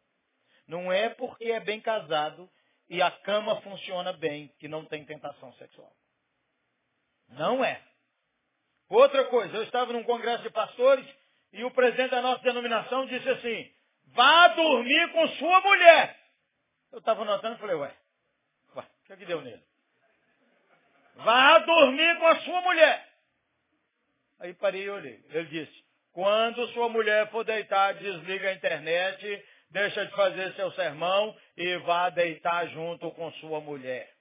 Não 0.66 0.92
é 0.92 1.08
porque 1.10 1.44
é 1.46 1.60
bem 1.60 1.80
casado 1.80 2.48
e 2.88 3.02
a 3.02 3.10
cama 3.10 3.60
funciona 3.62 4.12
bem 4.12 4.48
que 4.58 4.68
não 4.68 4.84
tem 4.84 5.04
tentação 5.04 5.52
sexual. 5.54 5.92
Não 7.30 7.64
é. 7.64 7.80
Outra 8.88 9.24
coisa, 9.26 9.56
eu 9.56 9.62
estava 9.62 9.92
num 9.92 10.02
congresso 10.02 10.42
de 10.42 10.50
pastores 10.50 11.06
e 11.52 11.64
o 11.64 11.70
presidente 11.70 12.10
da 12.10 12.20
nossa 12.20 12.42
denominação 12.42 13.06
disse 13.06 13.28
assim, 13.28 13.72
vá 14.08 14.48
dormir 14.48 15.12
com 15.12 15.28
sua 15.28 15.60
mulher. 15.60 16.18
Eu 16.92 16.98
estava 16.98 17.24
notando 17.24 17.56
e 17.56 17.58
falei, 17.60 17.76
ué, 17.76 17.94
ué, 18.76 18.82
o 18.82 19.06
que, 19.06 19.12
é 19.12 19.16
que 19.16 19.26
deu 19.26 19.40
nele? 19.42 19.62
Vá 21.16 21.58
dormir 21.58 22.18
com 22.18 22.26
a 22.26 22.40
sua 22.40 22.60
mulher. 22.62 23.08
Aí 24.40 24.54
parei 24.54 24.84
e 24.84 24.90
olhei. 24.90 25.24
Ele 25.30 25.46
disse, 25.46 25.84
quando 26.12 26.66
sua 26.68 26.88
mulher 26.88 27.30
for 27.30 27.44
deitar, 27.44 27.94
desliga 27.94 28.48
a 28.48 28.54
internet, 28.54 29.44
deixa 29.70 30.04
de 30.04 30.12
fazer 30.12 30.52
seu 30.54 30.72
sermão 30.72 31.36
e 31.56 31.76
vá 31.78 32.10
deitar 32.10 32.66
junto 32.68 33.10
com 33.12 33.30
sua 33.34 33.60
mulher. 33.60 34.12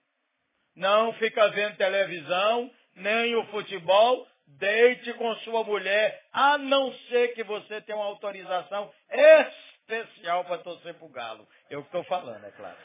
Não 0.76 1.14
fica 1.14 1.48
vendo 1.50 1.78
televisão, 1.78 2.72
nem 3.00 3.36
o 3.36 3.46
futebol, 3.48 4.28
deite 4.48 5.14
com 5.14 5.36
sua 5.38 5.64
mulher, 5.64 6.24
a 6.32 6.58
não 6.58 6.94
ser 6.94 7.30
que 7.30 7.44
você 7.44 7.82
tenha 7.82 7.98
uma 7.98 8.06
autorização 8.06 8.92
especial 9.10 10.46
para 10.46 10.60
torcer 10.60 10.94
para 10.96 11.06
o 11.06 11.10
galo. 11.10 11.48
Eu 11.70 11.82
que 11.82 11.88
estou 11.88 12.04
falando, 12.06 12.46
é 12.46 12.52
claro. 12.52 12.78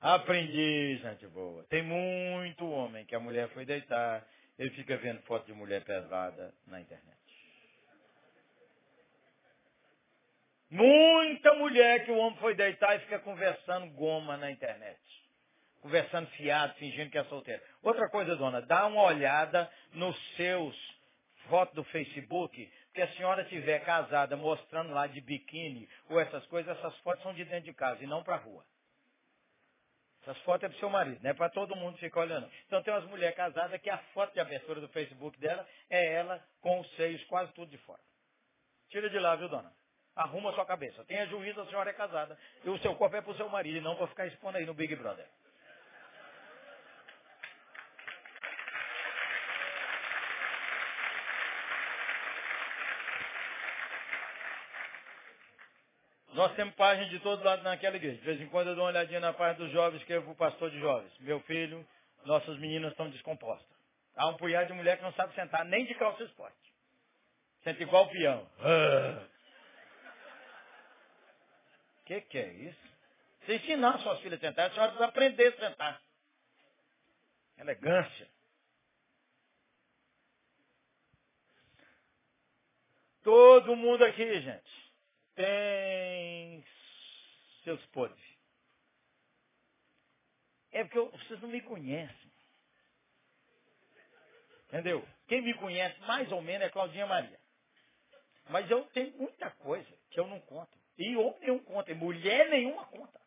Aprendi, 0.00 0.96
gente 0.98 1.26
boa. 1.26 1.64
Tem 1.64 1.82
muito 1.82 2.68
homem 2.68 3.04
que 3.04 3.14
a 3.14 3.20
mulher 3.20 3.48
foi 3.48 3.64
deitar, 3.64 4.24
ele 4.58 4.70
fica 4.70 4.96
vendo 4.96 5.20
foto 5.22 5.46
de 5.46 5.52
mulher 5.52 5.82
pesada 5.84 6.54
na 6.66 6.80
internet. 6.80 7.18
Muita 10.70 11.54
mulher 11.54 12.04
que 12.04 12.10
o 12.10 12.16
homem 12.18 12.38
foi 12.38 12.54
deitar 12.54 12.94
e 12.94 13.00
fica 13.00 13.18
conversando 13.20 13.90
goma 13.94 14.36
na 14.36 14.50
internet 14.50 14.98
conversando 15.80 16.28
fiado, 16.30 16.74
fingindo 16.74 17.10
que 17.10 17.18
é 17.18 17.24
solteiro. 17.24 17.62
Outra 17.82 18.08
coisa, 18.08 18.36
dona, 18.36 18.60
dá 18.62 18.86
uma 18.86 19.02
olhada 19.02 19.70
nos 19.92 20.16
seus 20.36 20.76
fotos 21.48 21.74
do 21.74 21.84
Facebook, 21.84 22.70
que 22.94 23.02
a 23.02 23.08
senhora 23.12 23.42
estiver 23.42 23.80
casada 23.84 24.36
mostrando 24.36 24.92
lá 24.92 25.06
de 25.06 25.20
biquíni 25.20 25.88
ou 26.08 26.20
essas 26.20 26.44
coisas, 26.46 26.76
essas 26.76 26.96
fotos 26.98 27.22
são 27.22 27.32
de 27.32 27.44
dentro 27.44 27.64
de 27.64 27.72
casa 27.72 28.02
e 28.02 28.06
não 28.06 28.22
para 28.22 28.36
rua. 28.36 28.64
Essas 30.22 30.36
fotos 30.42 30.64
é 30.64 30.68
para 30.68 30.78
seu 30.78 30.90
marido, 30.90 31.20
não 31.22 31.30
é 31.30 31.34
para 31.34 31.48
todo 31.48 31.76
mundo 31.76 31.96
ficar 31.98 32.20
olhando. 32.20 32.50
Então 32.66 32.82
tem 32.82 32.92
umas 32.92 33.04
mulheres 33.04 33.36
casadas 33.36 33.80
que 33.80 33.88
a 33.88 33.98
foto 34.12 34.34
de 34.34 34.40
abertura 34.40 34.80
do 34.80 34.88
Facebook 34.88 35.38
dela 35.38 35.66
é 35.88 36.14
ela 36.14 36.44
com 36.60 36.80
os 36.80 36.90
seios 36.96 37.22
quase 37.24 37.52
tudo 37.52 37.70
de 37.70 37.78
fora. 37.78 38.00
Tira 38.90 39.08
de 39.08 39.18
lá, 39.18 39.36
viu, 39.36 39.48
dona? 39.48 39.72
Arruma 40.14 40.52
sua 40.52 40.66
cabeça. 40.66 41.04
Tenha 41.04 41.26
juízo, 41.26 41.60
a 41.60 41.66
senhora 41.66 41.90
é 41.90 41.92
casada. 41.92 42.36
E 42.64 42.68
o 42.68 42.78
seu 42.80 42.94
corpo 42.96 43.16
é 43.16 43.22
para 43.22 43.30
o 43.30 43.36
seu 43.36 43.48
marido 43.48 43.78
e 43.78 43.80
não 43.80 43.96
para 43.96 44.08
ficar 44.08 44.26
expondo 44.26 44.58
aí 44.58 44.66
no 44.66 44.74
Big 44.74 44.94
Brother. 44.96 45.26
Nós 56.38 56.54
temos 56.54 56.72
página 56.76 57.08
de 57.08 57.18
todo 57.18 57.42
lado 57.42 57.64
naquela 57.64 57.96
igreja. 57.96 58.16
De 58.16 58.24
vez 58.24 58.40
em 58.40 58.46
quando 58.46 58.68
eu 58.68 58.76
dou 58.76 58.84
uma 58.84 58.90
olhadinha 58.90 59.18
na 59.18 59.32
página 59.32 59.58
dos 59.64 59.72
jovens, 59.72 60.08
eu 60.08 60.30
o 60.30 60.36
pastor 60.36 60.70
de 60.70 60.78
jovens. 60.78 61.12
Meu 61.18 61.40
filho, 61.40 61.84
nossas 62.24 62.56
meninas 62.60 62.92
estão 62.92 63.10
descompostas. 63.10 63.66
Há 64.14 64.28
um 64.28 64.36
punhado 64.36 64.68
de 64.68 64.72
mulher 64.72 64.98
que 64.98 65.02
não 65.02 65.12
sabe 65.14 65.34
sentar 65.34 65.64
nem 65.64 65.84
de 65.84 65.96
calça 65.96 66.22
esporte. 66.22 66.56
Senta 67.64 67.82
igual 67.82 68.04
o 68.04 68.10
peão. 68.10 68.48
O 72.02 72.04
que, 72.06 72.20
que 72.20 72.38
é 72.38 72.52
isso? 72.52 72.88
Você 73.40 73.56
ensinar 73.56 73.98
suas 73.98 74.20
filhas 74.20 74.38
a 74.38 74.46
sentar, 74.46 74.70
a 74.70 74.72
senhora 74.72 74.92
precisa 74.92 75.08
aprender 75.08 75.48
a 75.48 75.68
sentar. 75.68 76.00
Elegância. 77.58 78.28
Todo 83.24 83.74
mundo 83.74 84.04
aqui, 84.04 84.40
gente 84.40 84.77
tem 85.38 86.64
seus 87.62 87.84
podres. 87.86 88.38
É 90.72 90.82
porque 90.82 90.98
eu, 90.98 91.10
vocês 91.10 91.40
não 91.40 91.48
me 91.48 91.62
conhecem. 91.62 92.32
Entendeu? 94.66 95.06
Quem 95.28 95.40
me 95.40 95.54
conhece 95.54 95.98
mais 96.00 96.30
ou 96.32 96.42
menos 96.42 96.66
é 96.66 96.70
Claudinha 96.70 97.06
Maria. 97.06 97.38
Mas 98.50 98.68
eu 98.68 98.84
tenho 98.86 99.16
muita 99.16 99.50
coisa 99.52 99.88
que 100.10 100.18
eu 100.18 100.26
não 100.26 100.40
conto. 100.40 100.76
E 100.98 101.16
homem 101.16 101.40
nenhum 101.40 101.58
conta, 101.60 101.92
e 101.92 101.94
mulher 101.94 102.50
nenhuma 102.50 102.84
conta. 102.86 103.20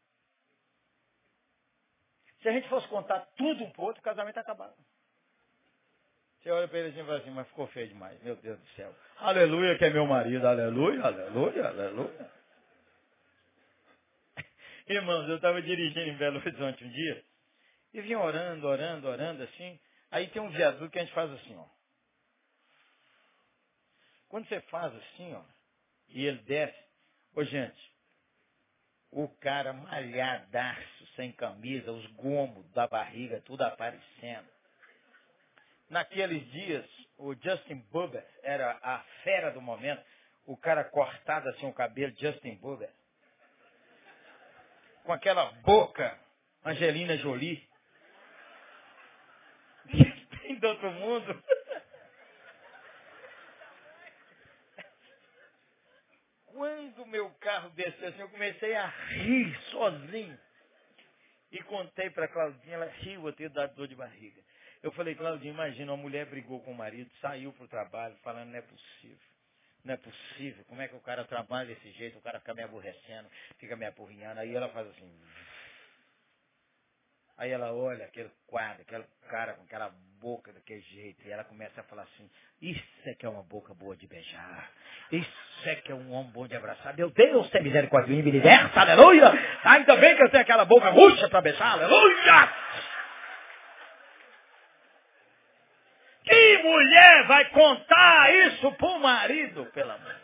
Se 2.41 2.49
a 2.49 2.51
gente 2.51 2.67
fosse 2.67 2.87
contar 2.89 3.21
tudo 3.37 3.63
um 3.63 3.71
pro 3.71 3.83
outro, 3.83 4.01
o 4.01 4.03
casamento 4.03 4.37
acabava. 4.37 4.75
Você 6.41 6.51
olha 6.51 6.67
para 6.67 6.79
ele 6.79 6.89
assim 6.89 6.99
e 6.99 7.05
fala 7.05 7.17
assim, 7.19 7.31
mas 7.31 7.47
ficou 7.47 7.67
feio 7.67 7.87
demais. 7.87 8.21
Meu 8.21 8.35
Deus 8.35 8.59
do 8.59 8.67
céu. 8.69 8.93
Aleluia 9.21 9.77
que 9.77 9.85
é 9.85 9.91
meu 9.91 10.07
marido. 10.07 10.47
Aleluia, 10.47 11.03
aleluia, 11.03 11.67
aleluia. 11.67 12.31
Irmãos, 14.89 15.29
eu 15.29 15.35
estava 15.35 15.61
dirigindo 15.61 16.09
em 16.09 16.17
Belo 16.17 16.39
Horizonte 16.39 16.83
um 16.83 16.89
dia 16.89 17.23
e 17.93 18.01
vim 18.01 18.15
orando, 18.15 18.65
orando, 18.65 19.07
orando 19.07 19.43
assim. 19.43 19.79
Aí 20.09 20.27
tem 20.29 20.41
um 20.41 20.49
viaduto 20.49 20.89
que 20.89 20.97
a 20.97 21.03
gente 21.03 21.13
faz 21.13 21.31
assim, 21.33 21.55
ó. 21.55 21.65
Quando 24.27 24.47
você 24.47 24.59
faz 24.61 24.91
assim, 24.95 25.35
ó, 25.35 25.43
e 26.09 26.25
ele 26.25 26.39
desce, 26.39 26.83
ô 27.35 27.43
gente, 27.43 27.93
o 29.11 29.27
cara 29.27 29.71
malhadaço, 29.71 31.05
sem 31.15 31.31
camisa, 31.33 31.91
os 31.91 32.07
gomos 32.13 32.67
da 32.71 32.87
barriga, 32.87 33.39
tudo 33.41 33.61
aparecendo. 33.61 34.49
Naqueles 35.91 36.49
dias, 36.51 36.85
o 37.17 37.35
Justin 37.35 37.85
Bieber 37.91 38.25
era 38.43 38.79
a 38.81 38.99
fera 39.25 39.51
do 39.51 39.59
momento. 39.59 40.01
O 40.45 40.55
cara 40.55 40.85
cortado 40.85 41.49
assim 41.49 41.65
o 41.65 41.73
cabelo, 41.73 42.15
Justin 42.17 42.55
Bieber. 42.55 42.89
Com 45.03 45.11
aquela 45.11 45.51
boca, 45.63 46.17
Angelina 46.63 47.17
Jolie. 47.17 47.69
Tem 50.41 50.55
do 50.55 50.67
outro 50.69 50.91
mundo. 50.91 51.43
Quando 56.45 57.05
meu 57.07 57.29
carro 57.31 57.69
desceu 57.71 58.07
assim, 58.07 58.21
eu 58.21 58.29
comecei 58.29 58.73
a 58.75 58.87
rir 58.87 59.59
sozinho. 59.71 60.39
E 61.51 61.61
contei 61.63 62.09
para 62.09 62.29
Claudinha, 62.29 62.75
ela 62.75 62.85
riu, 62.85 63.33
tenho 63.33 63.49
dado 63.49 63.75
dor 63.75 63.89
de 63.89 63.95
barriga. 63.95 64.41
Eu 64.83 64.91
falei, 64.93 65.13
Claudinha, 65.13 65.53
imagina, 65.53 65.91
uma 65.91 66.01
mulher 66.01 66.25
brigou 66.25 66.59
com 66.61 66.71
o 66.71 66.75
marido, 66.75 67.09
saiu 67.21 67.53
para 67.53 67.65
o 67.65 67.67
trabalho, 67.67 68.15
falando, 68.23 68.49
não 68.49 68.57
é 68.57 68.61
possível. 68.61 69.31
Não 69.83 69.93
é 69.93 69.97
possível. 69.97 70.63
Como 70.65 70.81
é 70.81 70.87
que 70.87 70.95
o 70.95 70.99
cara 70.99 71.23
trabalha 71.25 71.67
desse 71.67 71.91
jeito, 71.91 72.17
o 72.17 72.21
cara 72.21 72.39
fica 72.39 72.53
me 72.53 72.63
aborrecendo, 72.63 73.29
fica 73.57 73.75
me 73.75 73.85
apurrinhando. 73.85 74.39
Aí 74.39 74.55
ela 74.55 74.69
faz 74.69 74.87
assim. 74.87 75.11
Aí 77.37 77.49
ela 77.49 77.73
olha 77.73 78.05
aquele 78.05 78.29
quadro, 78.45 78.81
aquele 78.81 79.03
cara 79.27 79.53
com 79.53 79.63
aquela 79.63 79.91
boca 80.19 80.53
daquele 80.53 80.81
jeito, 80.81 81.27
e 81.27 81.31
ela 81.31 81.43
começa 81.43 81.81
a 81.81 81.83
falar 81.85 82.03
assim, 82.03 82.29
isso 82.61 82.83
é 83.05 83.15
que 83.15 83.25
é 83.25 83.29
uma 83.29 83.41
boca 83.41 83.73
boa 83.73 83.95
de 83.95 84.05
beijar. 84.05 84.69
Isso 85.11 85.29
é 85.65 85.75
que 85.77 85.91
é 85.91 85.95
um 85.95 86.11
homem 86.11 86.31
bom 86.31 86.47
de 86.47 86.55
abraçar. 86.55 86.95
Meu 86.95 87.09
Deus, 87.09 87.49
tem 87.49 87.63
misericórdia 87.63 88.15
me 88.15 88.29
liberta, 88.29 88.81
aleluia! 88.81 89.31
Ainda 89.63 89.95
bem 89.95 90.15
que 90.15 90.21
eu 90.21 90.29
tenho 90.29 90.43
aquela 90.43 90.65
boca 90.65 90.91
murcha 90.91 91.27
para 91.29 91.41
beijar, 91.41 91.71
aleluia! 91.71 92.53
Mulher 96.63 97.23
vai 97.27 97.45
contar 97.49 98.33
isso 98.33 98.71
pro 98.73 98.99
marido, 98.99 99.65
pelo 99.67 99.91
amor? 99.91 100.15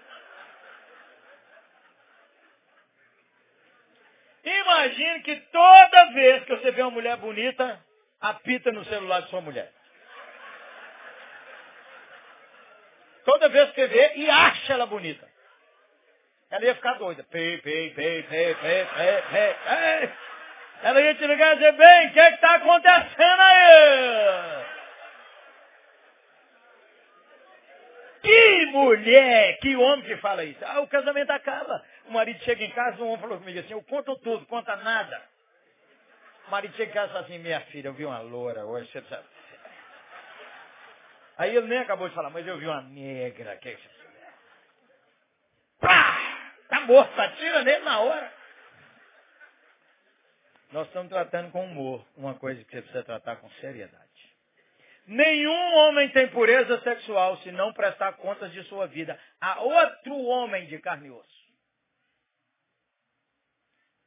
Imagine 4.43 5.21
que 5.21 5.35
toda 5.51 6.11
vez 6.13 6.43
que 6.45 6.55
você 6.55 6.71
vê 6.71 6.81
uma 6.81 6.91
mulher 6.91 7.17
bonita, 7.17 7.79
apita 8.21 8.71
no 8.71 8.85
celular 8.85 9.21
de 9.21 9.29
sua 9.29 9.41
mulher. 9.41 9.71
Toda 13.25 13.49
vez 13.49 13.69
que 13.71 13.81
você 13.81 13.87
vê 13.87 14.13
e 14.15 14.29
acha 14.29 14.73
ela 14.73 14.85
bonita. 14.85 15.27
Ela 16.49 16.63
ia 16.63 16.75
ficar 16.75 16.93
doida. 16.93 17.25
Pei, 17.25 17.57
pei, 17.57 17.89
pei, 17.89 18.23
pei, 18.23 18.55
pei, 18.55 18.85
pei, 18.85 19.21
pei, 19.29 19.53
pei. 19.53 20.13
Ela 20.81 21.01
ia 21.01 21.15
te 21.15 21.27
ligar 21.27 21.53
e 21.53 21.55
dizer, 21.57 21.71
bem, 21.73 22.07
o 22.07 22.13
que 22.13 22.19
é 22.19 22.29
está 22.35 22.55
acontecendo 22.55 23.41
aí? 23.41 24.66
Que 28.47 28.65
mulher, 28.67 29.59
que 29.59 29.75
homem 29.75 30.05
que 30.05 30.15
fala 30.17 30.43
isso. 30.45 30.63
Ah, 30.63 30.79
o 30.79 30.87
casamento 30.87 31.29
acaba. 31.31 31.83
O 32.05 32.13
marido 32.13 32.41
chega 32.43 32.63
em 32.63 32.71
casa, 32.71 33.03
um 33.03 33.07
homem 33.07 33.19
falou 33.19 33.39
comigo 33.39 33.59
assim, 33.59 33.73
eu 33.73 33.83
conto 33.83 34.15
tudo, 34.19 34.45
conta 34.45 34.73
nada. 34.77 35.21
O 36.47 36.51
marido 36.51 36.73
chega 36.77 36.89
em 36.89 36.93
casa 36.93 37.07
e 37.07 37.11
fala 37.11 37.25
assim, 37.25 37.39
minha 37.39 37.59
filha, 37.61 37.89
eu 37.89 37.93
vi 37.93 38.05
uma 38.05 38.19
loura 38.19 38.65
hoje, 38.65 38.89
você. 38.89 39.19
Aí 41.37 41.55
ele 41.55 41.67
nem 41.67 41.79
acabou 41.79 42.07
de 42.07 42.15
falar, 42.15 42.29
mas 42.29 42.47
eu 42.47 42.57
vi 42.57 42.65
uma 42.65 42.81
negra. 42.83 43.57
Que 43.57 43.69
é 43.69 43.77
Pá! 45.81 46.17
Tá 46.69 46.79
morto, 46.81 47.19
atira 47.19 47.63
nele 47.63 47.83
na 47.83 47.99
hora. 47.99 48.33
Nós 50.71 50.87
estamos 50.87 51.09
tratando 51.09 51.51
com 51.51 51.65
humor, 51.65 52.05
uma 52.15 52.35
coisa 52.35 52.63
que 52.63 52.71
você 52.71 52.81
precisa 52.81 53.03
tratar 53.03 53.37
com 53.37 53.49
seriedade. 53.61 54.06
Nenhum 55.07 55.75
homem 55.75 56.09
tem 56.11 56.29
pureza 56.29 56.81
sexual 56.81 57.37
se 57.37 57.49
não 57.51 57.71
prestar 57.71 58.13
contas 58.17 58.51
de 58.51 58.61
sua 58.65 58.87
vida 58.87 59.17
a 59.39 59.61
outro 59.61 60.13
homem 60.25 60.67
de 60.67 60.77
carne 60.79 61.07
e 61.07 61.11
osso. 61.11 61.37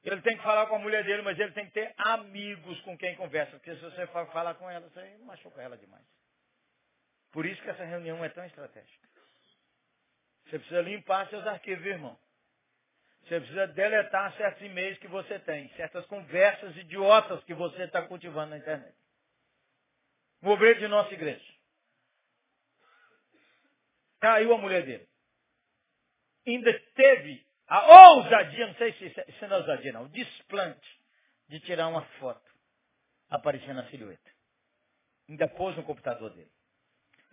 Ele 0.04 0.20
tem 0.20 0.36
que 0.36 0.42
falar 0.42 0.66
com 0.66 0.76
a 0.76 0.78
mulher 0.78 1.02
dele, 1.04 1.22
mas 1.22 1.38
ele 1.38 1.52
tem 1.52 1.66
que 1.66 1.72
ter 1.72 1.94
amigos 1.96 2.80
com 2.82 2.96
quem 2.98 3.16
conversa. 3.16 3.52
Porque 3.52 3.74
se 3.74 3.80
você 3.80 4.06
falar 4.08 4.54
com 4.54 4.70
ela, 4.70 4.88
você 4.88 5.16
machuca 5.24 5.60
ela 5.62 5.76
demais. 5.76 6.04
Por 7.32 7.46
isso 7.46 7.62
que 7.62 7.70
essa 7.70 7.84
reunião 7.84 8.22
é 8.22 8.28
tão 8.28 8.44
estratégica. 8.44 9.08
Você 10.46 10.58
precisa 10.58 10.82
limpar 10.82 11.28
seus 11.28 11.46
arquivos, 11.46 11.84
irmão. 11.86 12.18
Você 13.22 13.38
precisa 13.38 13.66
deletar 13.68 14.34
certos 14.36 14.62
e-mails 14.62 14.98
que 14.98 15.06
você 15.06 15.38
tem, 15.38 15.68
certas 15.76 16.04
conversas 16.06 16.76
idiotas 16.76 17.44
que 17.44 17.54
você 17.54 17.84
está 17.84 18.02
cultivando 18.02 18.50
na 18.50 18.58
internet. 18.58 18.99
O 20.42 20.50
obreiro 20.50 20.80
de 20.80 20.88
nossa 20.88 21.12
igreja. 21.12 21.44
Caiu 24.20 24.52
a 24.54 24.58
mulher 24.58 24.84
dele. 24.84 25.08
Ainda 26.46 26.72
teve 26.94 27.46
a 27.66 28.10
ousadia, 28.12 28.66
não 28.66 28.74
sei 28.74 28.92
se 28.94 29.06
isso 29.06 29.20
é, 29.20 29.26
é 29.46 29.56
ousadia 29.56 29.92
não, 29.92 30.04
o 30.04 30.08
desplante 30.08 31.00
de 31.48 31.60
tirar 31.60 31.88
uma 31.88 32.02
foto 32.18 32.50
aparecendo 33.28 33.74
na 33.74 33.88
silhueta. 33.90 34.30
Ainda 35.28 35.46
pôs 35.48 35.76
no 35.76 35.84
computador 35.84 36.30
dele 36.30 36.50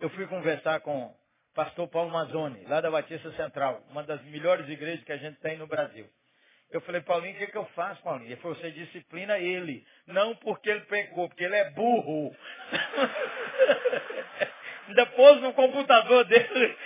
eu 0.00 0.10
fui 0.10 0.26
conversar 0.26 0.80
com 0.80 1.06
o 1.06 1.16
pastor 1.54 1.88
Paulo 1.88 2.10
Mazzoni, 2.10 2.64
lá 2.64 2.80
da 2.80 2.90
Batista 2.90 3.32
Central, 3.32 3.82
uma 3.90 4.02
das 4.04 4.22
melhores 4.24 4.68
igrejas 4.68 5.04
que 5.04 5.12
a 5.12 5.16
gente 5.16 5.38
tem 5.40 5.58
no 5.58 5.66
Brasil. 5.66 6.08
Eu 6.70 6.80
falei, 6.82 7.00
Paulinho, 7.00 7.34
o 7.34 7.38
que, 7.38 7.46
que 7.46 7.56
eu 7.56 7.64
faço, 7.66 8.02
Paulinho? 8.02 8.28
Ele 8.28 8.40
falou, 8.40 8.56
você 8.56 8.70
disciplina 8.70 9.38
ele. 9.38 9.86
Não 10.06 10.36
porque 10.36 10.68
ele 10.68 10.82
pecou, 10.82 11.28
porque 11.28 11.44
ele 11.44 11.56
é 11.56 11.70
burro. 11.70 12.36
Ainda 14.88 15.06
pôs 15.06 15.40
no 15.40 15.54
computador 15.54 16.24
dele. 16.24 16.76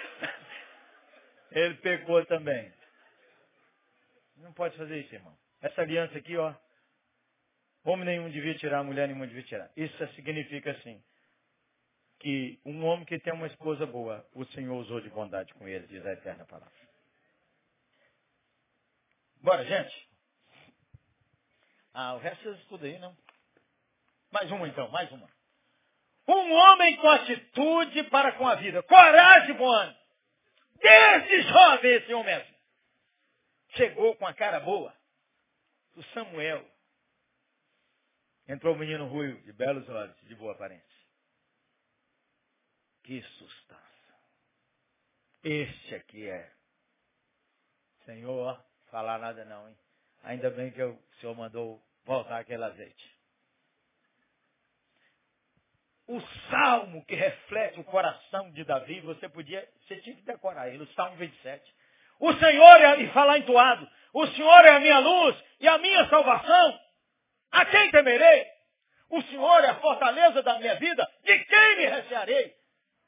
Ele 1.51 1.75
pecou 1.75 2.25
também. 2.27 2.73
Não 4.37 4.53
pode 4.53 4.77
fazer 4.77 4.99
isso, 4.99 5.15
irmão. 5.15 5.37
Essa 5.61 5.83
aliança 5.83 6.19
aqui, 6.19 6.37
ó. 6.37 6.55
Homem 7.85 8.05
nenhum 8.05 8.31
devia 8.31 8.55
tirar, 8.55 8.85
mulher 8.85 9.09
nenhuma 9.09 9.27
devia 9.27 9.43
tirar. 9.43 9.71
Isso 9.77 10.07
significa 10.15 10.71
assim 10.71 11.03
que 12.21 12.61
um 12.65 12.85
homem 12.85 13.05
que 13.05 13.19
tem 13.19 13.33
uma 13.33 13.49
esposa 13.49 13.85
boa, 13.85 14.25
o 14.33 14.45
Senhor 14.47 14.77
usou 14.77 15.01
de 15.01 15.11
bondade 15.11 15.53
com 15.55 15.67
ele, 15.67 15.89
diz 15.89 16.07
a 16.07 16.13
eterna 16.13 16.45
palavra. 16.45 16.71
Bora, 19.43 19.65
gente. 19.65 20.09
Ah, 21.93 22.15
o 22.15 22.19
resto 22.19 22.43
vocês 22.45 22.59
estudam 22.61 22.89
aí, 22.89 22.99
não? 22.99 23.17
Mais 24.31 24.51
uma 24.51 24.69
então, 24.69 24.89
mais 24.91 25.11
uma. 25.11 25.29
Um 26.29 26.53
homem 26.53 26.97
com 26.97 27.09
atitude 27.11 28.05
para 28.05 28.33
com 28.39 28.47
a 28.47 28.55
vida. 28.55 28.83
Coragem, 28.85 29.55
bom 29.57 29.71
ano. 29.71 29.97
Desde 30.77 31.43
jovem 31.43 31.93
esse 31.93 32.15
homem 32.15 32.37
mesmo. 32.37 32.55
Chegou 33.71 34.17
com 34.17 34.27
a 34.27 34.33
cara 34.33 34.61
boa. 34.61 34.97
O 35.97 36.03
Samuel. 36.15 36.65
Entrou 38.49 38.75
o 38.75 38.79
menino 38.79 39.07
ruivo, 39.09 39.41
de 39.43 39.53
belos 39.53 39.89
olhos, 39.89 40.17
de 40.23 40.35
boa 40.37 40.53
aparência. 40.53 40.87
Que 43.03 43.21
sustância. 43.23 44.15
Este 45.43 45.95
aqui 45.97 46.29
é. 46.29 46.53
Senhor, 48.05 48.65
falar 48.93 49.19
nada 49.19 49.45
não, 49.47 49.67
hein? 49.67 49.75
Ainda 50.23 50.51
bem 50.51 50.71
que 50.71 50.83
o 50.83 50.97
Senhor 51.19 51.35
mandou 51.35 51.83
voltar 52.05 52.39
aquele 52.39 52.63
azeite. 52.63 53.11
O 56.07 56.21
salmo 56.51 57.05
que 57.07 57.15
reflete 57.15 57.81
o 57.81 57.85
coração 57.85 58.51
de 58.53 58.63
Davi, 58.65 59.01
você 59.01 59.29
podia, 59.31 59.67
você 59.81 59.97
tinha 59.97 60.15
que 60.15 60.23
decorar 60.23 60.69
ele, 60.69 60.83
o 60.83 60.93
salmo 60.95 61.17
27. 61.17 61.75
O 62.21 62.33
Senhor 62.35 62.81
é, 62.83 63.01
e 63.01 63.09
falar 63.13 63.39
entoado, 63.39 63.89
o 64.13 64.27
Senhor 64.29 64.65
é 64.65 64.71
a 64.77 64.81
minha 64.81 64.99
luz 64.99 65.43
e 65.59 65.67
a 65.67 65.79
minha 65.79 66.09
salvação. 66.09 66.81
A 67.51 67.65
quem 67.65 67.91
temerei? 67.91 68.47
O 69.09 69.23
Senhor 69.23 69.65
é 69.65 69.69
a 69.69 69.81
fortaleza 69.81 70.43
da 70.43 70.59
minha 70.59 70.75
vida. 70.77 71.09
De 71.25 71.39
quem 71.45 71.77
me 71.77 71.87
recearei? 71.87 72.55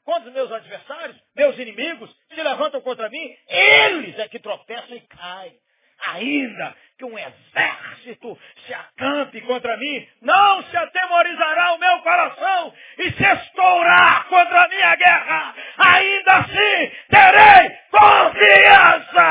Quando 0.03 0.31
meus 0.31 0.51
adversários, 0.51 1.17
meus 1.35 1.57
inimigos, 1.57 2.15
se 2.27 2.41
levantam 2.41 2.81
contra 2.81 3.09
mim, 3.09 3.37
eles 3.47 4.17
é 4.19 4.27
que 4.27 4.39
tropeçam 4.39 4.95
e 4.95 5.01
caem. 5.01 5.64
Ainda 6.07 6.75
que 6.97 7.05
um 7.05 7.17
exército 7.17 8.39
se 8.65 8.73
acampe 8.73 9.41
contra 9.41 9.75
mim, 9.77 10.07
não 10.21 10.63
se 10.63 10.77
atemorizará 10.77 11.73
o 11.73 11.77
meu 11.77 11.99
coração 11.99 12.73
e 12.99 13.11
se 13.11 13.23
estourar 13.23 14.25
contra 14.27 14.63
a 14.63 14.67
minha 14.69 14.95
guerra. 14.95 15.55
Ainda 15.77 16.33
assim 16.37 16.91
terei 17.09 17.77
confiança. 17.91 19.25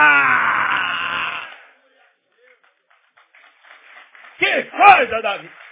Que 4.39 4.63
coisa, 4.65 5.23
Davi! 5.23 5.64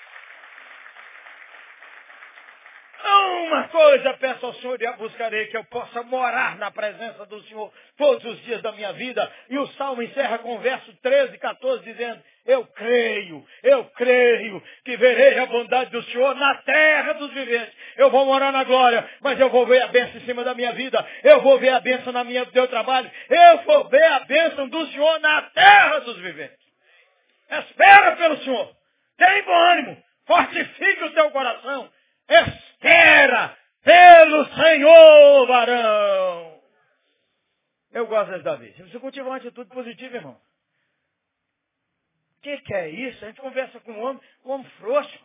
Uma 3.05 3.69
coisa 3.69 4.15
peço 4.15 4.47
ao 4.47 4.55
Senhor 4.55 4.81
e 4.81 4.87
a 4.87 4.93
buscarei, 4.93 5.47
que 5.47 5.57
eu 5.57 5.65
possa 5.65 6.03
morar 6.05 6.57
na 6.57 6.71
presença 6.71 7.27
do 7.27 7.43
Senhor 7.43 7.73
todos 7.99 8.25
os 8.25 8.43
dias 8.45 8.63
da 8.63 8.73
minha 8.73 8.93
vida. 8.93 9.31
E 9.51 9.59
o 9.59 9.67
Salmo 9.73 10.03
encerra 10.03 10.39
com 10.39 10.55
o 10.57 10.59
verso 10.61 10.91
13 11.03 11.35
e 11.35 11.39
14, 11.39 11.85
dizendo, 11.85 12.23
eu 12.47 12.67
creio, 12.67 13.45
eu 13.63 13.85
creio 13.97 14.63
que 14.85 14.97
verei 14.97 15.39
a 15.39 15.47
bondade 15.47 15.91
do 15.91 16.03
Senhor 16.05 16.35
na 16.35 16.55
terra 16.63 17.13
dos 17.15 17.33
viventes. 17.33 17.75
Eu 17.97 18.11
vou 18.11 18.25
morar 18.25 18.53
na 18.53 18.65
glória, 18.65 19.09
mas 19.21 19.39
eu 19.39 19.51
vou 19.51 19.67
ver 19.67 19.83
a 19.83 19.89
bênção 19.89 20.17
em 20.17 20.25
cima 20.25 20.43
da 20.45 20.55
minha 20.55 20.73
vida. 20.73 21.07
Eu 21.23 21.41
vou 21.43 21.59
ver 21.59 21.71
a 21.71 21.81
bênção 21.81 22.13
na 22.13 22.25
minha, 22.25 22.45
do 22.45 22.53
meu 22.53 22.69
trabalho. 22.69 23.11
Eu 23.29 23.59
vou 23.65 23.89
ver 23.89 24.05
a 24.05 24.21
bênção 24.21 24.69
do 24.69 24.87
Senhor 24.87 25.21
na 25.21 25.43
terra 25.43 25.99
dos 26.01 26.17
viventes. 26.19 26.59
Espera 27.51 28.17
pelo 28.17 28.39
Senhor. 28.39 28.73
Tem 29.19 29.43
bom 29.43 29.55
ânimo. 29.55 30.03
Fortifique 30.27 31.05
o 31.05 31.13
teu 31.13 31.31
coração. 31.31 31.91
Espera 32.29 32.72
pelo 33.83 34.45
Senhor, 34.55 35.47
varão. 35.47 36.63
Eu 37.93 38.07
gosto 38.07 38.37
de 38.37 38.43
Davi. 38.43 38.73
Você 38.73 38.99
cultivar 38.99 39.29
uma 39.29 39.37
atitude 39.37 39.69
positiva, 39.71 40.17
irmão. 40.17 40.41
que, 42.43 42.59
que 42.59 42.75
é 42.75 42.89
isso? 42.89 43.25
A 43.25 43.29
gente 43.29 43.41
conversa 43.41 43.79
com 43.81 43.93
um 43.93 44.03
homem, 44.03 44.23
um 44.45 44.51
homem 44.51 44.69
frouxo. 44.79 45.19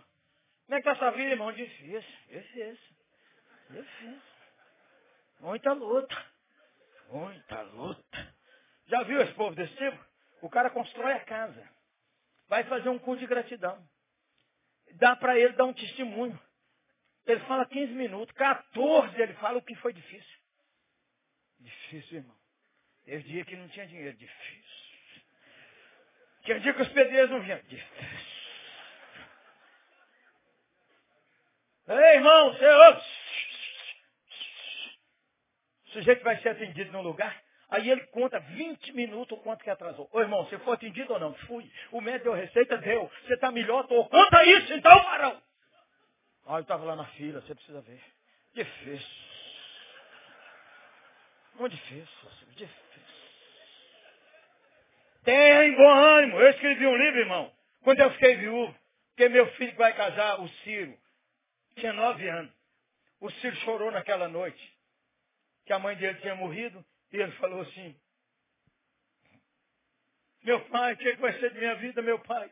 Como 0.66 0.78
é 0.78 0.82
que 0.82 0.90
está 0.90 0.92
essa 1.06 1.16
vida, 1.16 1.32
irmão? 1.32 1.52
Difícil, 1.52 2.02
difícil, 2.30 2.96
difícil. 3.70 4.22
Muita 5.40 5.74
luta, 5.74 6.26
muita 7.10 7.62
luta. 7.62 8.36
Já 8.88 9.04
viu 9.04 9.22
esse 9.22 9.34
povo 9.34 9.56
desse 9.56 9.76
tipo? 9.76 9.98
O 10.42 10.50
cara 10.50 10.70
constrói 10.70 11.14
a 11.14 11.26
casa, 11.26 11.68
vai 12.48 12.64
fazer 12.66 12.90
um 12.90 13.00
curso 13.00 13.22
de 13.22 13.28
gratidão. 13.28 13.82
Dá 14.96 15.16
para 15.16 15.38
ele 15.38 15.54
dar 15.54 15.66
um 15.66 15.74
testemunho. 15.74 16.40
Ele 17.28 17.40
fala 17.42 17.66
15 17.66 17.94
minutos, 17.94 18.34
14 18.36 19.22
ele 19.22 19.34
fala 19.34 19.58
o 19.58 19.62
que 19.62 19.76
foi 19.76 19.92
difícil. 19.92 20.40
Difícil, 21.60 22.20
irmão. 22.20 22.38
Teve 23.04 23.24
dia 23.24 23.46
que 23.46 23.56
não 23.56 23.68
tinha 23.68 23.86
dinheiro, 23.86 24.16
difícil. 24.18 25.24
Tinha 26.44 26.60
dia 26.62 26.74
que 26.74 26.82
os 26.82 26.90
pedreiros 26.90 27.30
não 27.30 27.42
vinham, 27.42 27.60
difícil. 27.68 28.38
Ei, 31.90 32.16
irmão, 32.16 32.54
você... 32.54 32.66
O 35.86 35.90
sujeito 35.92 36.24
vai 36.24 36.40
ser 36.42 36.50
atendido 36.50 36.92
num 36.92 37.02
lugar, 37.02 37.42
Aí 37.70 37.90
ele 37.90 38.06
conta 38.08 38.40
20 38.40 38.94
minutos 38.94 39.38
o 39.38 39.42
quanto 39.42 39.62
que 39.62 39.70
atrasou. 39.70 40.10
Ô 40.14 40.22
irmão, 40.22 40.46
você 40.46 40.58
foi 40.60 40.76
atendido 40.76 41.12
ou 41.12 41.20
não? 41.20 41.34
Fui. 41.34 41.70
O 41.92 42.00
médico 42.00 42.26
deu 42.26 42.34
receita, 42.34 42.78
deu. 42.78 43.12
Você 43.26 43.34
está 43.34 43.52
melhor? 43.52 43.86
Tô. 43.88 44.06
Conta 44.06 44.46
isso 44.46 44.74
então, 44.74 45.04
varão. 45.04 45.42
Ah, 46.50 46.56
eu 46.56 46.62
estava 46.62 46.86
lá 46.86 46.96
na 46.96 47.06
fila, 47.08 47.42
você 47.42 47.54
precisa 47.54 47.82
ver. 47.82 48.02
Difícil. 48.54 49.28
Muito 51.56 51.76
difícil, 51.76 52.30
difícil. 52.56 52.88
Tem 55.26 55.76
bom 55.76 55.90
ânimo. 55.90 56.40
Eu 56.40 56.50
escrevi 56.52 56.88
um 56.88 56.96
livro, 56.96 57.20
irmão. 57.20 57.54
Quando 57.82 58.00
eu 58.00 58.12
fiquei 58.12 58.38
viúvo, 58.38 58.74
porque 59.10 59.28
meu 59.28 59.46
filho 59.56 59.72
que 59.72 59.78
vai 59.78 59.94
casar, 59.94 60.40
o 60.40 60.48
Ciro, 60.48 60.98
tinha 61.76 61.92
nove 61.92 62.30
anos. 62.30 62.54
O 63.20 63.30
Ciro 63.30 63.56
chorou 63.58 63.92
naquela 63.92 64.30
noite, 64.30 64.78
que 65.66 65.74
a 65.74 65.80
mãe 65.80 65.98
dele 65.98 66.18
tinha 66.22 66.36
morrido, 66.36 66.86
e 67.12 67.18
ele 67.18 67.32
falou 67.34 67.62
assim, 67.62 68.00
meu 70.44 70.62
pai, 70.70 70.94
o 70.94 70.98
que 70.98 71.16
vai 71.16 71.38
ser 71.40 71.52
de 71.52 71.60
minha 71.60 71.76
vida, 71.76 72.02
meu 72.02 72.20
pai? 72.20 72.50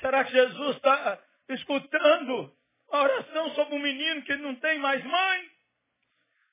Será 0.00 0.24
que 0.24 0.32
Jesus 0.32 0.76
está 0.76 1.22
escutando 1.50 2.56
a 2.94 3.02
oração 3.02 3.54
sobre 3.54 3.74
um 3.74 3.80
menino 3.80 4.22
que 4.22 4.36
não 4.36 4.54
tem 4.56 4.78
mais 4.78 5.04
mãe? 5.04 5.46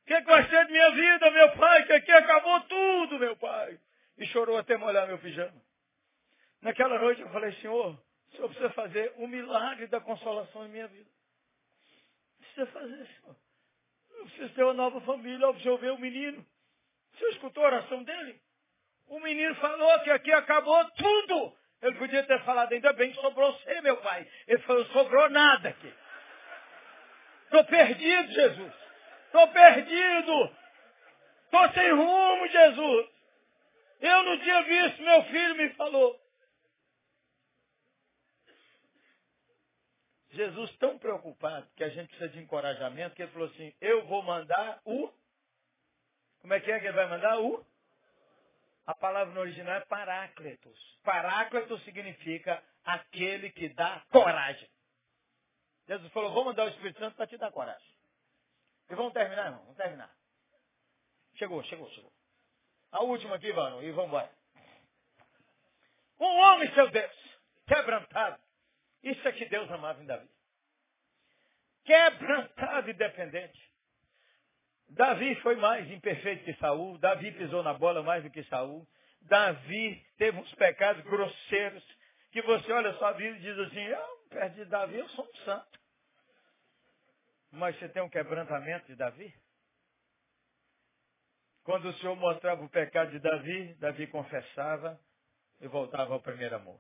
O 0.02 0.06
que 0.06 0.22
vai 0.22 0.50
ser 0.50 0.66
de 0.66 0.72
minha 0.72 0.92
vida, 0.92 1.32
meu 1.32 1.52
pai? 1.54 1.86
Que 1.86 1.94
aqui 1.94 2.12
acabou 2.12 2.60
tudo, 2.62 3.20
meu 3.20 3.36
pai. 3.38 3.80
E 4.18 4.26
chorou 4.28 4.58
até 4.58 4.78
molhar 4.78 5.08
meu 5.08 5.18
pijama. 5.18 5.62
Naquela 6.62 7.00
noite 7.00 7.22
eu 7.22 7.30
falei, 7.30 7.52
Senhor, 7.54 7.98
o 8.32 8.36
Senhor 8.36 8.48
precisa 8.50 8.70
fazer 8.72 9.14
um 9.18 9.28
milagre 9.28 9.88
da 9.88 10.00
consolação 10.00 10.66
em 10.66 10.70
minha 10.70 10.88
vida. 10.88 11.10
Precisa 12.40 12.66
fazer, 12.68 13.08
Senhor. 13.08 13.36
Eu 14.12 14.26
preciso 14.26 14.54
ter 14.54 14.64
uma 14.64 14.74
nova 14.74 15.02
família, 15.02 15.46
eu 15.46 15.54
preciso 15.54 15.78
ver 15.78 15.92
o 15.92 15.98
menino. 15.98 16.46
Você 17.14 17.30
escutou 17.30 17.64
a 17.64 17.68
oração 17.68 18.04
dele? 18.04 18.40
O 19.08 19.20
menino 19.20 19.56
falou 19.56 20.00
que 20.02 20.12
aqui 20.12 20.32
acabou 20.32 20.86
tudo. 20.92 21.58
Ele 21.82 21.96
podia 21.98 22.24
ter 22.24 22.40
falado, 22.44 22.72
ainda 22.72 22.94
bem 22.94 23.12
que 23.12 23.20
sobrou 23.20 23.52
você, 23.54 23.82
meu 23.82 23.98
pai. 23.98 24.28
Ele 24.48 24.60
falou, 24.60 24.86
sobrou 24.88 25.30
nada 25.30 25.70
aqui. 25.70 25.92
Estou 27.52 27.66
perdido, 27.66 28.32
Jesus. 28.32 28.74
Estou 29.26 29.48
perdido. 29.50 30.58
Estou 31.46 31.74
sem 31.74 31.92
rumo, 31.92 32.48
Jesus. 32.48 33.10
Eu 34.00 34.24
não 34.24 34.40
tinha 34.40 34.64
visto, 34.64 35.02
meu 35.02 35.24
filho 35.26 35.56
me 35.56 35.70
falou. 35.72 36.20
Jesus 40.30 40.72
tão 40.78 40.98
preocupado 40.98 41.68
que 41.76 41.84
a 41.84 41.90
gente 41.90 42.08
precisa 42.08 42.30
de 42.30 42.40
encorajamento, 42.40 43.16
que 43.16 43.22
ele 43.22 43.32
falou 43.32 43.50
assim, 43.50 43.76
eu 43.82 44.06
vou 44.06 44.24
mandar 44.24 44.80
o 44.86 45.12
como 46.42 46.54
é 46.56 46.60
que 46.60 46.72
é 46.72 46.80
que 46.80 46.88
ele 46.88 46.96
vai 46.96 47.08
mandar? 47.08 47.40
O? 47.40 47.64
A 48.88 48.96
palavra 48.96 49.34
no 49.34 49.42
original 49.42 49.76
é 49.76 49.82
parácletos. 49.82 51.00
Parácletos 51.04 51.84
significa 51.84 52.62
aquele 52.84 53.52
que 53.52 53.70
dá 53.70 54.04
coragem. 54.10 54.68
Jesus 55.88 56.12
falou, 56.12 56.32
vou 56.32 56.46
mandar 56.46 56.66
o 56.66 56.70
Espírito 56.70 57.00
Santo 57.00 57.16
para 57.16 57.28
te 57.28 57.38
dar 57.38 57.52
coragem. 57.52 57.92
E 58.90 58.96
vamos 58.96 59.14
terminar, 59.14 59.46
irmão? 59.46 59.62
Vamos 59.62 59.78
terminar. 59.78 60.14
Chegou, 61.36 61.64
chegou, 61.64 61.90
chegou. 61.92 62.12
A 62.92 63.02
última 63.02 63.36
aqui, 63.36 63.52
mano, 63.54 63.82
e 63.82 63.92
vamos 63.92 64.10
embora. 64.10 64.32
Um 66.20 66.38
homem, 66.38 66.74
seu 66.74 66.90
Deus, 66.92 67.40
quebrantado. 67.66 68.40
Isso 69.02 69.28
é 69.28 69.32
que 69.32 69.46
Deus 69.46 69.72
amava 69.72 70.02
em 70.04 70.06
Davi. 70.06 70.30
Quebrantado 71.84 72.90
e 72.90 72.94
dependente. 72.94 73.72
Davi 74.90 75.36
foi 75.36 75.56
mais 75.56 75.90
imperfeito 75.90 76.44
que 76.44 76.54
Saul. 76.56 76.98
Davi 76.98 77.32
pisou 77.32 77.64
na 77.64 77.74
bola 77.74 78.04
mais 78.04 78.24
do 78.24 78.30
que 78.30 78.44
Saul. 78.44 78.86
Davi 79.22 80.06
teve 80.18 80.38
uns 80.38 80.54
pecados 80.56 81.02
grosseiros 81.04 81.84
que 82.32 82.42
você 82.42 82.72
olha 82.72 82.92
a 82.92 82.98
sua 82.98 83.12
vida 83.14 83.38
e 83.38 83.42
diz 83.42 83.58
assim, 83.60 83.82
eu, 83.82 84.18
perto 84.30 84.56
de 84.56 84.66
Davi, 84.66 84.98
eu 84.98 85.10
sou 85.10 85.26
um 85.26 85.36
santo. 85.46 85.80
Mas 87.52 87.78
você 87.78 87.90
tem 87.90 88.02
um 88.02 88.10
quebrantamento 88.10 88.88
de 88.88 88.96
Davi? 88.96 89.34
Quando 91.64 91.90
o 91.90 91.94
Senhor 91.96 92.16
mostrava 92.16 92.64
o 92.64 92.70
pecado 92.70 93.12
de 93.12 93.20
Davi, 93.20 93.74
Davi 93.76 94.08
confessava 94.08 95.00
e 95.60 95.68
voltava 95.68 96.14
ao 96.14 96.22
primeiro 96.22 96.56
amor. 96.56 96.80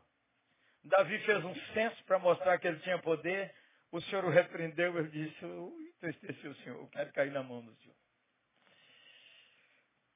Davi 0.83 1.19
fez 1.19 1.43
um 1.43 1.55
censo 1.73 2.03
para 2.05 2.17
mostrar 2.17 2.57
que 2.57 2.67
ele 2.67 2.79
tinha 2.79 2.97
poder. 2.99 3.53
O 3.91 4.01
Senhor 4.01 4.23
o 4.25 4.29
repreendeu 4.29 4.97
e 4.99 5.09
disse, 5.09 5.45
entristeci 5.45 6.47
o 6.47 6.55
Senhor, 6.63 6.79
eu 6.79 6.87
quero 6.87 7.11
cair 7.11 7.31
na 7.31 7.43
mão 7.43 7.61
do 7.61 7.75
Senhor. 7.75 7.95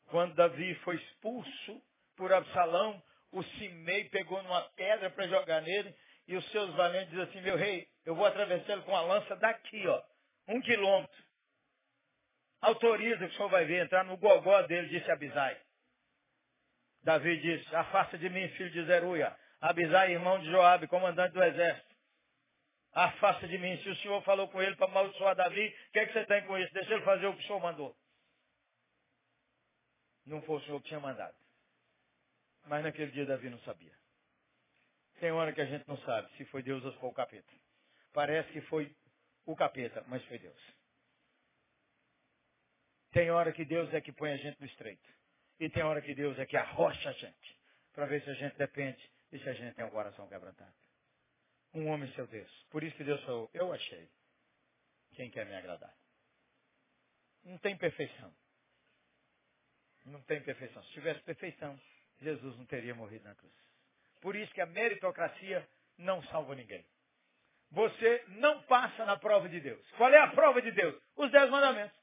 Quando 0.06 0.34
Davi 0.34 0.74
foi 0.76 0.96
expulso 0.96 1.82
por 2.16 2.32
Absalão, 2.32 3.04
o 3.38 3.44
Simei 3.44 4.10
pegou 4.10 4.42
numa 4.42 4.62
pedra 4.72 5.10
para 5.10 5.28
jogar 5.28 5.62
nele 5.62 5.94
e 6.28 6.36
os 6.36 6.52
seus 6.52 6.74
valentes 6.76 7.10
dizem 7.10 7.24
assim, 7.26 7.42
meu 7.42 7.58
rei, 7.58 7.88
eu 8.06 8.16
vou 8.16 8.26
atravessar 8.26 8.74
ele 8.74 8.82
com 8.84 8.96
a 8.96 9.02
lança 9.02 9.36
daqui, 9.36 9.86
ó, 9.88 10.02
um 10.48 10.62
quilômetro. 10.62 11.24
Autoriza 12.62 13.18
que 13.18 13.34
o 13.34 13.36
senhor 13.36 13.50
vai 13.50 13.66
ver, 13.66 13.84
entrar 13.84 14.04
no 14.06 14.18
gogó 14.18 14.62
dele, 14.64 14.90
disse 14.90 15.10
Abisai. 15.12 15.60
Davi 17.04 17.38
disse, 17.40 17.76
afasta 17.76 18.18
de 18.18 18.30
mim, 18.30 18.48
filho 18.50 18.72
de 18.72 18.86
Zeruia. 18.86 19.38
Abisai, 19.62 20.14
irmão 20.14 20.40
de 20.40 20.50
Joabe, 20.50 20.88
comandante 20.88 21.34
do 21.34 21.44
exército. 21.44 21.96
Afasta 22.94 23.48
de 23.48 23.58
mim. 23.58 23.78
Se 23.84 23.90
o 23.90 23.96
senhor 23.98 24.24
falou 24.24 24.48
com 24.48 24.62
ele 24.62 24.76
para 24.76 24.88
amaldiçoar 24.88 25.36
Davi, 25.36 25.68
o 25.68 25.92
que, 25.92 26.00
é 26.00 26.06
que 26.08 26.14
você 26.14 26.26
tem 26.26 26.44
com 26.48 26.58
isso? 26.58 26.74
Deixa 26.74 26.94
ele 26.94 27.04
fazer 27.04 27.28
o 27.28 27.36
que 27.36 27.44
o 27.44 27.48
senhor 27.48 27.60
mandou 27.60 27.96
não 30.26 30.42
foi 30.42 30.58
o 30.58 30.62
Senhor 30.62 30.82
que 30.82 30.88
tinha 30.88 31.00
mandado. 31.00 31.36
Mas 32.66 32.84
naquele 32.84 33.12
dia 33.12 33.26
Davi 33.26 33.50
não 33.50 33.60
sabia. 33.60 33.94
Tem 35.20 35.32
hora 35.32 35.54
que 35.54 35.62
a 35.62 35.66
gente 35.66 35.88
não 35.88 35.98
sabe 36.00 36.30
se 36.36 36.46
foi 36.46 36.62
Deus 36.62 36.84
ou 36.84 36.92
se 36.92 37.00
foi 37.00 37.10
o 37.10 37.14
capeta. 37.14 37.54
Parece 38.12 38.52
que 38.52 38.62
foi 38.62 38.94
o 39.46 39.56
capeta, 39.56 40.04
mas 40.08 40.24
foi 40.26 40.40
Deus. 40.40 40.76
Tem 43.12 43.32
hora 43.32 43.54
que 43.54 43.64
Deus 43.64 43.94
é 43.94 44.02
que 44.02 44.12
põe 44.12 44.32
a 44.34 44.38
gente 44.38 44.60
no 44.60 44.66
estreito. 44.66 45.10
E 45.60 45.70
tem 45.70 45.84
hora 45.84 46.02
que 46.02 46.14
Deus 46.14 46.38
é 46.38 46.46
que 46.46 46.58
arrocha 46.58 47.10
a 47.10 47.14
gente. 47.14 47.60
Para 47.94 48.06
ver 48.06 48.22
se 48.24 48.30
a 48.30 48.34
gente 48.34 48.58
depende 48.58 49.10
e 49.32 49.40
se 49.40 49.48
a 49.48 49.54
gente 49.54 49.74
tem 49.76 49.86
um 49.86 49.90
coração 49.90 50.28
quebrantado. 50.28 50.76
Um 51.74 51.88
homem 51.88 52.12
seu 52.14 52.28
Deus. 52.28 52.52
Por 52.70 52.84
isso 52.84 52.96
que 52.98 53.04
Deus 53.04 53.24
falou, 53.24 53.50
eu 53.54 53.72
achei 53.72 54.10
quem 55.14 55.32
quer 55.32 55.46
me 55.46 55.56
agradar. 55.56 55.96
Não 57.44 57.58
tem 57.60 57.78
perfeição. 57.78 58.34
Não 60.06 60.22
tem 60.24 60.42
perfeição. 60.42 60.84
Se 60.84 60.92
tivesse 60.92 61.22
perfeição, 61.22 61.80
Jesus 62.22 62.58
não 62.58 62.66
teria 62.66 62.96
morrido 62.96 63.24
na 63.24 63.36
cruz. 63.36 63.54
Por 64.22 64.36
isso 64.36 64.54
que 64.54 64.62
a 64.62 64.66
meritocracia 64.66 65.68
não 65.98 66.24
salva 66.24 66.56
ninguém. 66.56 66.86
Você 67.72 68.24
não 68.28 68.62
passa 68.64 69.06
na 69.06 69.18
prova 69.18 69.50
de 69.50 69.60
Deus. 69.60 69.86
Qual 69.98 70.12
é 70.12 70.18
a 70.18 70.28
prova 70.28 70.62
de 70.62 70.72
Deus? 70.72 70.96
Os 71.16 71.30
dez 71.32 71.50
mandamentos. 71.50 71.98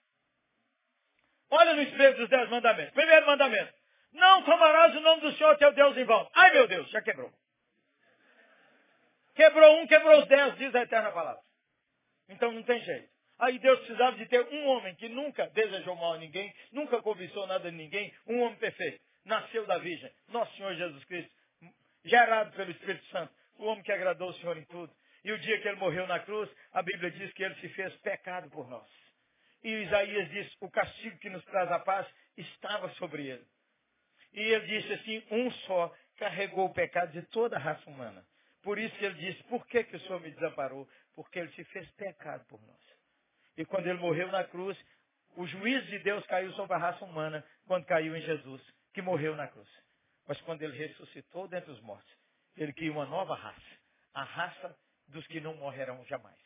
Olha 1.51 1.75
no 1.75 1.83
espelho 1.83 2.17
dos 2.17 2.29
dez 2.29 2.49
mandamentos. 2.49 2.95
Primeiro 2.95 3.27
mandamento. 3.27 3.73
Não 4.13 4.43
tomarás 4.45 4.95
o 4.95 5.01
nome 5.01 5.23
do 5.23 5.33
Senhor 5.33 5.57
teu 5.57 5.73
Deus 5.73 5.97
em 5.97 6.05
vão. 6.05 6.31
Ai 6.35 6.53
meu 6.53 6.67
Deus, 6.67 6.91
já 6.91 7.01
quebrou. 7.01 7.33
Quebrou 9.35 9.81
um, 9.81 9.87
quebrou 9.87 10.21
os 10.21 10.29
dez, 10.29 10.57
diz 10.59 10.75
a 10.75 10.83
eterna 10.83 11.11
palavra. 11.11 11.43
Então 12.29 12.53
não 12.53 12.63
tem 12.63 12.81
jeito. 12.83 13.11
Aí 13.39 13.59
Deus 13.59 13.79
precisava 13.81 14.17
de 14.17 14.27
ter 14.27 14.47
um 14.47 14.67
homem 14.67 14.95
que 14.97 15.09
nunca 15.09 15.49
desejou 15.49 15.97
mal 15.97 16.15
a 16.15 16.19
ninguém, 16.19 16.55
nunca 16.71 17.01
cobiçou 17.03 17.47
nada 17.47 17.71
de 17.71 17.77
ninguém, 17.77 18.15
um 18.27 18.41
homem 18.43 18.59
perfeito. 18.59 19.03
Nasceu 19.25 19.67
da 19.67 19.79
Virgem, 19.79 20.11
nosso 20.29 20.55
Senhor 20.57 20.75
Jesus 20.75 21.05
Cristo, 21.05 21.33
gerado 22.05 22.53
pelo 22.57 22.71
Espírito 22.71 23.05
Santo, 23.07 23.33
o 23.59 23.67
homem 23.67 23.83
que 23.83 23.93
agradou 23.93 24.31
o 24.31 24.35
Senhor 24.35 24.57
em 24.57 24.65
tudo. 24.65 24.93
E 25.25 25.31
o 25.31 25.39
dia 25.39 25.61
que 25.61 25.69
ele 25.69 25.79
morreu 25.79 26.07
na 26.07 26.19
cruz, 26.19 26.51
a 26.73 26.83
Bíblia 26.83 27.11
diz 27.13 27.33
que 27.33 27.45
ele 27.45 27.55
se 27.57 27.69
fez 27.71 27.95
pecado 27.99 28.51
por 28.51 28.69
nós. 28.69 28.89
E 29.63 29.71
Isaías 29.71 30.29
diz, 30.31 30.53
o 30.61 30.69
castigo 30.69 31.17
que 31.19 31.31
nos 31.31 31.45
traz 31.45 31.71
a 31.71 31.79
paz 31.79 32.07
estava 32.37 32.89
sobre 32.95 33.29
ele. 33.29 33.47
E 34.33 34.41
ele 34.41 34.67
disse 34.67 34.93
assim, 34.95 35.25
um 35.31 35.51
só 35.67 35.95
carregou 36.17 36.67
o 36.67 36.75
pecado 36.75 37.13
de 37.13 37.23
toda 37.29 37.57
a 37.57 37.61
raça 37.61 37.89
humana. 37.89 38.25
Por 38.63 38.79
isso 38.79 38.95
ele 39.05 39.15
disse, 39.15 39.43
por 39.45 39.65
que, 39.67 39.85
que 39.85 39.97
o 39.97 40.01
Senhor 40.01 40.21
me 40.21 40.31
desamparou? 40.31 40.89
Porque 41.15 41.39
ele 41.39 41.53
se 41.53 41.65
fez 41.65 41.89
pecado 41.93 42.45
por 42.47 42.61
nós. 42.63 42.81
E 43.57 43.65
quando 43.65 43.87
ele 43.87 43.99
morreu 43.99 44.29
na 44.33 44.43
cruz, 44.45 44.77
o 45.37 45.47
juízo 45.47 45.87
de 45.87 45.99
Deus 46.01 46.25
caiu 46.27 46.53
sobre 46.53 46.75
a 46.75 46.79
raça 46.79 47.05
humana 47.05 47.45
quando 47.67 47.85
caiu 47.87 48.17
em 48.17 48.23
Jesus, 48.23 48.63
que 48.93 49.03
morreu 49.03 49.35
na 49.37 49.49
cruz. 49.49 49.69
Mas 50.27 50.41
quando 50.43 50.63
ele 50.63 50.77
ressuscitou 50.77 51.49
dentre 51.49 51.71
os 51.71 51.81
mortos, 51.81 52.13
ele 52.57 52.73
criou 52.73 52.97
uma 52.97 53.07
nova 53.07 53.35
raça. 53.35 53.81
A 54.15 54.23
raça 54.23 54.79
dos 55.09 55.27
que 55.27 55.41
não 55.41 55.55
morrerão 55.57 56.05
jamais. 56.07 56.39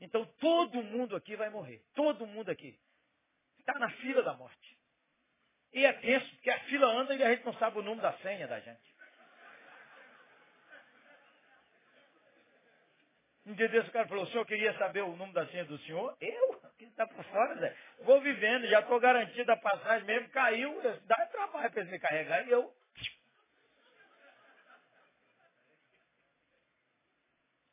Então 0.00 0.24
todo 0.38 0.82
mundo 0.82 1.16
aqui 1.16 1.36
vai 1.36 1.50
morrer. 1.50 1.82
Todo 1.94 2.26
mundo 2.26 2.50
aqui. 2.50 2.78
Está 3.58 3.78
na 3.78 3.90
fila 3.90 4.22
da 4.22 4.34
morte. 4.34 4.78
E 5.72 5.84
é 5.84 5.92
tenso, 5.92 6.28
porque 6.36 6.50
a 6.50 6.60
fila 6.64 6.86
anda 6.86 7.14
e 7.14 7.22
a 7.22 7.30
gente 7.34 7.44
não 7.44 7.54
sabe 7.54 7.78
o 7.78 7.82
número 7.82 8.02
da 8.02 8.12
senha 8.18 8.46
da 8.46 8.60
gente. 8.60 8.94
Um 13.46 13.54
dia 13.54 13.68
desse 13.68 13.88
o 13.88 13.92
cara 13.92 14.08
falou, 14.08 14.24
o 14.24 14.28
senhor 14.28 14.46
queria 14.46 14.76
saber 14.78 15.02
o 15.02 15.16
número 15.16 15.32
da 15.32 15.46
senha 15.48 15.64
do 15.64 15.78
senhor? 15.80 16.16
Eu? 16.20 16.62
Que 16.78 16.84
está 16.84 17.06
por 17.06 17.24
fora, 17.24 17.54
Zé. 17.56 17.76
Vou 18.00 18.20
vivendo, 18.20 18.66
já 18.66 18.80
estou 18.80 18.98
garantido 18.98 19.52
a 19.52 19.56
passagem 19.56 20.06
mesmo, 20.06 20.28
caiu, 20.30 20.80
dá 21.06 21.26
trabalho 21.26 21.70
para 21.70 21.80
eles 21.80 21.92
me 21.92 21.98
carregar 21.98 22.46
e 22.46 22.50
eu. 22.50 22.74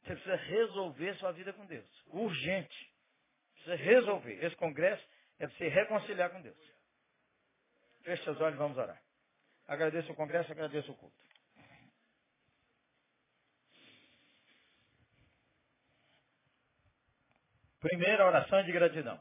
Você 0.04 0.16
precisa 0.16 0.36
resolver 0.36 1.16
sua 1.16 1.32
vida 1.32 1.54
com 1.54 1.66
Deus. 1.66 2.04
Urgente. 2.08 2.92
Precisa 3.54 3.76
resolver. 3.76 4.44
Esse 4.44 4.56
congresso 4.56 5.06
é 5.40 5.48
para 5.48 5.58
se 5.58 5.68
reconciliar 5.68 6.30
com 6.30 6.42
Deus. 6.42 6.58
Feche 8.04 8.24
seus 8.24 8.40
olhos 8.42 8.56
e 8.56 8.58
vamos 8.58 8.78
orar. 8.78 9.02
Agradeço 9.68 10.12
o 10.12 10.16
congresso, 10.16 10.52
agradeço 10.52 10.92
o 10.92 10.96
culto. 10.96 11.16
Primeira 17.82 18.26
oração 18.26 18.64
de 18.64 18.72
gratidão. 18.72 19.20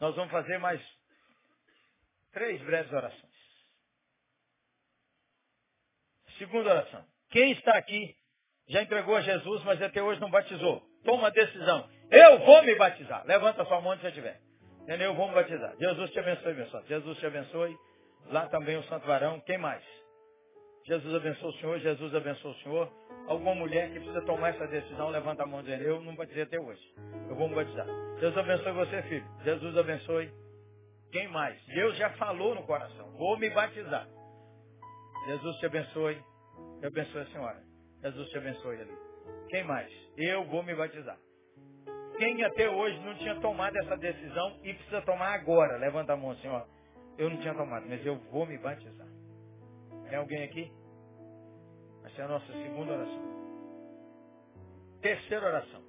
Nós 0.00 0.14
vamos 0.16 0.32
fazer 0.32 0.58
mais 0.58 0.80
três 2.32 2.60
breves 2.62 2.92
orações. 2.92 3.34
Segunda 6.38 6.70
oração. 6.70 7.04
Quem 7.30 7.52
está 7.52 7.76
aqui 7.78 8.16
já 8.68 8.82
entregou 8.82 9.16
a 9.16 9.20
Jesus, 9.20 9.62
mas 9.64 9.80
até 9.80 10.02
hoje 10.02 10.20
não 10.20 10.30
batizou. 10.30 10.82
Toma 11.04 11.28
a 11.28 11.30
decisão. 11.30 11.88
Eu 12.10 12.38
vou 12.40 12.62
me 12.62 12.74
batizar. 12.74 13.24
Levanta 13.26 13.64
sua 13.66 13.80
mão 13.80 13.92
onde 13.92 14.02
você 14.02 14.08
estiver. 14.08 14.40
Entendeu? 14.82 15.10
Eu 15.10 15.14
vou 15.14 15.28
me 15.28 15.34
batizar. 15.34 15.76
Jesus 15.78 16.10
te 16.10 16.18
abençoe, 16.18 16.54
meu 16.54 16.68
santo. 16.70 16.86
Jesus 16.88 17.18
te 17.18 17.26
abençoe. 17.26 17.76
Lá 18.26 18.48
também 18.48 18.76
o 18.76 18.84
santo 18.84 19.06
varão. 19.06 19.40
Quem 19.40 19.58
mais? 19.58 19.84
Jesus 20.84 21.14
abençoe 21.14 21.48
o 21.48 21.52
Senhor. 21.54 21.78
Jesus 21.78 22.14
abençoe 22.14 22.50
o 22.50 22.54
Senhor. 22.56 22.92
Alguma 23.26 23.54
mulher 23.54 23.88
que 23.88 24.00
precisa 24.00 24.20
tomar 24.22 24.50
essa 24.50 24.66
decisão, 24.66 25.08
levanta 25.08 25.42
a 25.42 25.46
mão 25.46 25.62
dizendo, 25.62 25.82
eu 25.82 26.00
não 26.02 26.14
batizei 26.14 26.42
até 26.42 26.60
hoje. 26.60 26.82
Eu 27.28 27.34
vou 27.34 27.48
me 27.48 27.54
batizar. 27.54 27.86
Jesus 28.20 28.36
abençoe 28.36 28.72
você, 28.72 29.02
filho. 29.02 29.26
Jesus 29.42 29.76
abençoe. 29.78 30.30
Quem 31.10 31.28
mais? 31.28 31.58
Deus 31.66 31.96
já 31.96 32.10
falou 32.10 32.54
no 32.54 32.64
coração. 32.64 33.10
Vou 33.12 33.38
me 33.38 33.48
batizar. 33.48 34.06
Jesus 35.26 35.56
te 35.56 35.66
abençoe. 35.66 36.22
Eu 36.82 36.88
abençoe 36.88 37.22
a 37.22 37.26
senhora. 37.26 37.62
Jesus 38.02 38.28
te 38.28 38.36
abençoe 38.36 38.80
ali. 38.80 38.92
Quem 39.48 39.64
mais? 39.64 39.90
Eu 40.18 40.44
vou 40.44 40.62
me 40.62 40.74
batizar. 40.74 41.16
Quem 42.18 42.44
até 42.44 42.68
hoje 42.68 42.98
não 43.00 43.14
tinha 43.14 43.40
tomado 43.40 43.74
essa 43.76 43.96
decisão 43.96 44.60
e 44.62 44.74
precisa 44.74 45.00
tomar 45.02 45.34
agora? 45.34 45.78
Levanta 45.78 46.12
a 46.12 46.16
mão, 46.16 46.36
Senhor. 46.36 46.66
Eu 47.16 47.30
não 47.30 47.38
tinha 47.38 47.54
tomado, 47.54 47.86
mas 47.88 48.04
eu 48.04 48.16
vou 48.30 48.44
me 48.46 48.58
batizar. 48.58 49.13
Tem 50.14 50.20
alguém 50.20 50.44
aqui? 50.44 50.72
Essa 52.04 52.22
é 52.22 52.24
a 52.24 52.28
nossa 52.28 52.46
segunda 52.46 52.92
oração. 52.92 53.22
Terceira 55.02 55.44
oração. 55.44 55.82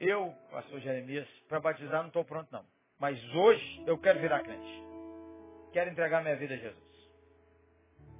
Eu, 0.00 0.32
pastor 0.50 0.80
Jeremias, 0.80 1.28
para 1.46 1.60
batizar 1.60 2.00
não 2.00 2.06
estou 2.06 2.24
pronto 2.24 2.50
não. 2.50 2.64
Mas 2.98 3.22
hoje 3.34 3.84
eu 3.86 3.98
quero 3.98 4.18
virar 4.18 4.40
crente. 4.40 4.82
Quero 5.74 5.90
entregar 5.90 6.22
minha 6.22 6.36
vida 6.36 6.54
a 6.54 6.56
Jesus. 6.56 7.10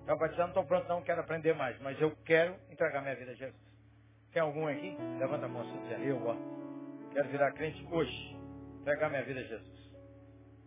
Para 0.04 0.16
batizar 0.16 0.42
não 0.42 0.48
estou 0.48 0.66
pronto 0.66 0.86
não, 0.88 1.02
quero 1.02 1.22
aprender 1.22 1.54
mais. 1.54 1.80
Mas 1.80 1.98
eu 1.98 2.14
quero 2.16 2.54
entregar 2.70 3.00
minha 3.00 3.16
vida 3.16 3.30
a 3.30 3.34
Jesus. 3.34 3.62
Tem 4.30 4.42
algum 4.42 4.68
aqui? 4.68 4.94
Levanta 5.18 5.46
a 5.46 5.48
mão 5.48 5.62
assim 5.62 5.82
dizendo, 5.84 6.04
eu 6.04 6.22
ó, 6.22 6.36
quero 7.14 7.28
virar 7.30 7.50
crente 7.52 7.82
hoje. 7.90 8.36
Entregar 8.82 9.08
minha 9.08 9.24
vida 9.24 9.40
a 9.40 9.44
Jesus. 9.44 9.90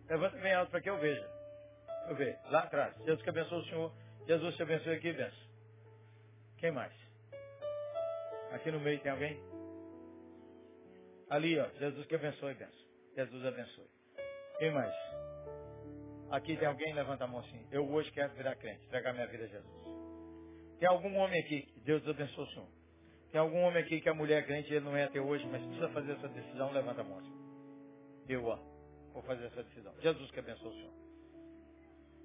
Levanta 0.08 0.36
bem 0.38 0.52
alto 0.52 0.72
para 0.72 0.80
que 0.80 0.90
eu 0.90 0.98
veja. 0.98 1.39
Eu 2.10 2.16
vejo. 2.16 2.36
Lá 2.50 2.64
atrás. 2.64 2.96
Jesus 2.98 3.22
que 3.22 3.30
abençoe 3.30 3.60
o 3.60 3.64
Senhor. 3.66 3.92
Jesus 4.26 4.56
te 4.56 4.62
abençoe 4.62 4.94
aqui, 4.94 5.12
benção. 5.12 5.48
Quem 6.58 6.72
mais? 6.72 6.92
Aqui 8.50 8.72
no 8.72 8.80
meio 8.80 9.00
tem 9.00 9.12
alguém? 9.12 9.40
Ali, 11.30 11.56
ó. 11.60 11.68
Jesus 11.78 12.04
que 12.06 12.16
abençoe, 12.16 12.54
benção. 12.54 12.86
Jesus 13.16 13.46
abençoe. 13.46 13.88
Quem 14.58 14.72
mais? 14.72 14.92
Aqui 16.32 16.56
tem 16.56 16.66
alguém? 16.66 16.92
Levanta 16.94 17.24
a 17.24 17.26
mão 17.28 17.40
assim. 17.40 17.64
Eu 17.70 17.88
hoje 17.88 18.10
quero 18.10 18.34
virar 18.34 18.56
crente, 18.56 18.84
entregar 18.86 19.12
minha 19.12 19.28
vida 19.28 19.44
a 19.44 19.46
Jesus. 19.46 19.84
Tem 20.80 20.88
algum 20.88 21.16
homem 21.16 21.40
aqui? 21.40 21.72
Deus 21.84 22.06
abençoe 22.08 22.44
o 22.44 22.48
Senhor. 22.48 22.68
Tem 23.30 23.40
algum 23.40 23.60
homem 23.60 23.84
aqui 23.84 24.00
que 24.00 24.08
a 24.08 24.14
mulher 24.14 24.42
é 24.42 24.46
crente 24.46 24.74
ele 24.74 24.84
não 24.84 24.96
é 24.96 25.04
até 25.04 25.20
hoje, 25.20 25.46
mas 25.46 25.62
precisa 25.62 25.88
fazer 25.90 26.12
essa 26.12 26.28
decisão? 26.28 26.72
Levanta 26.72 27.02
a 27.02 27.04
mão 27.04 27.20
assim. 27.20 27.34
Eu, 28.28 28.44
ó. 28.46 28.58
Vou 29.12 29.22
fazer 29.22 29.46
essa 29.46 29.62
decisão. 29.62 29.94
Jesus 30.00 30.28
que 30.32 30.40
abençoe 30.40 30.68
o 30.68 30.72
Senhor. 30.72 31.09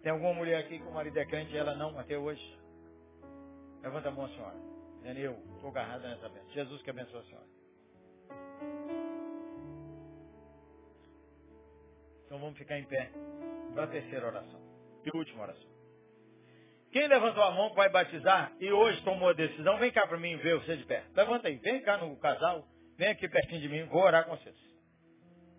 Tem 0.06 0.12
alguma 0.12 0.36
mulher 0.36 0.60
aqui 0.60 0.78
que 0.78 0.86
o 0.86 0.92
marido 0.92 1.18
é 1.18 1.26
crente 1.26 1.52
e 1.52 1.58
ela 1.58 1.74
não, 1.74 1.98
até 1.98 2.16
hoje? 2.16 2.60
Levanta 3.82 4.10
a 4.10 4.12
mão, 4.12 4.30
senhora. 4.30 4.56
Eu 5.04 5.32
estou 5.56 5.72
agarrada 5.72 6.08
nessa 6.08 6.30
bênção. 6.30 6.48
Jesus 6.52 6.80
que 6.84 6.92
abençoe 6.92 7.22
a 7.22 7.24
senhora. 7.24 7.48
Então 12.24 12.38
vamos 12.38 12.56
ficar 12.56 12.78
em 12.78 12.86
pé 12.86 13.10
para 13.74 13.86
a 13.86 13.88
terceira 13.88 14.28
oração. 14.28 14.62
E 15.04 15.18
última 15.18 15.42
oração. 15.42 15.72
Quem 16.92 17.08
levantou 17.08 17.42
a 17.42 17.50
mão 17.50 17.74
vai 17.74 17.90
batizar 17.90 18.54
e 18.60 18.72
hoje 18.72 19.04
tomou 19.04 19.30
a 19.30 19.34
decisão, 19.34 19.80
vem 19.80 19.92
cá 19.92 20.06
para 20.06 20.20
mim 20.20 20.38
ver 20.38 20.60
você 20.60 20.78
de 20.78 20.86
pé. 20.86 21.04
Levanta 21.16 21.48
aí, 21.48 21.56
vem 21.56 21.82
cá 21.82 21.98
no 21.98 22.16
casal, 22.18 22.64
vem 22.96 23.08
aqui 23.08 23.28
pertinho 23.28 23.60
de 23.60 23.70
mim, 23.70 23.86
vou 23.86 24.04
orar 24.04 24.26
com 24.26 24.38
vocês. 24.38 24.75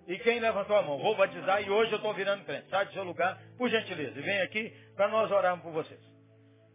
E 0.06 0.18
quem 0.18 0.38
levantou 0.38 0.76
a 0.76 0.82
mão? 0.82 0.98
Vou 0.98 1.16
batizar 1.16 1.62
e 1.62 1.70
hoje 1.70 1.90
eu 1.90 1.96
estou 1.96 2.14
virando 2.14 2.44
crente. 2.44 2.68
Sai 2.68 2.86
do 2.86 2.92
seu 2.92 3.02
lugar, 3.02 3.40
por 3.58 3.68
gentileza. 3.68 4.18
E 4.18 4.22
vem 4.22 4.40
aqui 4.40 4.72
para 4.94 5.08
nós 5.08 5.30
orarmos 5.30 5.64
por 5.64 5.72
vocês. 5.72 6.00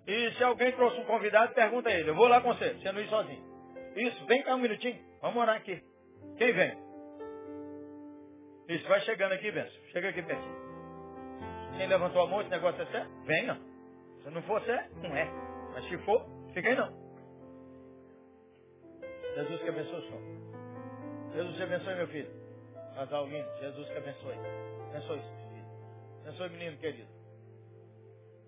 E 0.06 0.32
se 0.32 0.44
alguém 0.44 0.72
trouxe 0.74 1.00
um 1.00 1.06
convidado, 1.06 1.54
pergunta 1.54 1.90
a 1.90 1.94
ele. 1.94 2.10
Eu 2.10 2.16
vou 2.16 2.28
lá 2.28 2.42
com 2.42 2.54
você, 2.54 2.74
você 2.74 2.92
não 2.92 3.02
ir 3.02 3.08
sozinho. 3.08 3.42
Isso, 3.96 4.26
vem 4.26 4.44
cá 4.44 4.56
um 4.56 4.60
minutinho. 4.60 5.00
Vamos 5.22 5.38
orar 5.38 5.56
aqui. 5.56 5.82
Quem 6.38 6.52
vem? 6.52 6.78
Isso, 8.68 8.88
vai 8.88 9.00
chegando 9.02 9.34
aqui, 9.34 9.50
Benção. 9.52 9.82
Chega 9.92 10.10
aqui 10.10 10.22
pertinho. 10.22 10.62
Quem 11.78 11.88
levantou 11.88 12.24
a 12.24 12.28
mão, 12.28 12.42
esse 12.42 12.50
negócio 12.50 12.82
é 12.82 12.86
sério? 12.88 13.10
Venha. 13.26 13.60
Se 14.24 14.30
não 14.30 14.42
for 14.44 14.62
sério, 14.64 14.92
não 14.98 15.16
é. 15.16 15.26
Mas 15.74 15.86
se 15.88 15.98
for, 16.00 16.26
fica 16.54 16.68
aí 16.68 16.76
não. 16.76 16.92
Jesus 19.36 19.62
que 19.62 19.70
abençoe 19.70 20.00
o 20.00 20.02
senhor. 20.02 20.22
Jesus 21.34 21.56
te 21.56 21.64
abençoe, 21.64 21.96
meu 21.96 22.08
filho. 22.08 22.41
Casal 22.96 23.28
lindo, 23.28 23.50
Jesus 23.60 23.88
que 23.88 23.98
abençoe. 23.98 24.36
Abençoe 24.90 25.20
filho. 25.20 25.66
Abençoe 26.22 26.50
menino 26.50 26.78
querido. 26.78 27.10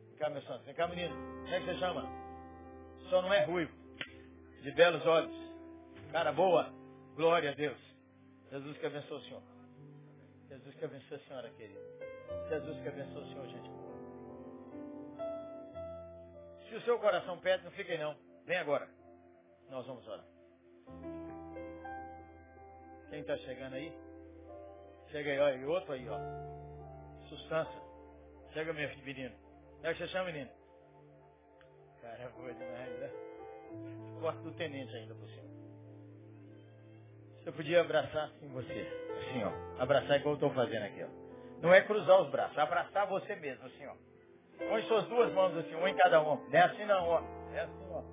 Vem 0.10 0.18
cá, 0.18 0.30
meu 0.30 0.42
santo. 0.44 0.64
Vem 0.66 0.76
cá, 0.76 0.88
menino. 0.88 1.16
Como 1.16 1.48
é 1.48 1.60
que 1.60 1.66
você 1.66 1.78
chama? 1.80 2.04
Só 3.10 3.22
não 3.22 3.34
é 3.34 3.46
ruivo. 3.46 3.74
De 4.62 4.72
belos 4.72 5.06
olhos. 5.06 5.36
Cara 6.12 6.32
boa. 6.32 6.72
Glória 7.16 7.52
a 7.52 7.54
Deus. 7.54 7.78
Jesus 8.52 8.78
que 8.78 8.86
abençoe 8.86 9.18
o 9.18 9.22
Senhor. 9.22 9.42
Jesus 10.50 10.76
que 10.76 10.86
abençoe 10.86 11.18
a 11.18 11.20
senhora, 11.22 11.50
querida. 11.52 11.82
Jesus 12.50 12.82
que 12.82 12.88
abençoe 12.88 13.24
o 13.24 13.28
Senhor, 13.28 13.48
gente. 13.48 13.72
Se 16.70 16.76
o 16.76 16.82
seu 16.82 17.00
coração 17.00 17.40
pede, 17.40 17.64
não 17.64 17.72
fique 17.72 17.92
aí 17.92 17.98
não. 17.98 18.16
Vem 18.46 18.58
agora. 18.58 18.88
Nós 19.70 19.86
vamos 19.88 20.08
orar. 20.08 20.26
Quem 23.10 23.22
está 23.22 23.38
chegando 23.38 23.74
aí? 23.74 23.92
Chega 25.14 25.30
aí, 25.30 25.40
olha, 25.40 25.56
e 25.58 25.66
outro 25.66 25.94
aí, 25.94 26.10
ó. 26.10 26.18
Sustância. 27.30 27.82
Chega, 28.52 28.74
menino. 28.74 29.36
Como 29.76 29.88
é 29.88 29.94
que 29.94 30.00
você 30.00 30.08
chama, 30.08 30.26
menino? 30.26 30.50
Cara, 32.02 32.18
é 32.18 32.30
boa 32.30 32.52
demais, 32.52 33.00
né? 33.00 33.12
Quarto 34.20 34.42
do 34.42 34.52
tenente 34.54 34.96
ainda 34.96 35.14
por 35.14 35.30
cima. 35.30 35.44
Você 37.38 37.52
podia 37.52 37.82
abraçar 37.82 38.24
assim 38.24 38.48
você. 38.50 38.88
Assim, 39.20 39.44
ó. 39.44 39.84
Abraçar 39.84 40.20
igual 40.20 40.34
eu 40.34 40.48
estou 40.48 40.50
fazendo 40.50 40.84
aqui, 40.84 41.04
ó. 41.04 41.62
Não 41.62 41.72
é 41.72 41.82
cruzar 41.82 42.20
os 42.20 42.32
braços, 42.32 42.58
abraçar 42.58 43.06
você 43.06 43.36
mesmo, 43.36 43.68
assim, 43.68 43.86
ó. 43.86 43.94
Põe 44.68 44.82
suas 44.88 45.08
duas 45.10 45.32
mãos 45.34 45.56
assim, 45.58 45.76
uma 45.76 45.92
em 45.92 45.96
cada 45.96 46.24
um. 46.24 46.44
Não 46.44 46.60
é 46.60 46.62
assim 46.64 46.86
não, 46.86 47.08
ó. 47.08 47.22
É 47.54 47.60
assim, 47.60 47.88
ó. 47.92 48.04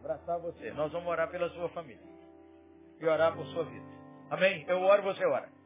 Abraçar 0.00 0.40
você. 0.40 0.72
Nós 0.72 0.90
vamos 0.90 1.08
orar 1.08 1.30
pela 1.30 1.48
sua 1.50 1.68
família. 1.68 2.02
E 2.98 3.06
orar 3.06 3.36
por 3.36 3.46
sua 3.46 3.62
vida. 3.62 3.86
Amém? 4.30 4.64
Eu 4.66 4.82
oro, 4.82 5.04
você 5.04 5.24
ora. 5.24 5.59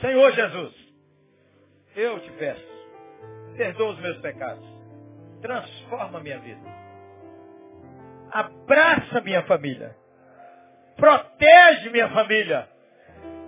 Senhor 0.00 0.32
Jesus, 0.32 0.74
eu 1.96 2.20
te 2.20 2.30
peço, 2.32 2.66
perdoa 3.56 3.92
os 3.92 4.00
meus 4.00 4.18
pecados, 4.18 4.66
transforma 5.40 6.20
minha 6.20 6.38
vida. 6.38 6.80
Abraça 8.32 9.20
minha 9.22 9.42
família. 9.42 9.96
Protege 10.96 11.90
minha 11.90 12.08
família. 12.10 12.68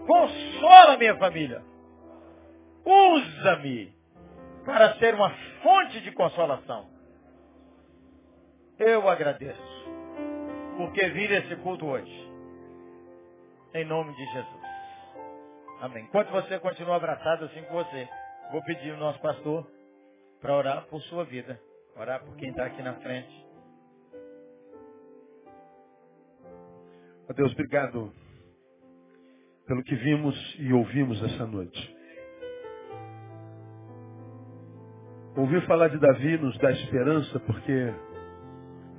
Consola 0.06 0.96
minha 0.96 1.16
família. 1.16 1.62
Usa-me 2.84 3.94
para 4.64 4.94
ser 4.94 5.14
uma 5.14 5.30
fonte 5.62 6.00
de 6.00 6.10
consolação. 6.12 6.90
Eu 8.78 9.08
agradeço 9.08 9.72
porque 10.76 11.08
vira 11.10 11.36
esse 11.36 11.54
culto 11.56 11.86
hoje. 11.86 12.32
Em 13.74 13.84
nome 13.84 14.12
de 14.14 14.24
Jesus. 14.24 14.61
Amém. 15.82 16.04
Enquanto 16.04 16.30
você 16.30 16.60
continua 16.60 16.94
abraçado 16.94 17.44
assim 17.44 17.60
com 17.64 17.74
você, 17.74 18.08
vou 18.52 18.62
pedir 18.62 18.92
o 18.92 18.98
nosso 18.98 19.20
pastor 19.20 19.68
para 20.40 20.56
orar 20.56 20.86
por 20.86 21.02
sua 21.02 21.24
vida. 21.24 21.58
Orar 21.96 22.24
por 22.24 22.36
quem 22.36 22.50
está 22.50 22.66
aqui 22.66 22.80
na 22.82 22.94
frente. 23.00 23.46
Ó 27.28 27.32
Deus, 27.32 27.50
obrigado 27.50 28.12
pelo 29.66 29.82
que 29.82 29.96
vimos 29.96 30.56
e 30.60 30.72
ouvimos 30.72 31.20
essa 31.20 31.46
noite. 31.46 31.96
Ouvir 35.36 35.66
falar 35.66 35.88
de 35.88 35.98
Davi 35.98 36.38
nos 36.38 36.56
dá 36.58 36.70
esperança 36.70 37.40
porque 37.40 37.92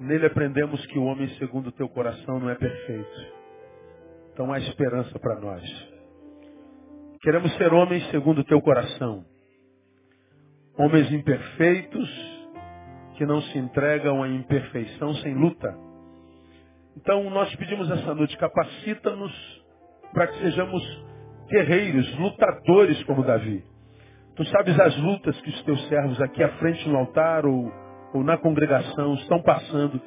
nele 0.01 0.25
aprendemos 0.25 0.85
que 0.87 0.99
o 0.99 1.05
homem 1.05 1.29
segundo 1.37 1.67
o 1.67 1.71
teu 1.71 1.87
coração 1.87 2.41
não 2.41 2.49
é 2.49 2.55
perfeito. 2.55 3.33
Então 4.33 4.51
há 4.51 4.59
esperança 4.59 5.17
para 5.17 5.39
nós. 5.39 5.92
Queremos 7.23 7.55
ser 7.55 7.73
homens 7.73 8.05
segundo 8.11 8.39
o 8.39 8.43
teu 8.43 8.61
coração. 8.61 9.23
Homens 10.77 11.09
imperfeitos 11.09 12.09
que 13.15 13.25
não 13.25 13.41
se 13.43 13.57
entregam 13.57 14.21
à 14.21 14.27
imperfeição 14.27 15.13
sem 15.15 15.33
luta. 15.33 15.73
Então 16.97 17.29
nós 17.29 17.55
pedimos 17.55 17.89
essa 17.89 18.13
noite, 18.13 18.37
capacita-nos 18.37 19.63
para 20.13 20.27
que 20.27 20.39
sejamos 20.39 20.83
guerreiros, 21.47 22.19
lutadores 22.19 23.01
como 23.05 23.23
Davi. 23.23 23.63
Tu 24.35 24.45
sabes 24.47 24.77
as 24.77 24.97
lutas 24.97 25.39
que 25.39 25.49
os 25.49 25.63
teus 25.63 25.87
servos 25.87 26.19
aqui 26.19 26.43
à 26.43 26.49
frente 26.57 26.89
no 26.89 26.97
altar 26.97 27.45
ou, 27.45 27.71
ou 28.13 28.21
na 28.21 28.37
congregação 28.37 29.13
estão 29.13 29.41
passando. 29.41 29.97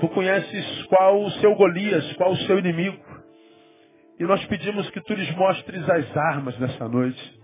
Tu 0.00 0.08
conheces 0.08 0.84
qual 0.84 1.22
o 1.22 1.30
seu 1.32 1.54
Golias, 1.54 2.14
qual 2.14 2.32
o 2.32 2.36
seu 2.36 2.58
inimigo. 2.58 3.11
E 4.22 4.24
nós 4.24 4.44
pedimos 4.44 4.88
que 4.90 5.00
tu 5.00 5.14
lhes 5.14 5.34
mostres 5.34 5.90
as 5.90 6.16
armas 6.16 6.56
nessa 6.60 6.86
noite. 6.86 7.40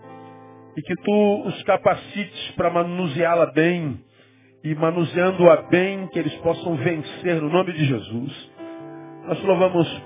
E 0.77 0.81
que 0.81 0.95
tu 1.03 1.43
os 1.45 1.61
capacites 1.65 2.53
para 2.53 2.71
manuseá-la 2.71 3.47
bem. 3.47 3.99
E 4.63 4.77
manuseando-a 4.77 5.63
bem, 5.63 6.07
que 6.07 6.21
eles 6.21 6.33
possam 6.37 6.77
vencer 6.77 7.43
no 7.43 7.51
nome 7.51 7.73
de 7.73 7.85
Jesus. 7.85 8.53
Nós 9.27 9.43
louvamos 9.43 10.03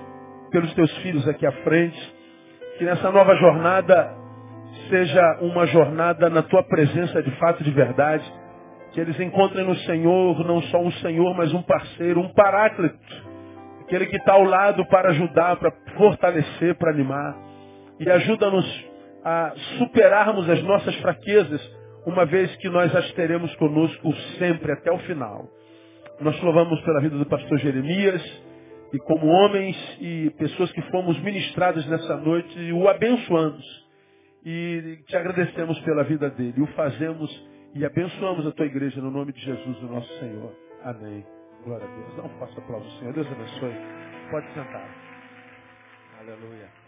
pelos 0.49 0.73
teus 0.73 0.91
filhos 1.03 1.27
aqui 1.27 1.45
à 1.45 1.51
frente. 1.51 2.15
Que 2.79 2.85
nessa 2.85 3.11
nova 3.11 3.35
jornada 3.35 4.11
seja 4.89 5.41
uma 5.41 5.67
jornada 5.67 6.27
na 6.27 6.41
tua 6.41 6.63
presença 6.63 7.21
de 7.21 7.29
fato, 7.37 7.63
de 7.63 7.69
verdade. 7.69 8.25
Que 8.93 8.99
eles 8.99 9.19
encontrem 9.19 9.63
no 9.63 9.75
Senhor 9.75 10.43
não 10.43 10.59
só 10.63 10.81
um 10.81 10.91
Senhor, 10.93 11.35
mas 11.35 11.53
um 11.53 11.61
parceiro, 11.61 12.19
um 12.19 12.33
paráclito. 12.33 13.32
Aquele 13.93 14.07
que 14.07 14.17
está 14.17 14.33
ao 14.33 14.43
lado 14.43 14.83
para 14.87 15.09
ajudar, 15.09 15.55
para 15.57 15.71
fortalecer, 15.95 16.73
para 16.79 16.89
animar. 16.89 17.37
E 17.99 18.09
ajuda-nos 18.09 18.85
a 19.23 19.53
superarmos 19.77 20.49
as 20.49 20.63
nossas 20.63 20.95
fraquezas, 20.95 21.61
uma 22.03 22.25
vez 22.25 22.55
que 22.55 22.69
nós 22.69 22.93
as 22.95 23.11
teremos 23.11 23.55
conosco 23.57 24.11
sempre, 24.39 24.71
até 24.71 24.91
o 24.91 24.97
final. 24.97 25.47
Nós 26.19 26.41
louvamos 26.41 26.81
pela 26.81 27.01
vida 27.01 27.19
do 27.19 27.25
pastor 27.27 27.59
Jeremias 27.59 28.43
e 28.91 28.97
como 28.97 29.27
homens 29.27 29.77
e 30.01 30.31
pessoas 30.39 30.71
que 30.71 30.81
fomos 30.89 31.19
ministrados 31.19 31.85
nessa 31.85 32.17
noite, 32.17 32.71
o 32.71 32.87
abençoamos 32.89 33.63
e 34.43 35.03
te 35.05 35.15
agradecemos 35.15 35.79
pela 35.81 36.03
vida 36.03 36.31
dele. 36.31 36.59
O 36.63 36.67
fazemos 36.73 37.29
e 37.75 37.85
abençoamos 37.85 38.47
a 38.47 38.51
tua 38.53 38.65
igreja 38.65 38.99
no 38.99 39.11
nome 39.11 39.33
de 39.33 39.41
Jesus, 39.41 39.83
o 39.83 39.85
nosso 39.85 40.11
Senhor. 40.17 40.51
Amém. 40.83 41.32
Glória 41.63 41.85
a 41.85 41.89
Deus. 41.89 42.17
Não 42.17 42.29
faça 42.39 42.59
aplauso, 42.59 42.89
Senhor. 42.99 43.13
Deus 43.13 43.27
abençoe. 43.27 43.75
Pode 44.29 44.47
sentar. 44.53 44.87
Aleluia. 46.19 46.82